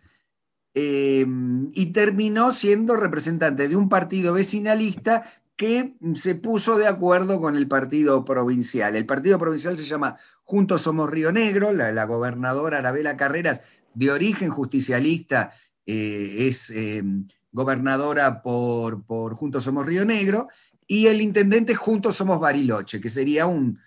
Em, 0.79 1.71
y 1.73 1.87
terminó 1.87 2.51
siendo 2.51 2.95
representante 2.95 3.67
de 3.67 3.75
un 3.75 3.89
partido 3.89 4.31
vecinalista 4.33 5.23
que 5.55 5.95
se 6.13 6.35
puso 6.35 6.77
de 6.77 6.85
acuerdo 6.85 7.41
con 7.41 7.55
el 7.55 7.67
partido 7.67 8.23
provincial. 8.23 8.95
El 8.95 9.07
partido 9.07 9.39
provincial 9.39 9.75
se 9.75 9.85
llama 9.85 10.17
Juntos 10.43 10.83
Somos 10.83 11.09
Río 11.09 11.31
Negro, 11.31 11.73
la, 11.73 12.03
gobernadora 12.03 12.77
Arabela 12.77 13.17
Carreras, 13.17 13.61
de 13.95 14.11
origen 14.11 14.51
justicialista, 14.51 15.49
eh, 15.87 16.47
es 16.47 16.69
em, 16.69 17.27
gobernadora 17.51 18.43
por, 18.43 19.01
por, 19.03 19.33
Juntos 19.33 19.63
Somos 19.63 19.83
Río 19.83 20.05
Negro, 20.05 20.47
y 20.85 21.07
el 21.07 21.21
intendente 21.21 21.73
Juntos 21.73 22.17
Somos 22.17 22.39
Bariloche, 22.39 23.01
que 23.01 23.09
sería 23.09 23.47
un... 23.47 23.79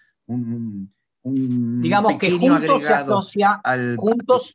Digamos 1.22 2.16
que 2.16 2.32
Juntos 2.32 2.82
se 2.82 2.92
asocia, 2.92 3.60
al, 3.62 3.94
Juntos 3.96 4.54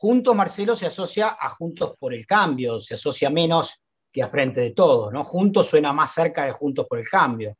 Juntos, 0.00 0.36
Marcelo, 0.36 0.76
se 0.76 0.86
asocia 0.86 1.36
a 1.40 1.48
Juntos 1.48 1.94
por 1.98 2.14
el 2.14 2.24
Cambio, 2.24 2.78
se 2.78 2.94
asocia 2.94 3.30
menos 3.30 3.82
que 4.12 4.22
a 4.22 4.28
Frente 4.28 4.60
de 4.60 4.70
Todos, 4.70 5.12
¿no? 5.12 5.24
Juntos 5.24 5.68
suena 5.68 5.92
más 5.92 6.14
cerca 6.14 6.44
de 6.44 6.52
Juntos 6.52 6.86
por 6.88 7.00
el 7.00 7.08
Cambio. 7.08 7.56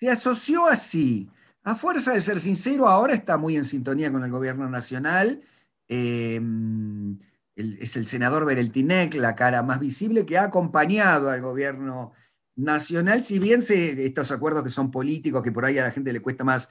Se 0.00 0.10
asoció 0.10 0.66
así. 0.66 1.30
A 1.62 1.76
fuerza 1.76 2.12
de 2.12 2.20
ser 2.20 2.40
sincero, 2.40 2.88
ahora 2.88 3.14
está 3.14 3.38
muy 3.38 3.56
en 3.56 3.64
sintonía 3.64 4.10
con 4.10 4.24
el 4.24 4.30
gobierno 4.32 4.68
nacional. 4.68 5.40
Em, 5.86 7.16
es 7.54 7.94
el 7.94 8.08
senador 8.08 8.44
Bereltinec, 8.44 9.14
la 9.14 9.36
cara 9.36 9.62
más 9.62 9.78
visible, 9.78 10.26
que 10.26 10.36
ha 10.36 10.44
acompañado 10.44 11.30
al 11.30 11.42
gobierno 11.42 12.12
nacional, 12.56 13.22
si 13.22 13.38
bien 13.38 13.62
se, 13.62 14.04
estos 14.04 14.32
acuerdos 14.32 14.64
que 14.64 14.70
son 14.70 14.90
políticos, 14.90 15.44
que 15.44 15.52
por 15.52 15.64
ahí 15.64 15.78
a 15.78 15.84
la 15.84 15.92
gente 15.92 16.12
le 16.12 16.20
cuesta 16.20 16.42
más 16.42 16.68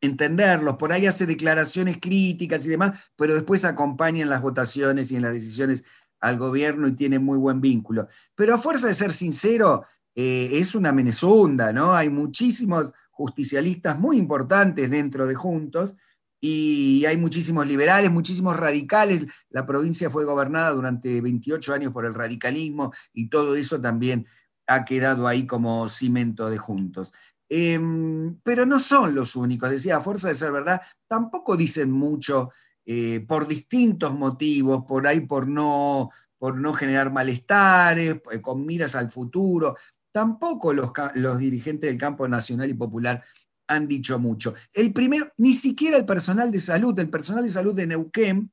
entenderlos, 0.00 0.76
por 0.76 0.92
ahí 0.92 1.06
hace 1.06 1.26
declaraciones 1.26 1.98
críticas 2.00 2.66
y 2.66 2.70
demás, 2.70 2.98
pero 3.16 3.34
después 3.34 3.64
acompaña 3.64 4.22
en 4.22 4.30
las 4.30 4.42
votaciones 4.42 5.10
y 5.10 5.16
en 5.16 5.22
las 5.22 5.32
decisiones 5.32 5.84
al 6.20 6.38
gobierno 6.38 6.88
y 6.88 6.92
tiene 6.92 7.18
muy 7.18 7.38
buen 7.38 7.60
vínculo. 7.60 8.08
Pero 8.34 8.54
a 8.54 8.58
fuerza 8.58 8.88
de 8.88 8.94
ser 8.94 9.12
sincero, 9.12 9.84
eh, 10.14 10.50
es 10.52 10.74
una 10.74 10.92
menezunda, 10.92 11.72
¿no? 11.72 11.94
Hay 11.94 12.08
muchísimos 12.08 12.92
justicialistas 13.10 13.98
muy 13.98 14.18
importantes 14.18 14.90
dentro 14.90 15.26
de 15.26 15.34
Juntos 15.34 15.94
y 16.40 17.04
hay 17.06 17.16
muchísimos 17.16 17.66
liberales, 17.66 18.10
muchísimos 18.10 18.56
radicales. 18.56 19.26
La 19.50 19.66
provincia 19.66 20.10
fue 20.10 20.24
gobernada 20.24 20.70
durante 20.70 21.20
28 21.20 21.74
años 21.74 21.92
por 21.92 22.04
el 22.06 22.14
radicalismo 22.14 22.92
y 23.12 23.28
todo 23.28 23.56
eso 23.56 23.80
también 23.80 24.26
ha 24.66 24.84
quedado 24.84 25.26
ahí 25.28 25.46
como 25.46 25.88
cimento 25.88 26.50
de 26.50 26.58
Juntos. 26.58 27.12
Em, 27.48 28.38
pero 28.42 28.66
no 28.66 28.78
son 28.80 29.14
los 29.14 29.36
únicos, 29.36 29.70
decía, 29.70 29.96
a 29.96 30.00
fuerza 30.00 30.28
de 30.28 30.34
ser 30.34 30.50
verdad, 30.50 30.80
tampoco 31.06 31.56
dicen 31.56 31.92
mucho 31.92 32.50
eh, 32.84 33.24
por 33.26 33.46
distintos 33.46 34.12
motivos, 34.12 34.84
por 34.86 35.06
ahí 35.06 35.20
por 35.20 35.46
no, 35.46 36.10
por 36.38 36.56
no 36.56 36.72
generar 36.72 37.12
malestares, 37.12 38.16
eh, 38.30 38.40
con 38.40 38.66
miras 38.66 38.94
al 38.94 39.10
futuro. 39.10 39.76
Tampoco 40.12 40.72
los, 40.72 40.90
los 41.14 41.38
dirigentes 41.38 41.90
del 41.90 41.98
campo 41.98 42.26
nacional 42.26 42.70
y 42.70 42.74
popular 42.74 43.22
han 43.68 43.86
dicho 43.86 44.18
mucho. 44.18 44.54
El 44.72 44.92
primero, 44.92 45.32
ni 45.36 45.54
siquiera 45.54 45.96
el 45.96 46.06
personal 46.06 46.50
de 46.50 46.60
salud, 46.60 46.98
el 46.98 47.10
personal 47.10 47.44
de 47.44 47.50
salud 47.50 47.74
de 47.74 47.86
Neuquén 47.86 48.50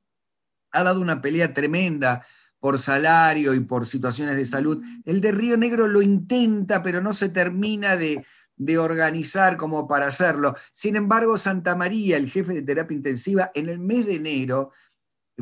ha 0.72 0.82
dado 0.82 1.00
una 1.00 1.22
pelea 1.22 1.54
tremenda 1.54 2.24
por 2.58 2.78
salario 2.78 3.54
y 3.54 3.60
por 3.60 3.86
situaciones 3.86 4.36
de 4.36 4.46
salud. 4.46 4.82
El 5.04 5.20
de 5.20 5.32
Río 5.32 5.56
Negro 5.56 5.86
lo 5.86 6.02
intenta, 6.02 6.82
pero 6.82 7.00
no 7.00 7.12
se 7.12 7.28
termina 7.28 7.96
de, 7.96 8.24
de 8.56 8.78
organizar 8.78 9.56
como 9.56 9.86
para 9.86 10.06
hacerlo. 10.06 10.54
Sin 10.72 10.96
embargo, 10.96 11.36
Santa 11.36 11.74
María, 11.74 12.16
el 12.16 12.30
jefe 12.30 12.52
de 12.54 12.62
terapia 12.62 12.96
intensiva, 12.96 13.50
en 13.54 13.68
el 13.68 13.78
mes 13.78 14.06
de 14.06 14.16
enero, 14.16 14.70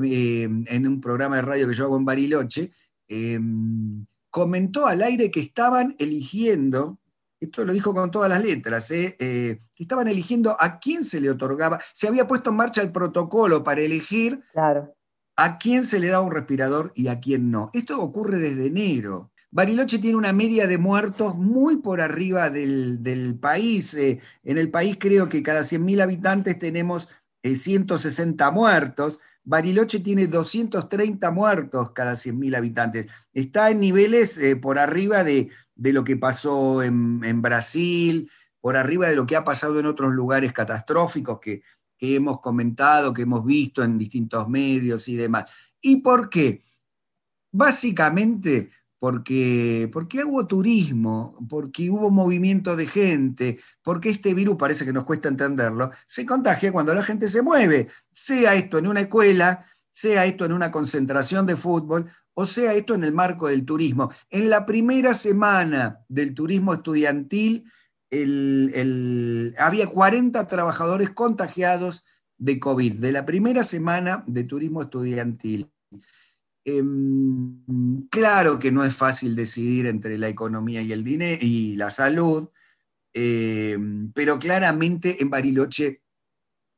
eh, 0.03 0.45
en 0.45 0.87
un 0.87 1.01
programa 1.01 1.37
de 1.37 1.43
radio 1.43 1.69
que 1.69 1.75
yo 1.75 1.85
hago 1.85 1.97
en 1.97 2.05
Bariloche, 2.05 2.73
em, 3.09 4.07
comentó 4.31 4.87
al 4.87 5.03
aire 5.03 5.31
que 5.31 5.41
estaban 5.41 5.95
eligiendo, 5.99 6.99
esto 7.39 7.65
lo 7.65 7.73
dijo 7.73 7.93
con 7.93 8.11
todas 8.11 8.31
las 8.31 8.43
letras, 8.43 8.91
eh, 8.91 9.17
eh, 9.19 9.61
que 9.75 9.83
estaban 9.83 10.09
eligiendo 10.09 10.57
a 10.59 10.79
quién 10.79 11.05
se 11.05 11.21
le 11.21 11.31
otorgaba, 11.31 11.81
se 11.93 12.09
había 12.09 12.27
puesto 12.27 12.51
en 12.51 12.57
marcha 12.57 12.81
el 12.81 12.93
protocolo 12.93 13.63
para 13.63 13.83
elegir 13.83 14.43
a 15.37 15.59
quién 15.59 15.85
se 15.85 15.99
le 16.01 16.09
daba 16.09 16.25
un 16.25 16.33
respirador 16.33 16.93
y 16.95 17.09
a 17.09 17.21
quién 17.21 17.51
no. 17.51 17.71
Esto 17.75 18.01
ocurre 18.01 18.39
desde 18.39 18.67
enero. 18.67 19.32
Bariloche 19.53 19.98
tiene 19.98 20.16
una 20.16 20.32
media 20.32 20.66
de 20.66 20.78
muertos 20.78 21.36
muy 21.36 21.76
por 21.76 22.00
arriba 22.00 22.48
del, 22.48 23.38
país. 23.38 23.92
Eh, 23.92 24.18
en 24.44 24.57
el 24.57 24.70
país 24.70 24.96
creo 24.98 25.28
que 25.28 25.42
cada 25.42 25.61
100.000 25.61 26.00
habitantes 26.03 26.59
tenemos 26.59 27.11
160 27.44 28.48
eh, 28.48 28.50
muertos. 28.50 29.20
Bariloche 29.44 30.00
tiene 30.00 30.26
230 30.26 31.30
muertos 31.32 31.90
cada 31.90 32.14
100.000 32.14 32.57
habitantes. 32.57 33.09
Está 33.34 33.70
en 33.70 33.80
niveles 33.80 34.38
eh, 34.38 34.57
por 34.57 34.78
arriba 34.78 35.22
de, 35.22 35.50
lo 35.76 36.03
que 36.03 36.16
pasó 36.16 36.82
en, 36.82 37.20
en, 37.22 37.42
Brasil, 37.42 38.30
por 38.59 38.78
arriba 38.78 39.07
de 39.11 39.16
lo 39.16 39.26
que 39.26 39.36
ha 39.36 39.44
pasado 39.44 39.78
en 39.78 39.84
otros 39.84 40.14
lugares 40.14 40.55
catastróficos 40.55 41.40
que, 41.40 41.62
que 41.98 42.14
hemos 42.14 42.40
comentado, 42.40 43.12
que 43.12 43.22
hemos 43.22 43.44
visto 43.44 43.84
en 43.84 43.98
distintos 43.98 44.48
medios 44.48 45.09
y 45.09 45.16
demás. 45.16 45.53
¿Y 45.78 45.96
por 45.96 46.30
qué? 46.30 46.64
Básicamente 47.50 48.70
porque, 49.03 49.90
porque 49.92 50.24
hubo 50.24 50.46
turismo, 50.46 51.36
porque 51.48 51.90
hubo 51.90 52.09
movimiento 52.09 52.76
de 52.76 52.86
gente, 52.86 53.59
porque 53.82 54.11
este 54.11 54.32
virus 54.32 54.55
parece 54.55 54.84
que 54.84 54.92
nos 54.92 55.03
cuesta 55.03 55.26
entenderlo, 55.26 55.90
se 56.07 56.24
contagia 56.24 56.70
cuando 56.70 56.94
la 56.94 57.03
gente 57.03 57.26
se 57.26 57.42
mueve, 57.42 57.88
sea 58.12 58.55
esto 58.55 58.78
en 58.78 58.86
una 58.86 59.00
escuela, 59.00 59.66
sea 59.90 60.24
esto 60.24 60.44
en 60.44 60.53
una 60.53 60.70
concentración 60.70 61.46
de 61.46 61.57
fútbol 61.57 62.12
o 62.34 62.46
sea 62.46 62.74
esto 62.74 62.94
en 62.94 63.03
el 63.03 63.12
marco 63.12 63.48
del 63.48 63.64
turismo. 63.64 64.12
En 64.30 64.48
la 64.48 64.64
primera 64.64 65.14
semana 65.14 65.98
del 66.07 66.32
turismo 66.32 66.72
estudiantil 66.72 67.64
había 69.59 69.88
40 69.88 70.46
trabajadores 70.46 71.11
contagiados 71.11 72.05
de 72.38 72.61
COVID, 72.61 73.00
de 73.00 73.11
la 73.11 73.26
primera 73.26 73.64
semana 73.64 74.22
de 74.28 74.44
turismo 74.44 74.82
estudiantil. 74.82 75.72
Em, 76.65 78.07
claro 78.09 78.59
que 78.59 78.71
no 78.71 78.85
es 78.85 78.95
fácil 78.95 79.35
decidir 79.35 79.87
entre 79.87 80.17
la 80.17 80.29
economía 80.29 80.81
y 80.83 80.93
el 80.93 81.03
dinero 81.03 81.39
y 81.41 81.75
la 81.77 81.91
salud, 81.91 82.49
em, 83.13 84.13
pero 84.13 84.39
claramente 84.39 85.21
en 85.21 85.31
Bariloche 85.31 86.03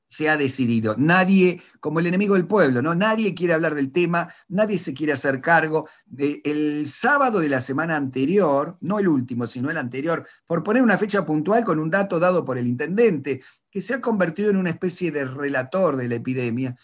se 0.09 0.29
ha 0.31 0.37
decidido. 0.37 0.95
Nadie, 0.97 1.61
como 1.81 2.01
el 2.01 2.07
enemigo 2.07 2.35
del 2.35 2.47
pueblo, 2.47 2.81
¿no? 2.83 2.95
Nadie 2.95 3.35
quiere 3.35 3.55
hablar 3.55 3.75
del 3.75 3.93
tema, 3.93 4.33
nadie 4.49 4.79
se 4.79 4.95
quiere 4.95 5.13
hacer 5.13 5.41
cargo. 5.41 5.89
el 6.17 6.87
sábado 6.87 7.41
de 7.41 7.49
la 7.49 7.61
semana 7.61 7.97
anterior, 7.97 8.79
no 8.81 8.99
el 9.01 9.09
último, 9.09 9.47
sino 9.47 9.71
el 9.71 9.77
anterior, 9.79 10.27
por 10.47 10.63
poner 10.63 10.83
una 10.83 10.99
fecha 10.99 11.27
puntual 11.27 11.65
con 11.65 11.79
un 11.81 11.91
dato 11.91 12.21
dado 12.21 12.45
por 12.45 12.59
el 12.59 12.67
intendente, 12.67 13.43
que 13.71 13.81
se 13.81 13.95
ha 13.95 14.01
convertido 14.01 14.51
en 14.51 14.57
una 14.57 14.71
especie 14.71 15.11
de 15.11 15.25
relator 15.25 15.97
de 15.97 16.09
la 16.09 16.15
epidemia, 16.17 16.77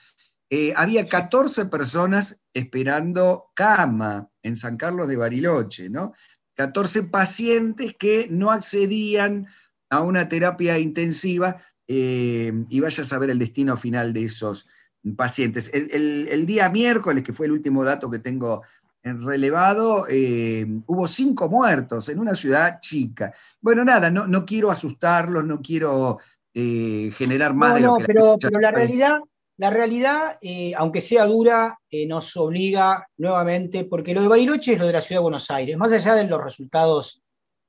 eh, 0.51 0.73
había 0.77 1.07
14 1.07 1.67
personas 1.67 2.40
esperando 2.53 3.51
cama 3.55 4.29
en 4.43 4.57
San 4.57 4.77
Carlos 4.77 5.09
de 5.09 5.17
Bariloche, 5.17 5.89
¿no? 5.91 6.13
14 6.55 7.05
pacientes 7.05 7.95
que 7.99 8.29
no 8.31 8.51
accedían 8.51 9.47
a 9.89 10.01
una 10.01 10.29
terapia 10.29 10.79
intensiva 10.79 11.57
eh, 11.89 12.53
y 12.69 12.81
vaya 12.81 13.03
a 13.03 13.07
saber 13.07 13.31
el 13.31 13.39
destino 13.39 13.77
final 13.77 14.13
de 14.13 14.25
esos 14.25 14.69
pacientes. 15.17 15.71
El, 15.73 16.45
día 16.47 16.69
miércoles, 16.69 17.25
que 17.25 17.33
fue 17.33 17.47
el 17.47 17.53
último 17.53 17.83
dato 17.85 18.11
que 18.11 18.19
tengo 18.19 18.63
relevado, 19.03 20.07
eh, 20.09 20.67
hubo 20.87 21.09
cinco 21.09 21.49
muertos 21.49 22.11
en 22.11 22.19
una 22.19 22.35
ciudad 22.35 22.79
chica. 22.81 23.33
Bueno, 23.61 23.85
nada, 23.85 24.11
no, 24.11 24.27
no 24.27 24.45
quiero 24.45 24.71
asustarlos, 24.71 25.45
no 25.45 25.61
quiero 25.63 26.19
generar 26.53 27.55
más 27.55 27.77
de 27.77 27.81
lo 27.81 27.97
que 27.97 28.05
pero, 28.05 28.37
pero 28.39 28.61
la 28.61 28.73
realidad 28.73 29.21
la 29.61 29.69
realidad, 29.69 30.39
eh, 30.41 30.73
aunque 30.75 31.03
sea 31.03 31.27
dura, 31.27 31.79
eh, 31.91 32.07
nos 32.07 32.35
obliga 32.39 33.07
nuevamente, 33.19 33.85
porque 33.85 34.15
lo 34.15 34.23
de 34.23 34.29
Bariloche 34.29 34.73
es 34.73 34.79
lo 34.79 34.87
de 34.87 34.95
la 34.95 35.03
ciudad 35.03 35.21
de 35.21 35.25
Buenos 35.25 35.51
Aires, 35.51 35.77
más 35.77 35.93
allá 35.93 36.15
de 36.15 36.25
los 36.25 36.43
resultados 36.43 37.21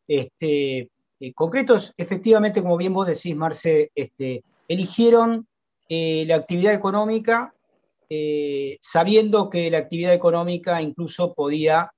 este, 0.07 0.89
eh, 1.19 1.33
concretos, 1.35 1.93
efectivamente, 1.97 2.61
como 2.61 2.77
bien 2.77 2.93
vos 2.93 3.07
decís, 3.07 3.35
Marce, 3.35 3.91
este, 3.93 4.41
eligieron 4.69 5.47
la 5.89 6.35
actividad 6.37 6.73
económica 6.73 7.53
sabiendo 8.79 9.49
que 9.49 9.69
la 9.69 9.79
actividad 9.79 10.13
económica 10.13 10.81
incluso 10.81 11.33
podía 11.33 11.91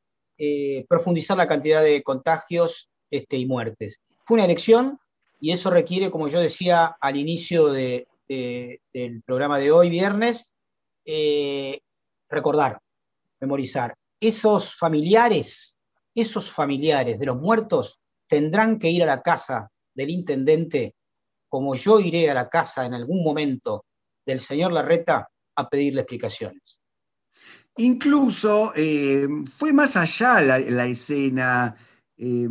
profundizar 0.90 1.38
la 1.38 1.48
cantidad 1.48 1.84
de 1.84 2.02
contagios 2.02 2.90
este, 3.12 3.38
y 3.38 3.46
muertes. 3.46 4.02
Fue 4.26 4.36
una 4.38 4.46
elección 4.46 4.98
y 5.40 5.52
eso 5.52 5.70
requiere, 5.70 6.10
como 6.10 6.28
yo 6.28 6.40
decía 6.40 6.98
al 7.00 7.18
inicio 7.18 7.68
de, 7.68 8.08
del 8.28 9.24
programa 9.26 9.60
de 9.60 9.72
hoy, 9.72 9.90
viernes, 9.90 10.54
eh, 11.06 11.82
recordar, 12.30 12.80
memorizar. 13.40 13.96
Esos 14.20 14.76
familiares, 14.76 15.78
esos 16.16 16.50
familiares 16.52 17.20
de 17.20 17.26
los 17.26 17.38
muertos 17.38 18.00
tendrán 18.28 18.80
que 18.80 18.90
ir 18.90 19.04
a 19.04 19.08
la 19.08 19.22
casa 19.22 19.70
del 19.94 20.10
intendente, 20.10 20.96
como 21.50 21.76
yo 21.76 22.00
iré 22.00 22.30
a 22.30 22.34
la 22.34 22.50
casa 22.50 22.86
en 22.86 22.94
algún 22.94 23.24
momento 23.24 23.86
del 24.26 24.40
señor 24.40 24.72
Larreta 24.72 25.30
a 25.56 25.70
pedirle 25.70 26.02
explicaciones. 26.02 26.80
Incluso 27.78 28.72
eh, 28.76 29.28
fue 29.52 29.74
más 29.74 29.96
allá 29.98 30.42
la, 30.42 30.86
escena, 30.86 31.76
eh, 32.18 32.48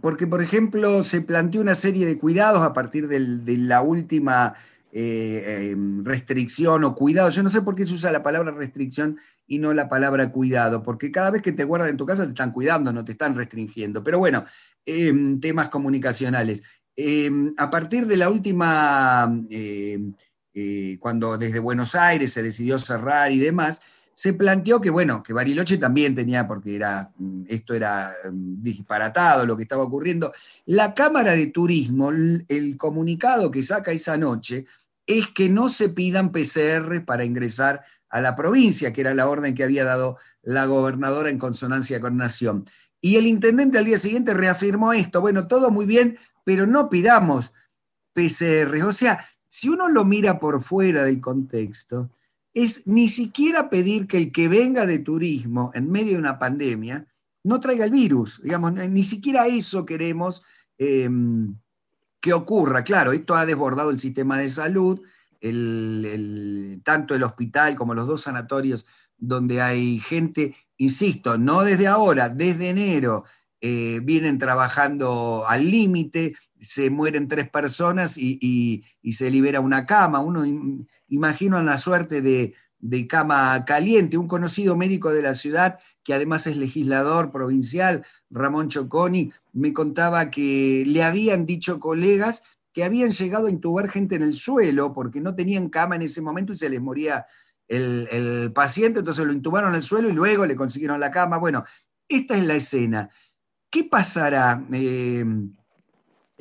porque 0.00 0.26
por 0.26 0.40
ejemplo 0.40 1.04
se 1.04 1.22
planteó 1.22 1.60
una 1.60 1.74
serie 1.74 2.06
de 2.06 2.18
cuidados 2.18 2.62
a 2.62 2.72
partir 2.72 3.08
de 3.08 3.56
la 3.58 3.82
última 3.82 4.54
eh, 4.92 5.70
em, 5.70 6.04
restricción 6.04 6.82
o 6.82 6.94
cuidado. 6.96 7.30
Yo 7.30 7.44
no 7.44 7.50
sé 7.50 7.62
por 7.62 7.76
qué 7.76 7.86
se 7.86 7.94
usa 7.94 8.10
la 8.10 8.24
palabra 8.24 8.50
restricción 8.50 9.18
y 9.46 9.58
no 9.60 9.72
la 9.72 9.88
palabra 9.88 10.32
cuidado, 10.32 10.82
porque 10.82 11.12
cada 11.12 11.30
vez 11.30 11.42
que 11.42 11.52
te 11.52 11.62
guardan 11.62 11.90
en 11.90 11.96
tu 11.96 12.06
casa 12.06 12.24
te 12.24 12.30
están 12.30 12.50
cuidando, 12.50 12.92
no 12.92 13.04
te 13.04 13.12
están 13.12 13.36
restringiendo. 13.36 14.02
Pero 14.02 14.18
bueno, 14.18 14.44
em, 14.84 15.38
temas 15.38 15.68
comunicacionales. 15.68 16.62
Em, 16.96 17.54
a 17.56 17.70
partir 17.70 18.06
de 18.06 18.16
la 18.16 18.30
última, 18.30 19.32
eh, 19.48 20.98
cuando 20.98 21.38
desde 21.38 21.60
Buenos 21.60 21.94
Aires 21.94 22.32
se 22.32 22.42
decidió 22.42 22.76
cerrar 22.76 23.30
y 23.30 23.38
demás, 23.38 23.80
se 24.12 24.34
planteó 24.34 24.80
que, 24.80 24.90
bueno, 24.90 25.22
que 25.22 25.32
Bariloche 25.32 25.78
también 25.78 26.14
tenía, 26.14 26.46
porque 26.46 26.76
era, 26.76 27.10
mm, 27.16 27.44
esto 27.48 27.74
era 27.74 28.12
disparatado 28.32 29.46
lo 29.46 29.56
que 29.56 29.62
estaba 29.62 29.84
ocurriendo. 29.84 30.32
La 30.66 30.92
Cámara 30.92 31.32
de 31.32 31.46
Turismo, 31.46 32.10
el 32.10 32.76
comunicado 32.76 33.50
que 33.50 33.62
saca 33.62 33.92
esa 33.92 34.18
noche, 34.18 34.66
es 35.18 35.26
que 35.26 35.48
no 35.48 35.68
se 35.68 35.88
pidan 35.88 36.30
PCR 36.30 37.04
para 37.04 37.24
ingresar 37.24 37.82
a 38.08 38.20
la 38.20 38.36
provincia, 38.36 38.92
que 38.92 39.00
era 39.00 39.12
la 39.12 39.28
orden 39.28 39.56
que 39.56 39.64
había 39.64 39.84
dado 39.84 40.18
la 40.42 40.66
gobernadora 40.66 41.30
en 41.30 41.38
consonancia 41.38 42.00
con 42.00 42.16
Nación. 42.16 42.64
Y 43.00 43.16
el 43.16 43.26
intendente 43.26 43.78
al 43.78 43.86
día 43.86 43.98
siguiente 43.98 44.34
reafirmó 44.34 44.92
esto, 44.92 45.20
bueno, 45.20 45.48
todo 45.48 45.72
muy 45.72 45.84
bien, 45.84 46.16
pero 46.44 46.66
no 46.68 46.88
pidamos 46.88 47.52
PCR. 48.12 48.84
O 48.84 48.92
sea, 48.92 49.26
si 49.48 49.68
uno 49.68 49.88
lo 49.88 50.04
mira 50.04 50.38
por 50.38 50.62
fuera 50.62 51.02
del 51.02 51.20
contexto, 51.20 52.10
es 52.54 52.86
ni 52.86 53.08
siquiera 53.08 53.68
pedir 53.68 54.06
que 54.06 54.16
el 54.16 54.30
que 54.30 54.46
venga 54.46 54.86
de 54.86 55.00
turismo 55.00 55.72
en 55.74 55.90
medio 55.90 56.12
de 56.12 56.18
una 56.18 56.38
pandemia 56.38 57.06
no 57.42 57.58
traiga 57.58 57.84
el 57.84 57.90
virus. 57.90 58.40
Digamos, 58.42 58.74
ni 58.74 59.02
siquiera 59.02 59.48
eso 59.48 59.84
queremos 59.84 60.44
em, 60.78 61.56
que 62.20 62.32
ocurra. 62.32 62.84
Claro, 62.84 63.12
esto 63.12 63.34
ha 63.34 63.46
desbordado 63.46 63.90
el 63.90 63.98
sistema 63.98 64.38
de 64.38 64.50
salud, 64.50 65.00
tanto 66.84 67.14
el 67.14 67.22
hospital 67.22 67.74
como 67.74 67.94
los 67.94 68.06
dos 68.06 68.22
sanatorios 68.22 68.84
donde 69.16 69.60
hay 69.60 70.00
gente, 70.00 70.56
insisto, 70.76 71.38
no 71.38 71.62
desde 71.62 71.86
ahora, 71.86 72.28
desde 72.28 72.70
enero, 72.70 73.24
eh, 73.60 74.00
vienen 74.02 74.38
trabajando 74.38 75.44
al 75.46 75.70
límite, 75.70 76.34
se 76.58 76.90
mueren 76.90 77.28
tres 77.28 77.48
personas 77.48 78.16
y, 78.16 78.84
se 79.12 79.30
libera 79.30 79.60
una 79.60 79.86
cama. 79.86 80.20
Uno 80.20 80.44
imagina 81.08 81.62
la 81.62 81.78
suerte 81.78 82.22
de, 82.22 82.54
cama 83.08 83.64
caliente. 83.64 84.16
Un 84.16 84.28
conocido 84.28 84.76
médico 84.76 85.12
de 85.12 85.22
la 85.22 85.34
ciudad, 85.34 85.78
que 86.02 86.14
además 86.14 86.46
es 86.46 86.56
legislador 86.56 87.30
provincial, 87.30 88.04
Ramón 88.30 88.68
Choconi, 88.68 89.32
me 89.52 89.72
contaba 89.72 90.30
que 90.30 90.84
le 90.86 91.02
habían 91.02 91.46
dicho 91.46 91.80
colegas 91.80 92.42
que 92.72 92.84
habían 92.84 93.10
llegado 93.10 93.46
a 93.46 93.50
intubar 93.50 93.88
gente 93.88 94.14
en 94.14 94.22
el 94.22 94.34
suelo 94.34 94.92
porque 94.92 95.20
no 95.20 95.34
tenían 95.34 95.70
cama 95.70 95.96
en 95.96 96.02
ese 96.02 96.22
momento 96.22 96.52
y 96.52 96.56
se 96.56 96.68
les 96.68 96.80
moría 96.80 97.26
el, 97.66 98.52
paciente, 98.52 99.00
entonces 99.00 99.24
lo 99.24 99.32
intubaron 99.32 99.70
en 99.70 99.76
el 99.76 99.82
suelo 99.82 100.08
y 100.08 100.12
luego 100.12 100.44
le 100.44 100.56
consiguieron 100.56 100.98
la 100.98 101.10
cama. 101.10 101.38
Bueno, 101.38 101.64
esta 102.08 102.36
es 102.36 102.44
la 102.44 102.54
escena. 102.54 103.10
¿Qué 103.70 103.84
pasará? 103.84 104.64
Eh, 104.72 105.24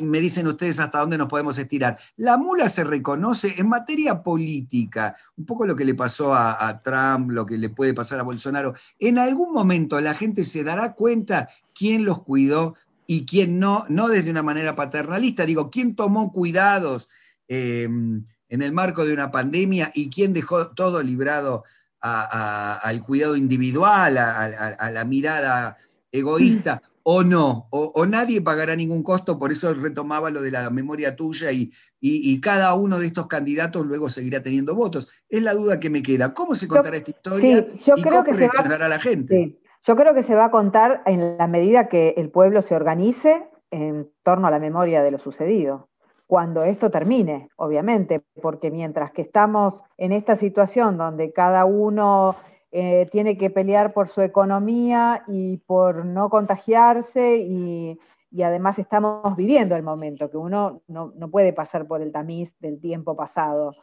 me 0.05 0.19
dicen 0.19 0.47
ustedes 0.47 0.79
hasta 0.79 0.99
dónde 0.99 1.17
nos 1.17 1.27
podemos 1.27 1.57
estirar. 1.57 1.97
La 2.17 2.37
mula 2.37 2.69
se 2.69 2.83
reconoce 2.83 3.55
en 3.57 3.69
materia 3.69 4.21
política, 4.21 5.15
un 5.37 5.45
poco 5.45 5.65
lo 5.65 5.75
que 5.75 5.85
le 5.85 5.95
pasó 5.95 6.33
a, 6.33 6.81
Trump, 6.83 7.31
lo 7.31 7.45
que 7.45 7.57
le 7.57 7.69
puede 7.69 7.93
pasar 7.93 8.19
a 8.19 8.23
Bolsonaro. 8.23 8.73
En 8.99 9.17
algún 9.17 9.53
momento 9.53 9.99
la 10.01 10.13
gente 10.13 10.43
se 10.43 10.63
dará 10.63 10.93
cuenta 10.93 11.49
quién 11.73 12.05
los 12.05 12.21
cuidó 12.23 12.75
y 13.07 13.25
quién 13.25 13.59
no, 13.59 13.85
no 13.89 14.07
desde 14.07 14.31
una 14.31 14.43
manera 14.43 14.75
paternalista, 14.75 15.45
digo, 15.45 15.69
quién 15.69 15.95
tomó 15.95 16.31
cuidados 16.31 17.09
em, 17.47 18.23
en 18.49 18.61
el 18.61 18.71
marco 18.71 19.05
de 19.05 19.13
una 19.13 19.31
pandemia 19.31 19.91
y 19.95 20.09
quién 20.09 20.33
dejó 20.33 20.69
todo 20.69 21.01
librado 21.01 21.63
al 22.01 23.01
cuidado 23.01 23.35
individual, 23.35 24.17
a 24.17 24.89
la 24.89 25.03
mirada 25.03 25.75
egoísta 26.11 26.81
o 27.03 27.23
no, 27.23 27.67
o, 27.71 28.05
nadie 28.05 28.41
pagará 28.41 28.75
ningún 28.75 29.01
costo, 29.01 29.39
por 29.39 29.51
eso 29.51 29.73
retomaba 29.73 30.29
lo 30.29 30.41
de 30.41 30.51
la 30.51 30.69
memoria 30.69 31.15
tuya 31.15 31.51
y, 31.51 31.71
y, 31.99 32.39
cada 32.39 32.73
uno 32.75 32.99
de 32.99 33.07
estos 33.07 33.25
candidatos 33.25 33.85
luego 33.85 34.09
seguirá 34.09 34.43
teniendo 34.43 34.75
votos. 34.75 35.07
Es 35.27 35.41
la 35.41 35.53
duda 35.53 35.79
que 35.79 35.89
me 35.89 36.03
queda. 36.03 36.33
¿Cómo 36.35 36.53
se 36.53 36.67
contará 36.67 36.97
esta 36.97 37.09
historia 37.09 37.67
yo 37.79 37.95
y 37.97 38.01
creo 38.01 38.23
cómo 38.23 38.23
que 38.25 38.33
reaccionará 38.33 38.87
la 38.87 38.99
gente? 38.99 39.57
Yo 39.81 39.95
creo 39.95 40.13
que 40.13 40.23
se 40.23 40.35
va 40.35 40.45
a 40.45 40.51
contar 40.51 41.01
en 41.05 41.37
la 41.37 41.47
medida 41.47 41.87
que 41.87 42.13
el 42.17 42.29
pueblo 42.29 42.61
se 42.61 42.75
organice 42.75 43.47
en 43.71 44.09
torno 44.23 44.47
a 44.47 44.51
la 44.51 44.59
memoria 44.59 45.01
de 45.01 45.11
lo 45.11 45.17
sucedido. 45.17 45.89
Cuando 46.27 46.63
esto 46.63 46.91
termine, 46.91 47.49
obviamente, 47.55 48.21
porque 48.39 48.69
mientras 48.69 49.11
que 49.11 49.23
estamos 49.23 49.81
en 49.97 50.11
esta 50.11 50.35
situación 50.35 50.97
donde 50.97 51.33
cada 51.33 51.65
uno 51.65 52.35
eh, 52.71 53.07
tiene 53.11 53.35
que 53.35 53.49
pelear 53.49 53.93
por 53.93 54.07
su 54.07 54.21
economía 54.21 55.23
y 55.27 55.57
por 55.57 56.05
no 56.05 56.29
contagiarse 56.29 57.37
y, 57.37 57.99
además 58.43 58.77
estamos 58.77 59.35
viviendo 59.35 59.75
el 59.75 59.81
momento, 59.81 60.29
que 60.29 60.37
uno 60.37 60.83
no, 60.87 61.11
puede 61.31 61.51
pasar 61.51 61.87
por 61.87 62.01
el 62.03 62.11
tamiz 62.11 62.55
del 62.59 62.79
tiempo 62.79 63.15
pasado. 63.15 63.75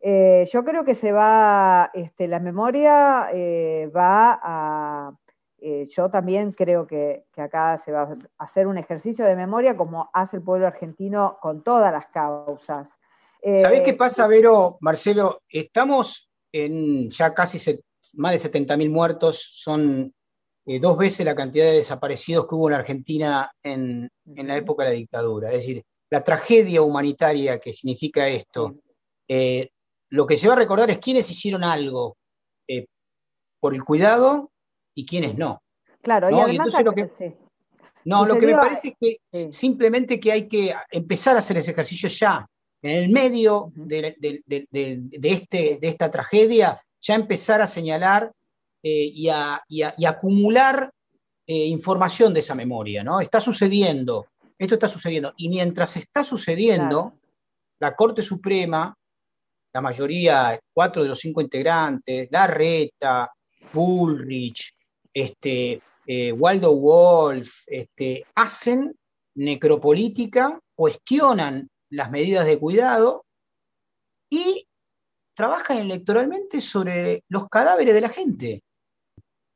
Eh, 0.00 0.46
yo 0.52 0.62
creo 0.62 0.84
que 0.84 0.94
se 0.94 1.10
va, 1.10 1.90
este, 1.94 2.28
la 2.28 2.38
memoria 2.38 3.30
eh, 3.32 3.90
va 3.96 4.38
a, 4.42 5.12
yo 5.88 6.10
también 6.10 6.52
creo 6.52 6.86
que, 6.86 7.24
que, 7.32 7.40
acá 7.40 7.78
se 7.78 7.90
va 7.90 8.02
a 8.02 8.44
hacer 8.44 8.66
un 8.66 8.76
ejercicio 8.76 9.24
de 9.24 9.34
memoria 9.34 9.74
como 9.74 10.10
hace 10.12 10.36
el 10.36 10.42
pueblo 10.42 10.66
argentino 10.66 11.38
con 11.40 11.62
todas 11.62 11.90
las 11.90 12.06
causas. 12.08 12.88
¿Sabés 13.42 13.80
qué 13.80 13.94
pasa, 13.94 14.26
Vero, 14.26 14.76
Marcelo? 14.80 15.40
Estamos 15.48 16.30
en 16.52 17.10
ya 17.10 17.32
casi 17.32 17.58
más 18.14 18.32
de 18.32 18.50
70.000 18.50 18.90
muertos, 18.90 19.42
son 19.56 20.12
eh, 20.66 20.80
dos 20.80 20.96
veces 20.96 21.26
la 21.26 21.34
cantidad 21.34 21.66
de 21.66 21.76
desaparecidos 21.76 22.46
que 22.46 22.54
hubo 22.54 22.68
en 22.68 22.74
Argentina 22.74 23.50
en, 23.62 24.10
la 24.24 24.56
época 24.56 24.84
de 24.84 24.90
la 24.90 24.96
dictadura. 24.96 25.48
Es 25.52 25.66
decir, 25.66 25.82
la 26.10 26.22
tragedia 26.24 26.82
humanitaria 26.82 27.58
que 27.58 27.72
significa 27.72 28.28
esto, 28.28 28.76
eh, 29.28 29.68
lo 30.10 30.26
que 30.26 30.36
se 30.36 30.48
va 30.48 30.54
a 30.54 30.58
recordar 30.58 30.90
es 30.90 30.98
quiénes 30.98 31.30
hicieron 31.30 31.64
algo 31.64 32.16
eh, 32.68 32.86
por 33.60 33.74
el 33.74 33.82
cuidado 33.82 34.50
y 34.94 35.04
quiénes 35.04 35.36
no. 35.36 35.62
Claro, 36.00 36.30
y 36.30 36.40
además 36.40 36.82
lo 36.84 36.92
que, 36.92 37.36
no, 38.04 38.26
lo 38.26 38.38
que 38.38 38.46
me 38.46 38.52
parece 38.52 38.94
es 39.00 39.18
que 39.32 39.52
simplemente 39.52 40.20
que 40.20 40.32
hay 40.32 40.48
que 40.48 40.74
empezar 40.90 41.36
a 41.36 41.38
hacer 41.38 41.56
ese 41.56 41.72
ejercicio 41.72 42.08
ya, 42.08 42.46
en 42.82 43.04
el 43.04 43.10
medio 43.10 43.72
de, 43.74 44.14
este, 45.22 45.78
de 45.80 45.88
esta 45.88 46.10
tragedia, 46.10 46.82
ya 47.04 47.14
empezar 47.14 47.60
a 47.60 47.66
señalar 47.66 48.32
eh, 48.82 49.10
y, 49.12 49.28
a, 49.28 49.62
acumular 50.06 50.90
eh, 51.46 51.66
información 51.66 52.32
de 52.32 52.40
esa 52.40 52.54
memoria, 52.54 53.04
¿no? 53.04 53.20
Está 53.20 53.40
sucediendo, 53.40 54.26
esto 54.58 54.74
está 54.74 54.88
sucediendo. 54.88 55.34
Y 55.36 55.50
mientras 55.50 55.96
está 55.96 56.24
sucediendo, 56.24 57.14
la 57.78 57.94
Corte 57.94 58.22
Suprema, 58.22 58.96
la 59.72 59.80
mayoría, 59.80 60.58
cuatro 60.72 61.02
de 61.02 61.10
los 61.10 61.18
cinco 61.18 61.42
integrantes, 61.42 62.28
Larreta, 62.30 63.30
Bullrich, 63.72 64.74
este, 65.12 65.82
eh, 66.06 66.32
Waldo 66.32 66.74
Wolf, 66.74 67.64
este, 67.66 68.24
hacen 68.34 68.96
necropolítica, 69.34 70.58
cuestionan 70.74 71.68
las 71.90 72.10
medidas 72.10 72.46
de 72.46 72.58
cuidado 72.58 73.24
y 74.30 74.66
trabajan 75.34 75.78
electoralmente 75.78 76.60
sobre 76.60 77.24
los 77.28 77.48
cadáveres 77.48 77.94
de 77.94 78.00
la 78.00 78.08
gente. 78.08 78.62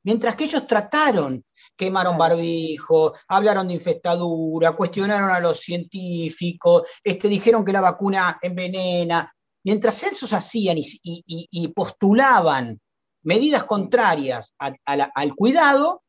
Mientras 0.05 0.37
que 0.37 0.45
ellos 0.45 0.67
trataron, 0.67 1.45
quemaron 1.77 2.17
barbijo, 2.17 3.15
hablaron 3.29 3.69
de 3.69 3.75
infestadura, 3.75 4.73
cuestionaron 4.73 5.31
a 5.31 5.41
los 5.41 5.61
científicos, 5.61 6.89
este, 7.03 7.29
dijeron 7.29 7.65
que 7.65 7.73
la 7.73 7.81
vacuna 7.81 8.39
envenena. 8.41 9.33
Mientras 9.65 10.03
esos 10.05 10.33
hacían 10.33 10.79
y, 10.79 11.69
postulaban 11.75 12.81
medidas 13.23 13.65
contrarias 13.65 14.55
al 14.59 15.35
cuidado, 15.35 16.03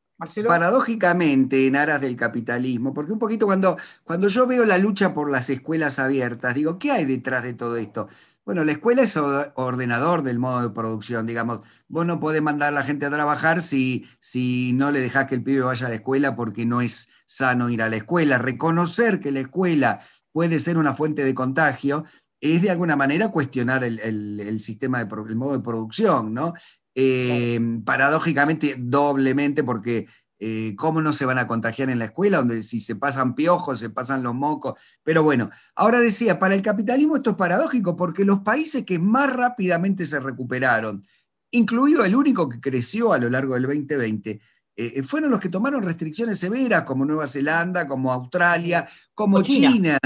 Paradójicamente, 0.47 1.65
en 1.65 1.75
aras 1.77 2.01
del 2.01 2.17
capitalismo, 2.17 2.93
porque 2.93 3.13
un 3.13 3.19
poquito 3.19 3.45
cuando, 3.45 3.77
cuando 4.03 4.27
yo 4.27 4.45
veo 4.47 4.65
la 4.65 4.77
lucha 4.77 5.13
por 5.13 5.31
las 5.31 5.49
escuelas 5.49 5.97
abiertas, 5.97 6.53
digo, 6.55 6.77
¿qué 6.77 6.91
hay 6.91 7.05
detrás 7.05 7.43
de 7.43 7.53
todo 7.53 7.77
esto? 7.77 8.09
Bueno, 8.43 8.63
la 8.63 8.71
escuela 8.71 9.03
es 9.03 9.15
ordenador 9.15 10.23
del 10.23 10.39
modo 10.39 10.61
de 10.61 10.71
producción, 10.71 11.27
digamos. 11.27 11.59
Vos 11.87 12.05
no 12.05 12.19
podés 12.19 12.41
mandar 12.41 12.69
a 12.69 12.71
la 12.71 12.83
gente 12.83 13.05
a 13.05 13.11
trabajar 13.11 13.61
si, 13.61 14.07
si 14.19 14.73
no 14.73 14.91
le 14.91 14.99
dejás 15.01 15.27
que 15.27 15.35
el 15.35 15.43
pibe 15.43 15.61
vaya 15.61 15.85
a 15.85 15.89
la 15.89 15.95
escuela 15.95 16.35
porque 16.35 16.65
no 16.65 16.81
es 16.81 17.09
sano 17.25 17.69
ir 17.69 17.81
a 17.81 17.89
la 17.89 17.97
escuela. 17.97 18.39
Reconocer 18.39 19.19
que 19.19 19.31
la 19.31 19.41
escuela 19.41 20.01
puede 20.31 20.59
ser 20.59 20.77
una 20.77 20.95
fuente 20.95 21.23
de 21.23 21.35
contagio 21.35 22.05
es 22.41 22.61
de 22.61 22.71
alguna 22.71 22.95
manera 22.95 23.29
cuestionar 23.29 23.83
el, 23.83 24.59
sistema, 24.59 25.03
de, 25.03 25.15
el 25.27 25.35
modo 25.35 25.53
de 25.53 25.63
producción, 25.63 26.33
¿no? 26.33 26.53
Eh, 26.95 27.59
paradójicamente, 27.85 28.75
doblemente, 28.77 29.63
porque 29.63 30.07
eh, 30.41 30.73
cómo 30.77 31.01
no 31.01 31.11
se 31.11 31.25
van 31.25 31.37
a 31.37 31.47
contagiar 31.47 31.89
en 31.89 31.99
la 31.99 32.05
escuela, 32.05 32.37
donde 32.37 32.63
si 32.63 32.79
se 32.79 32.95
pasan 32.95 33.35
piojos, 33.35 33.79
se 33.79 33.89
pasan 33.89 34.23
los 34.23 34.33
mocos. 34.33 34.79
Pero 35.03 35.21
bueno, 35.21 35.49
ahora 35.75 35.99
decía, 35.99 36.39
para 36.39 36.55
el 36.55 36.61
capitalismo 36.61 37.17
esto 37.17 37.31
es 37.31 37.35
paradójico 37.35 37.97
porque 37.97 38.23
los 38.23 38.39
países 38.39 38.85
que 38.85 38.99
más 38.99 39.31
rápidamente 39.33 40.05
se 40.05 40.19
recuperaron, 40.19 41.03
incluido 41.51 42.05
el 42.05 42.15
único 42.15 42.47
que 42.47 42.61
creció 42.61 43.11
a 43.11 43.17
lo 43.17 43.29
largo 43.29 43.55
del 43.55 43.63
2020, 43.63 44.39
eh, 44.85 45.03
fueron 45.03 45.31
los 45.31 45.39
que 45.39 45.49
tomaron 45.49 45.83
restricciones 45.83 46.39
severas, 46.39 46.83
como 46.83 47.05
Nueva 47.05 47.27
Zelanda, 47.27 47.87
como 47.87 48.11
Australia, 48.11 48.87
como 49.13 49.41
China. 49.41 49.97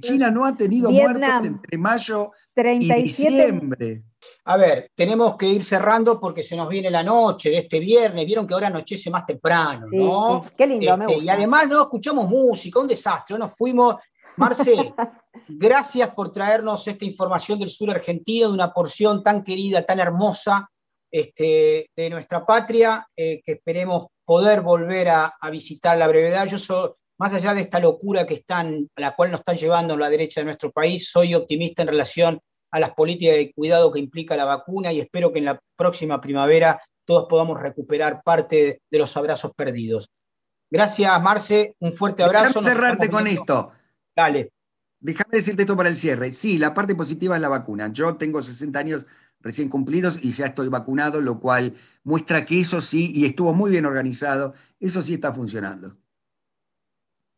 China. 0.00 0.30
no 0.30 0.44
ha 0.44 0.56
tenido 0.56 0.90
muertos 0.90 1.46
entre 1.46 1.78
mayo 1.78 2.32
y 2.56 3.02
diciembre. 3.02 4.04
A 4.44 4.56
ver, 4.56 4.90
tenemos 4.94 5.36
que 5.36 5.48
ir 5.48 5.62
cerrando 5.62 6.20
porque 6.20 6.42
se 6.42 6.56
nos 6.56 6.68
viene 6.68 6.90
la 6.90 7.02
noche 7.02 7.50
de 7.50 7.58
este 7.58 7.78
viernes. 7.78 8.26
Vieron 8.26 8.46
que 8.46 8.54
ahora 8.54 8.66
anochece 8.66 9.10
más 9.10 9.26
temprano, 9.26 9.86
¿no? 9.90 10.44
qué 10.56 10.66
lindo, 10.66 10.96
me 10.96 11.06
este, 11.06 11.24
Y 11.24 11.28
además 11.28 11.68
no 11.68 11.82
escuchamos 11.82 12.28
música, 12.28 12.80
un 12.80 12.88
desastre. 12.88 13.38
Nos 13.38 13.56
fuimos. 13.56 13.96
Marcel, 14.36 14.94
gracias 15.48 16.10
por 16.14 16.32
traernos 16.32 16.86
esta 16.86 17.04
información 17.04 17.58
del 17.58 17.70
sur 17.70 17.90
argentino, 17.90 18.48
de 18.48 18.54
una 18.54 18.72
porción 18.72 19.22
tan 19.22 19.42
querida, 19.42 19.82
tan 19.82 20.00
hermosa 20.00 20.70
este, 21.10 21.90
de 21.96 22.10
nuestra 22.10 22.44
patria, 22.46 23.06
eh, 23.16 23.40
que 23.44 23.52
esperemos 23.52 24.06
poder 24.24 24.60
volver 24.60 25.08
a, 25.08 25.34
visitar 25.50 25.98
la 25.98 26.08
brevedad. 26.08 26.46
Yo 26.46 26.58
soy, 26.58 26.90
más 27.18 27.34
allá 27.34 27.54
de 27.54 27.62
esta 27.62 27.80
locura 27.80 28.26
que 28.26 28.34
están, 28.34 28.88
a 28.96 29.00
la 29.00 29.16
cual 29.16 29.30
nos 29.30 29.40
están 29.40 29.56
llevando 29.56 29.96
la 29.96 30.08
derecha 30.08 30.40
de 30.40 30.46
nuestro 30.46 30.70
país, 30.70 31.10
soy 31.10 31.34
optimista 31.34 31.82
en 31.82 31.88
relación 31.88 32.40
a 32.70 32.80
las 32.80 32.92
políticas 32.92 33.34
de 33.36 33.52
cuidado 33.52 33.90
que 33.90 33.98
implica 33.98 34.36
la 34.36 34.44
vacuna 34.44 34.92
y 34.92 35.00
espero 35.00 35.32
que 35.32 35.40
en 35.40 35.46
la 35.46 35.60
próxima 35.76 36.20
primavera 36.20 36.80
todos 37.04 37.26
podamos 37.28 37.60
recuperar 37.60 38.22
parte 38.22 38.80
de 38.88 38.98
los 38.98 39.16
abrazos 39.16 39.52
perdidos. 39.56 40.10
Gracias, 40.70 41.20
Marce, 41.20 41.74
un 41.80 41.92
fuerte 41.92 42.22
abrazo. 42.22 42.60
Déjame 42.60 42.74
cerrarte 42.74 43.10
con 43.10 43.26
esto. 43.26 43.72
Dale. 44.14 44.52
Déjame 45.00 45.38
decirte 45.38 45.62
esto 45.62 45.76
para 45.76 45.88
el 45.88 45.96
cierre. 45.96 46.32
Sí, 46.32 46.58
la 46.58 46.74
parte 46.74 46.94
positiva 46.94 47.34
es 47.34 47.42
la 47.42 47.48
vacuna. 47.48 47.90
Yo 47.92 48.16
tengo 48.16 48.42
60 48.42 48.78
años 48.78 49.06
recién 49.40 49.68
cumplidos 49.68 50.18
y 50.22 50.32
ya 50.32 50.46
estoy 50.46 50.68
vacunado, 50.68 51.20
lo 51.20 51.40
cual 51.40 51.74
muestra 52.04 52.44
que 52.44 52.60
eso 52.60 52.80
sí, 52.80 53.12
y 53.14 53.24
estuvo 53.24 53.54
muy 53.54 53.70
bien 53.70 53.86
organizado, 53.86 54.52
eso 54.78 55.02
sí 55.02 55.14
está 55.14 55.32
funcionando. 55.32 55.96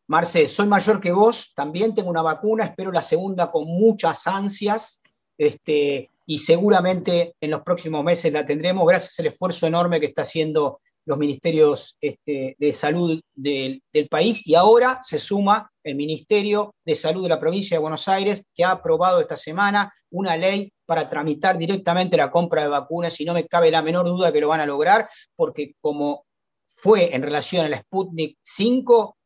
Marce, 0.07 0.49
soy 0.49 0.67
mayor 0.67 0.99
que 0.99 1.13
vos, 1.13 1.53
también 1.55 1.95
tengo 1.95 2.09
una 2.09 2.21
vacuna, 2.21 2.65
espero 2.65 2.91
la 2.91 3.01
segunda 3.01 3.49
con 3.49 3.65
muchas 3.65 4.27
ansias, 4.27 5.01
este, 5.37 6.09
y 6.25 6.37
seguramente 6.39 7.35
en 7.39 7.51
los 7.51 7.61
próximos 7.61 8.03
meses 8.03 8.33
la 8.33 8.45
tendremos, 8.45 8.85
gracias 8.85 9.17
al 9.19 9.27
esfuerzo 9.27 9.65
enorme 9.65 10.01
que 10.01 10.07
está 10.07 10.23
haciendo 10.23 10.81
los 11.05 11.17
ministerios 11.17 11.97
este, 12.01 12.55
de 12.59 12.73
salud 12.73 13.21
del, 13.33 13.81
del, 13.93 14.07
país, 14.09 14.45
y 14.45 14.55
ahora 14.55 14.99
se 15.03 15.19
suma 15.19 15.71
el 15.83 15.95
Ministerio 15.95 16.73
de 16.85 16.95
Salud 16.95 17.23
de 17.23 17.29
la 17.29 17.39
provincia 17.39 17.75
de 17.75 17.81
Buenos 17.81 18.07
Aires, 18.07 18.43
que 18.53 18.63
ha 18.63 18.71
aprobado 18.71 19.19
esta 19.19 19.35
semana 19.35 19.91
una 20.11 20.37
ley 20.37 20.71
para 20.85 21.09
tramitar 21.09 21.57
directamente 21.57 22.17
la 22.17 22.31
compra 22.31 22.63
de 22.63 22.69
vacunas, 22.69 23.19
y 23.19 23.25
no 23.25 23.33
me 23.33 23.47
cabe 23.47 23.71
la 23.71 23.81
menor 23.81 24.05
duda 24.05 24.31
que 24.31 24.41
lo 24.41 24.47
van 24.47 24.61
a 24.61 24.65
lograr, 24.65 25.09
porque 25.35 25.75
como 25.81 26.25
fue 26.65 27.15
en 27.15 27.21
relación 27.21 27.65
a 27.65 27.69
la 27.69 27.77
Sputnik 27.77 28.37
5, 28.43 29.17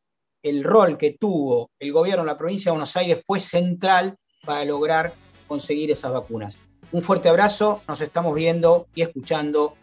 el 0.42 0.64
rol 0.64 0.96
que 0.96 1.16
tuvo 1.18 1.70
el 1.78 1.92
gobierno 1.92 2.22
de 2.22 2.30
la 2.30 2.38
provincia 2.38 2.70
de 2.70 2.74
Buenos 2.74 2.96
Aires 2.96 3.22
fue 3.26 3.40
central 3.40 4.16
para 4.44 4.64
lograr 4.64 5.14
conseguir 5.46 5.90
esas 5.90 6.12
vacunas. 6.12 6.58
Un 6.92 7.02
fuerte 7.02 7.28
abrazo, 7.28 7.82
nos 7.86 8.00
estamos 8.00 8.34
viendo 8.34 8.86
y 8.94 9.02
escuchando 9.02 9.74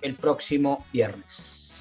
el 0.00 0.14
próximo 0.14 0.86
viernes. 0.92 1.73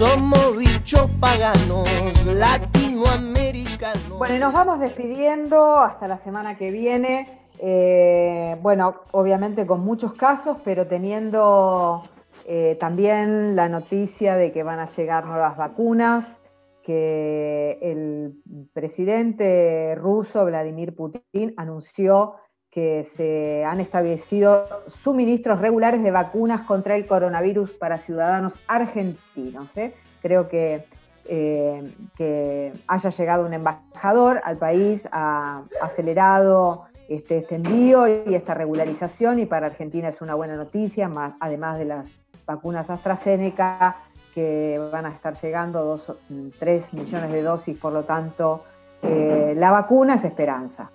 Somos 0.00 0.56
bichos 0.56 1.10
paganos, 1.20 1.86
latinoamericanos. 2.24 4.08
Bueno, 4.16 4.34
y 4.34 4.38
nos 4.38 4.54
vamos 4.54 4.80
despidiendo 4.80 5.76
hasta 5.76 6.08
la 6.08 6.16
semana 6.24 6.56
que 6.56 6.70
viene. 6.70 7.50
Eh, 7.58 8.56
bueno, 8.62 9.02
obviamente 9.10 9.66
con 9.66 9.80
muchos 9.80 10.14
casos, 10.14 10.56
pero 10.64 10.86
teniendo 10.86 12.02
eh, 12.46 12.78
también 12.80 13.54
la 13.54 13.68
noticia 13.68 14.36
de 14.36 14.52
que 14.52 14.62
van 14.62 14.78
a 14.78 14.86
llegar 14.86 15.26
nuevas 15.26 15.58
vacunas, 15.58 16.26
que 16.82 17.78
el 17.82 18.40
presidente 18.72 19.96
ruso 19.96 20.46
Vladimir 20.46 20.94
Putin 20.94 21.52
anunció 21.58 22.36
que 22.70 23.04
se 23.04 23.64
han 23.64 23.80
establecido 23.80 24.66
suministros 24.86 25.60
regulares 25.60 26.02
de 26.02 26.10
vacunas 26.12 26.62
contra 26.62 26.94
el 26.94 27.06
coronavirus 27.06 27.72
para 27.72 27.98
ciudadanos 27.98 28.54
argentinos. 28.68 29.76
¿eh? 29.76 29.92
Creo 30.22 30.48
que, 30.48 30.84
eh, 31.26 31.92
que 32.16 32.72
haya 32.86 33.10
llegado 33.10 33.44
un 33.44 33.54
embajador 33.54 34.40
al 34.44 34.56
país 34.56 35.08
ha 35.10 35.62
acelerado 35.82 36.84
este, 37.08 37.38
este 37.38 37.56
envío 37.56 38.06
y 38.06 38.34
esta 38.36 38.54
regularización 38.54 39.40
y 39.40 39.46
para 39.46 39.66
Argentina 39.66 40.08
es 40.08 40.20
una 40.22 40.36
buena 40.36 40.54
noticia, 40.54 41.08
más, 41.08 41.34
además 41.40 41.76
de 41.76 41.86
las 41.86 42.08
vacunas 42.46 42.88
AstraZeneca 42.88 43.96
que 44.32 44.80
van 44.92 45.06
a 45.06 45.10
estar 45.10 45.34
llegando, 45.40 45.84
dos, 45.84 46.16
3 46.60 46.94
millones 46.94 47.32
de 47.32 47.42
dosis, 47.42 47.76
por 47.76 47.92
lo 47.92 48.04
tanto, 48.04 48.62
eh, 49.02 49.54
la 49.56 49.72
vacuna 49.72 50.14
es 50.14 50.24
esperanza. 50.24 50.90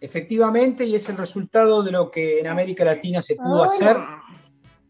Efectivamente, 0.00 0.84
y 0.84 0.94
es 0.94 1.08
el 1.10 1.18
resultado 1.18 1.82
de 1.82 1.92
lo 1.92 2.10
que 2.10 2.40
en 2.40 2.46
América 2.46 2.84
Latina 2.84 3.20
se 3.20 3.36
pudo 3.36 3.64
hacer. 3.64 3.98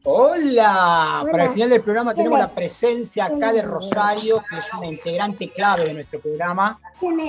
Hola, 0.05 1.27
para 1.31 1.45
el 1.47 1.51
final 1.51 1.69
del 1.69 1.83
programa 1.83 2.15
tenemos 2.15 2.39
la 2.39 2.55
presencia 2.55 3.27
acá 3.27 3.53
de 3.53 3.61
Rosario, 3.61 4.43
que 4.49 4.59
es 4.59 4.73
una 4.73 4.87
integrante 4.87 5.51
clave 5.51 5.87
de 5.87 5.95
nuestro 5.95 6.21
programa, 6.21 6.81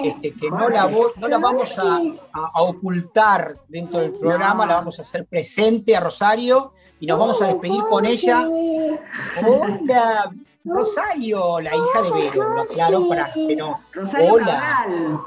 este, 0.04 0.34
que 0.34 0.50
no 0.50 0.70
la, 0.70 0.90
no 1.18 1.28
la 1.28 1.38
vamos 1.40 1.78
a, 1.78 2.00
a, 2.32 2.62
ocultar 2.62 3.56
dentro 3.68 4.00
del 4.00 4.14
programa, 4.14 4.66
la 4.66 4.76
vamos 4.76 5.00
a 5.00 5.02
hacer 5.02 5.26
presente 5.26 5.98
a 5.98 6.00
Rosario 6.00 6.72
y 7.00 7.08
nos 7.08 7.20
vamos 7.20 7.42
a 7.42 7.48
despedir 7.48 7.84
con 7.90 8.06
ella. 8.06 8.48
Hola, 9.46 10.32
Rosario, 10.64 11.60
la 11.60 11.76
hija 11.76 12.02
de 12.04 12.12
Vero, 12.12 12.56
lo 12.56 12.62
aclaro 12.62 13.10
para 13.10 13.34
que 13.34 13.56
no. 13.56 13.82
Hola. 14.32 15.26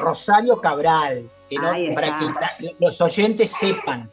Rosario 0.00 0.60
Cabral 0.60 1.30
para 1.94 2.18
que 2.18 2.74
los 2.78 3.00
oyentes 3.00 3.50
sepan. 3.50 4.10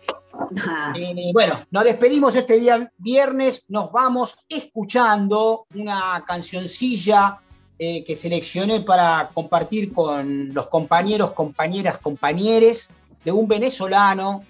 Eh, 0.96 1.32
bueno, 1.34 1.60
nos 1.72 1.84
despedimos 1.84 2.36
este 2.36 2.60
día 2.60 2.92
viernes, 2.98 3.66
nos 3.68 3.92
vamos 3.92 4.38
escuchando 4.50 5.66
una 5.74 6.24
cancioncilla 6.26 7.40
eh, 7.80 8.04
que 8.04 8.16
seleccioné 8.16 8.82
para 8.82 9.32
compartir 9.34 9.94
con 9.94 10.54
los 10.54 10.68
compañeros, 10.68 11.32
compañeras, 11.32 11.98
compañeres 11.98 12.90
de 13.24 13.32
un 13.32 13.48
venezolano 13.48 14.44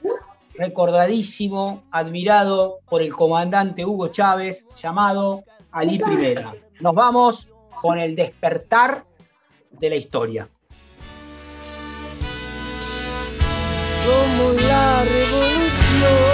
recordadísimo, 0.56 1.84
admirado 1.92 2.80
por 2.90 3.02
el 3.02 3.14
comandante 3.14 3.86
Hugo 3.86 4.08
Chávez, 4.10 4.68
llamado 4.76 5.44
Ali 5.72 6.00
Primera. 6.00 6.56
Nos 6.80 6.96
vamos 6.96 7.48
con 7.82 8.00
el 8.00 8.16
despertar 8.16 9.06
de 9.72 9.90
la 9.90 9.96
historia. 9.96 10.50
Como 14.08 14.53
la 14.53 15.03
revolución. 15.03 16.27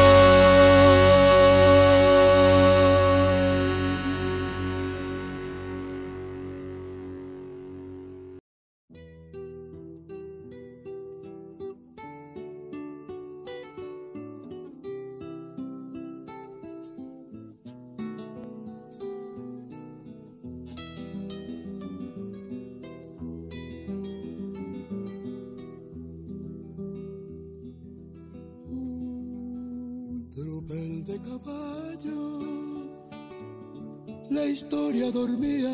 Historia 34.53 35.11
dormía 35.11 35.73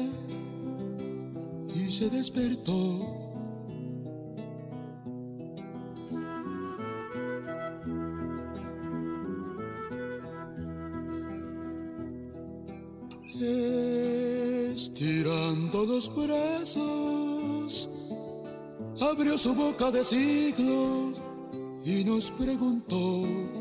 y 1.76 1.92
se 1.92 2.10
despertó. 2.10 3.16
Estirando 14.74 15.86
los 15.86 16.10
brazos, 16.16 17.90
abrió 19.02 19.38
su 19.38 19.54
boca 19.56 19.92
de 19.92 20.06
siglos 20.06 21.22
y 21.84 22.06
nos 22.06 22.32
preguntó, 22.32 23.24
preguntó. 23.24 23.59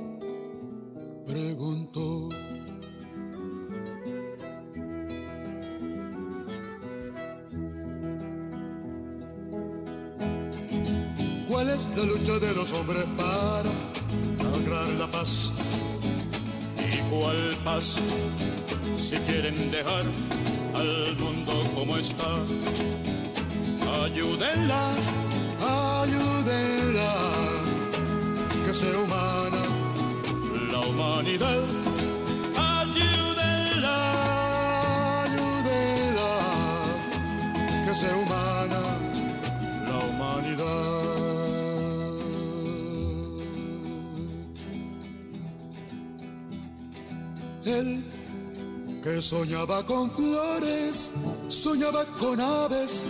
Soñaba 49.29 49.85
con 49.85 50.11
flores, 50.11 51.13
soñaba 51.49 52.03
con 52.19 52.41
aves, 52.41 53.05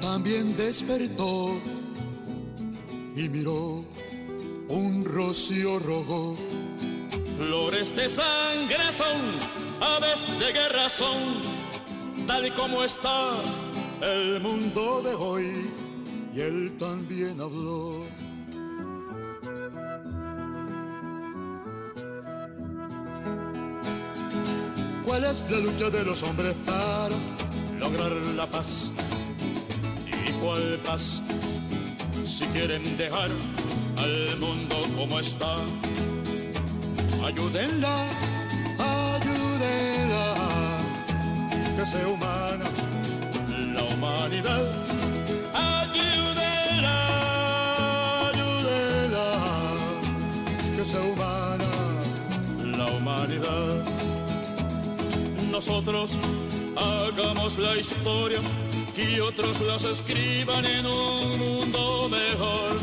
también 0.00 0.56
despertó 0.56 1.56
y 3.14 3.28
miró, 3.28 3.84
un 4.68 5.04
rocío 5.04 5.78
rogó. 5.78 6.36
Flores 7.38 7.94
de 7.94 8.08
sangre 8.08 8.90
son, 8.90 9.20
aves 9.80 10.26
de 10.40 10.52
guerra 10.52 10.88
son, 10.88 11.22
tal 12.26 12.52
como 12.54 12.82
está 12.82 13.30
el 14.02 14.40
mundo 14.40 15.00
de 15.02 15.14
hoy. 15.14 15.70
Y 16.34 16.40
él 16.40 16.76
también 16.76 17.40
habló. 17.40 17.85
Es 25.30 25.44
la 25.50 25.58
lucha 25.58 25.90
de 25.90 26.04
los 26.04 26.22
hombres 26.22 26.54
para 26.64 27.08
lograr 27.80 28.12
la 28.36 28.46
paz? 28.46 28.92
¿Y 30.06 30.30
cuál 30.40 30.80
paz? 30.84 31.22
Si 32.24 32.44
quieren 32.46 32.96
dejar 32.96 33.30
al 33.98 34.38
mundo 34.38 34.76
como 34.96 35.18
está, 35.18 35.56
ayúdenla, 37.24 37.96
ayúdenla, 38.78 40.34
que 41.76 41.86
sea 41.86 42.08
humana 42.08 42.64
la 43.74 43.82
humanidad. 43.84 45.05
Nosotros 55.56 56.18
hagamos 56.76 57.56
la 57.58 57.78
historia 57.78 58.38
y 58.94 59.20
otros 59.20 59.62
las 59.62 59.84
escriban 59.84 60.62
en 60.66 60.84
un 60.84 61.38
mundo 61.38 62.10
mejor. 62.10 62.76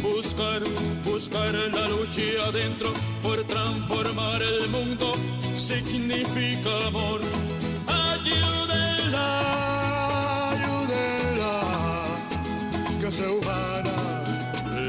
Buscar, 0.00 0.62
buscar 1.04 1.52
la 1.52 1.88
lucha 1.88 2.22
adentro 2.46 2.88
por 3.20 3.42
transformar 3.46 4.42
el 4.42 4.68
mundo 4.68 5.12
significa 5.56 6.86
amor. 6.86 7.20
Ayúdenla, 7.88 9.40
ayúdenla, 10.52 11.62
que 13.00 13.10
sea 13.10 13.28
humana 13.32 13.92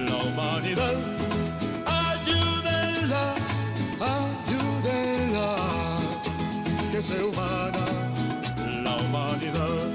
la 0.08 0.16
humanidad. 0.18 1.05
Sea 7.06 7.24
humana 7.24 7.86
la 8.84 8.96
humanidad. 8.96 9.86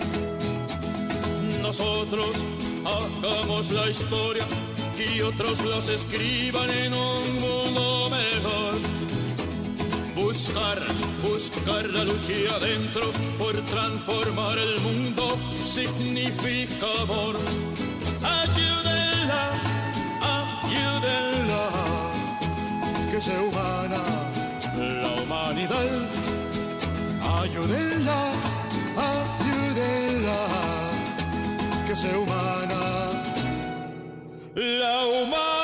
Nosotros 1.61 2.45
hagamos 2.87 3.73
la 3.73 3.91
historia 3.91 4.45
y 4.97 5.21
otros 5.21 5.65
las 5.65 5.89
escriban 5.89 6.71
en 6.71 6.95
un 6.95 7.41
mundo 7.41 8.11
mejor. 8.11 8.75
Buscar, 10.15 10.79
buscar 11.29 11.85
la 11.87 12.05
lucha 12.05 12.55
adentro 12.55 13.03
por 13.39 13.57
transformar 13.63 14.57
el 14.59 14.81
mundo 14.81 15.37
significa 15.65 16.87
amor. 17.03 17.37
Ayúdenla, 18.23 19.45
ayúdenla, 20.63 21.71
que 23.11 23.21
sea 23.21 23.43
humana 23.43 24.01
la 24.79 25.23
humanidad. 25.23 26.20
Ayúdenla, 27.43 28.21
ayúdenla, 29.09 30.41
que 31.87 31.97
sea 31.97 32.19
humana, 32.19 32.81
la 34.55 35.07
humana. 35.07 35.60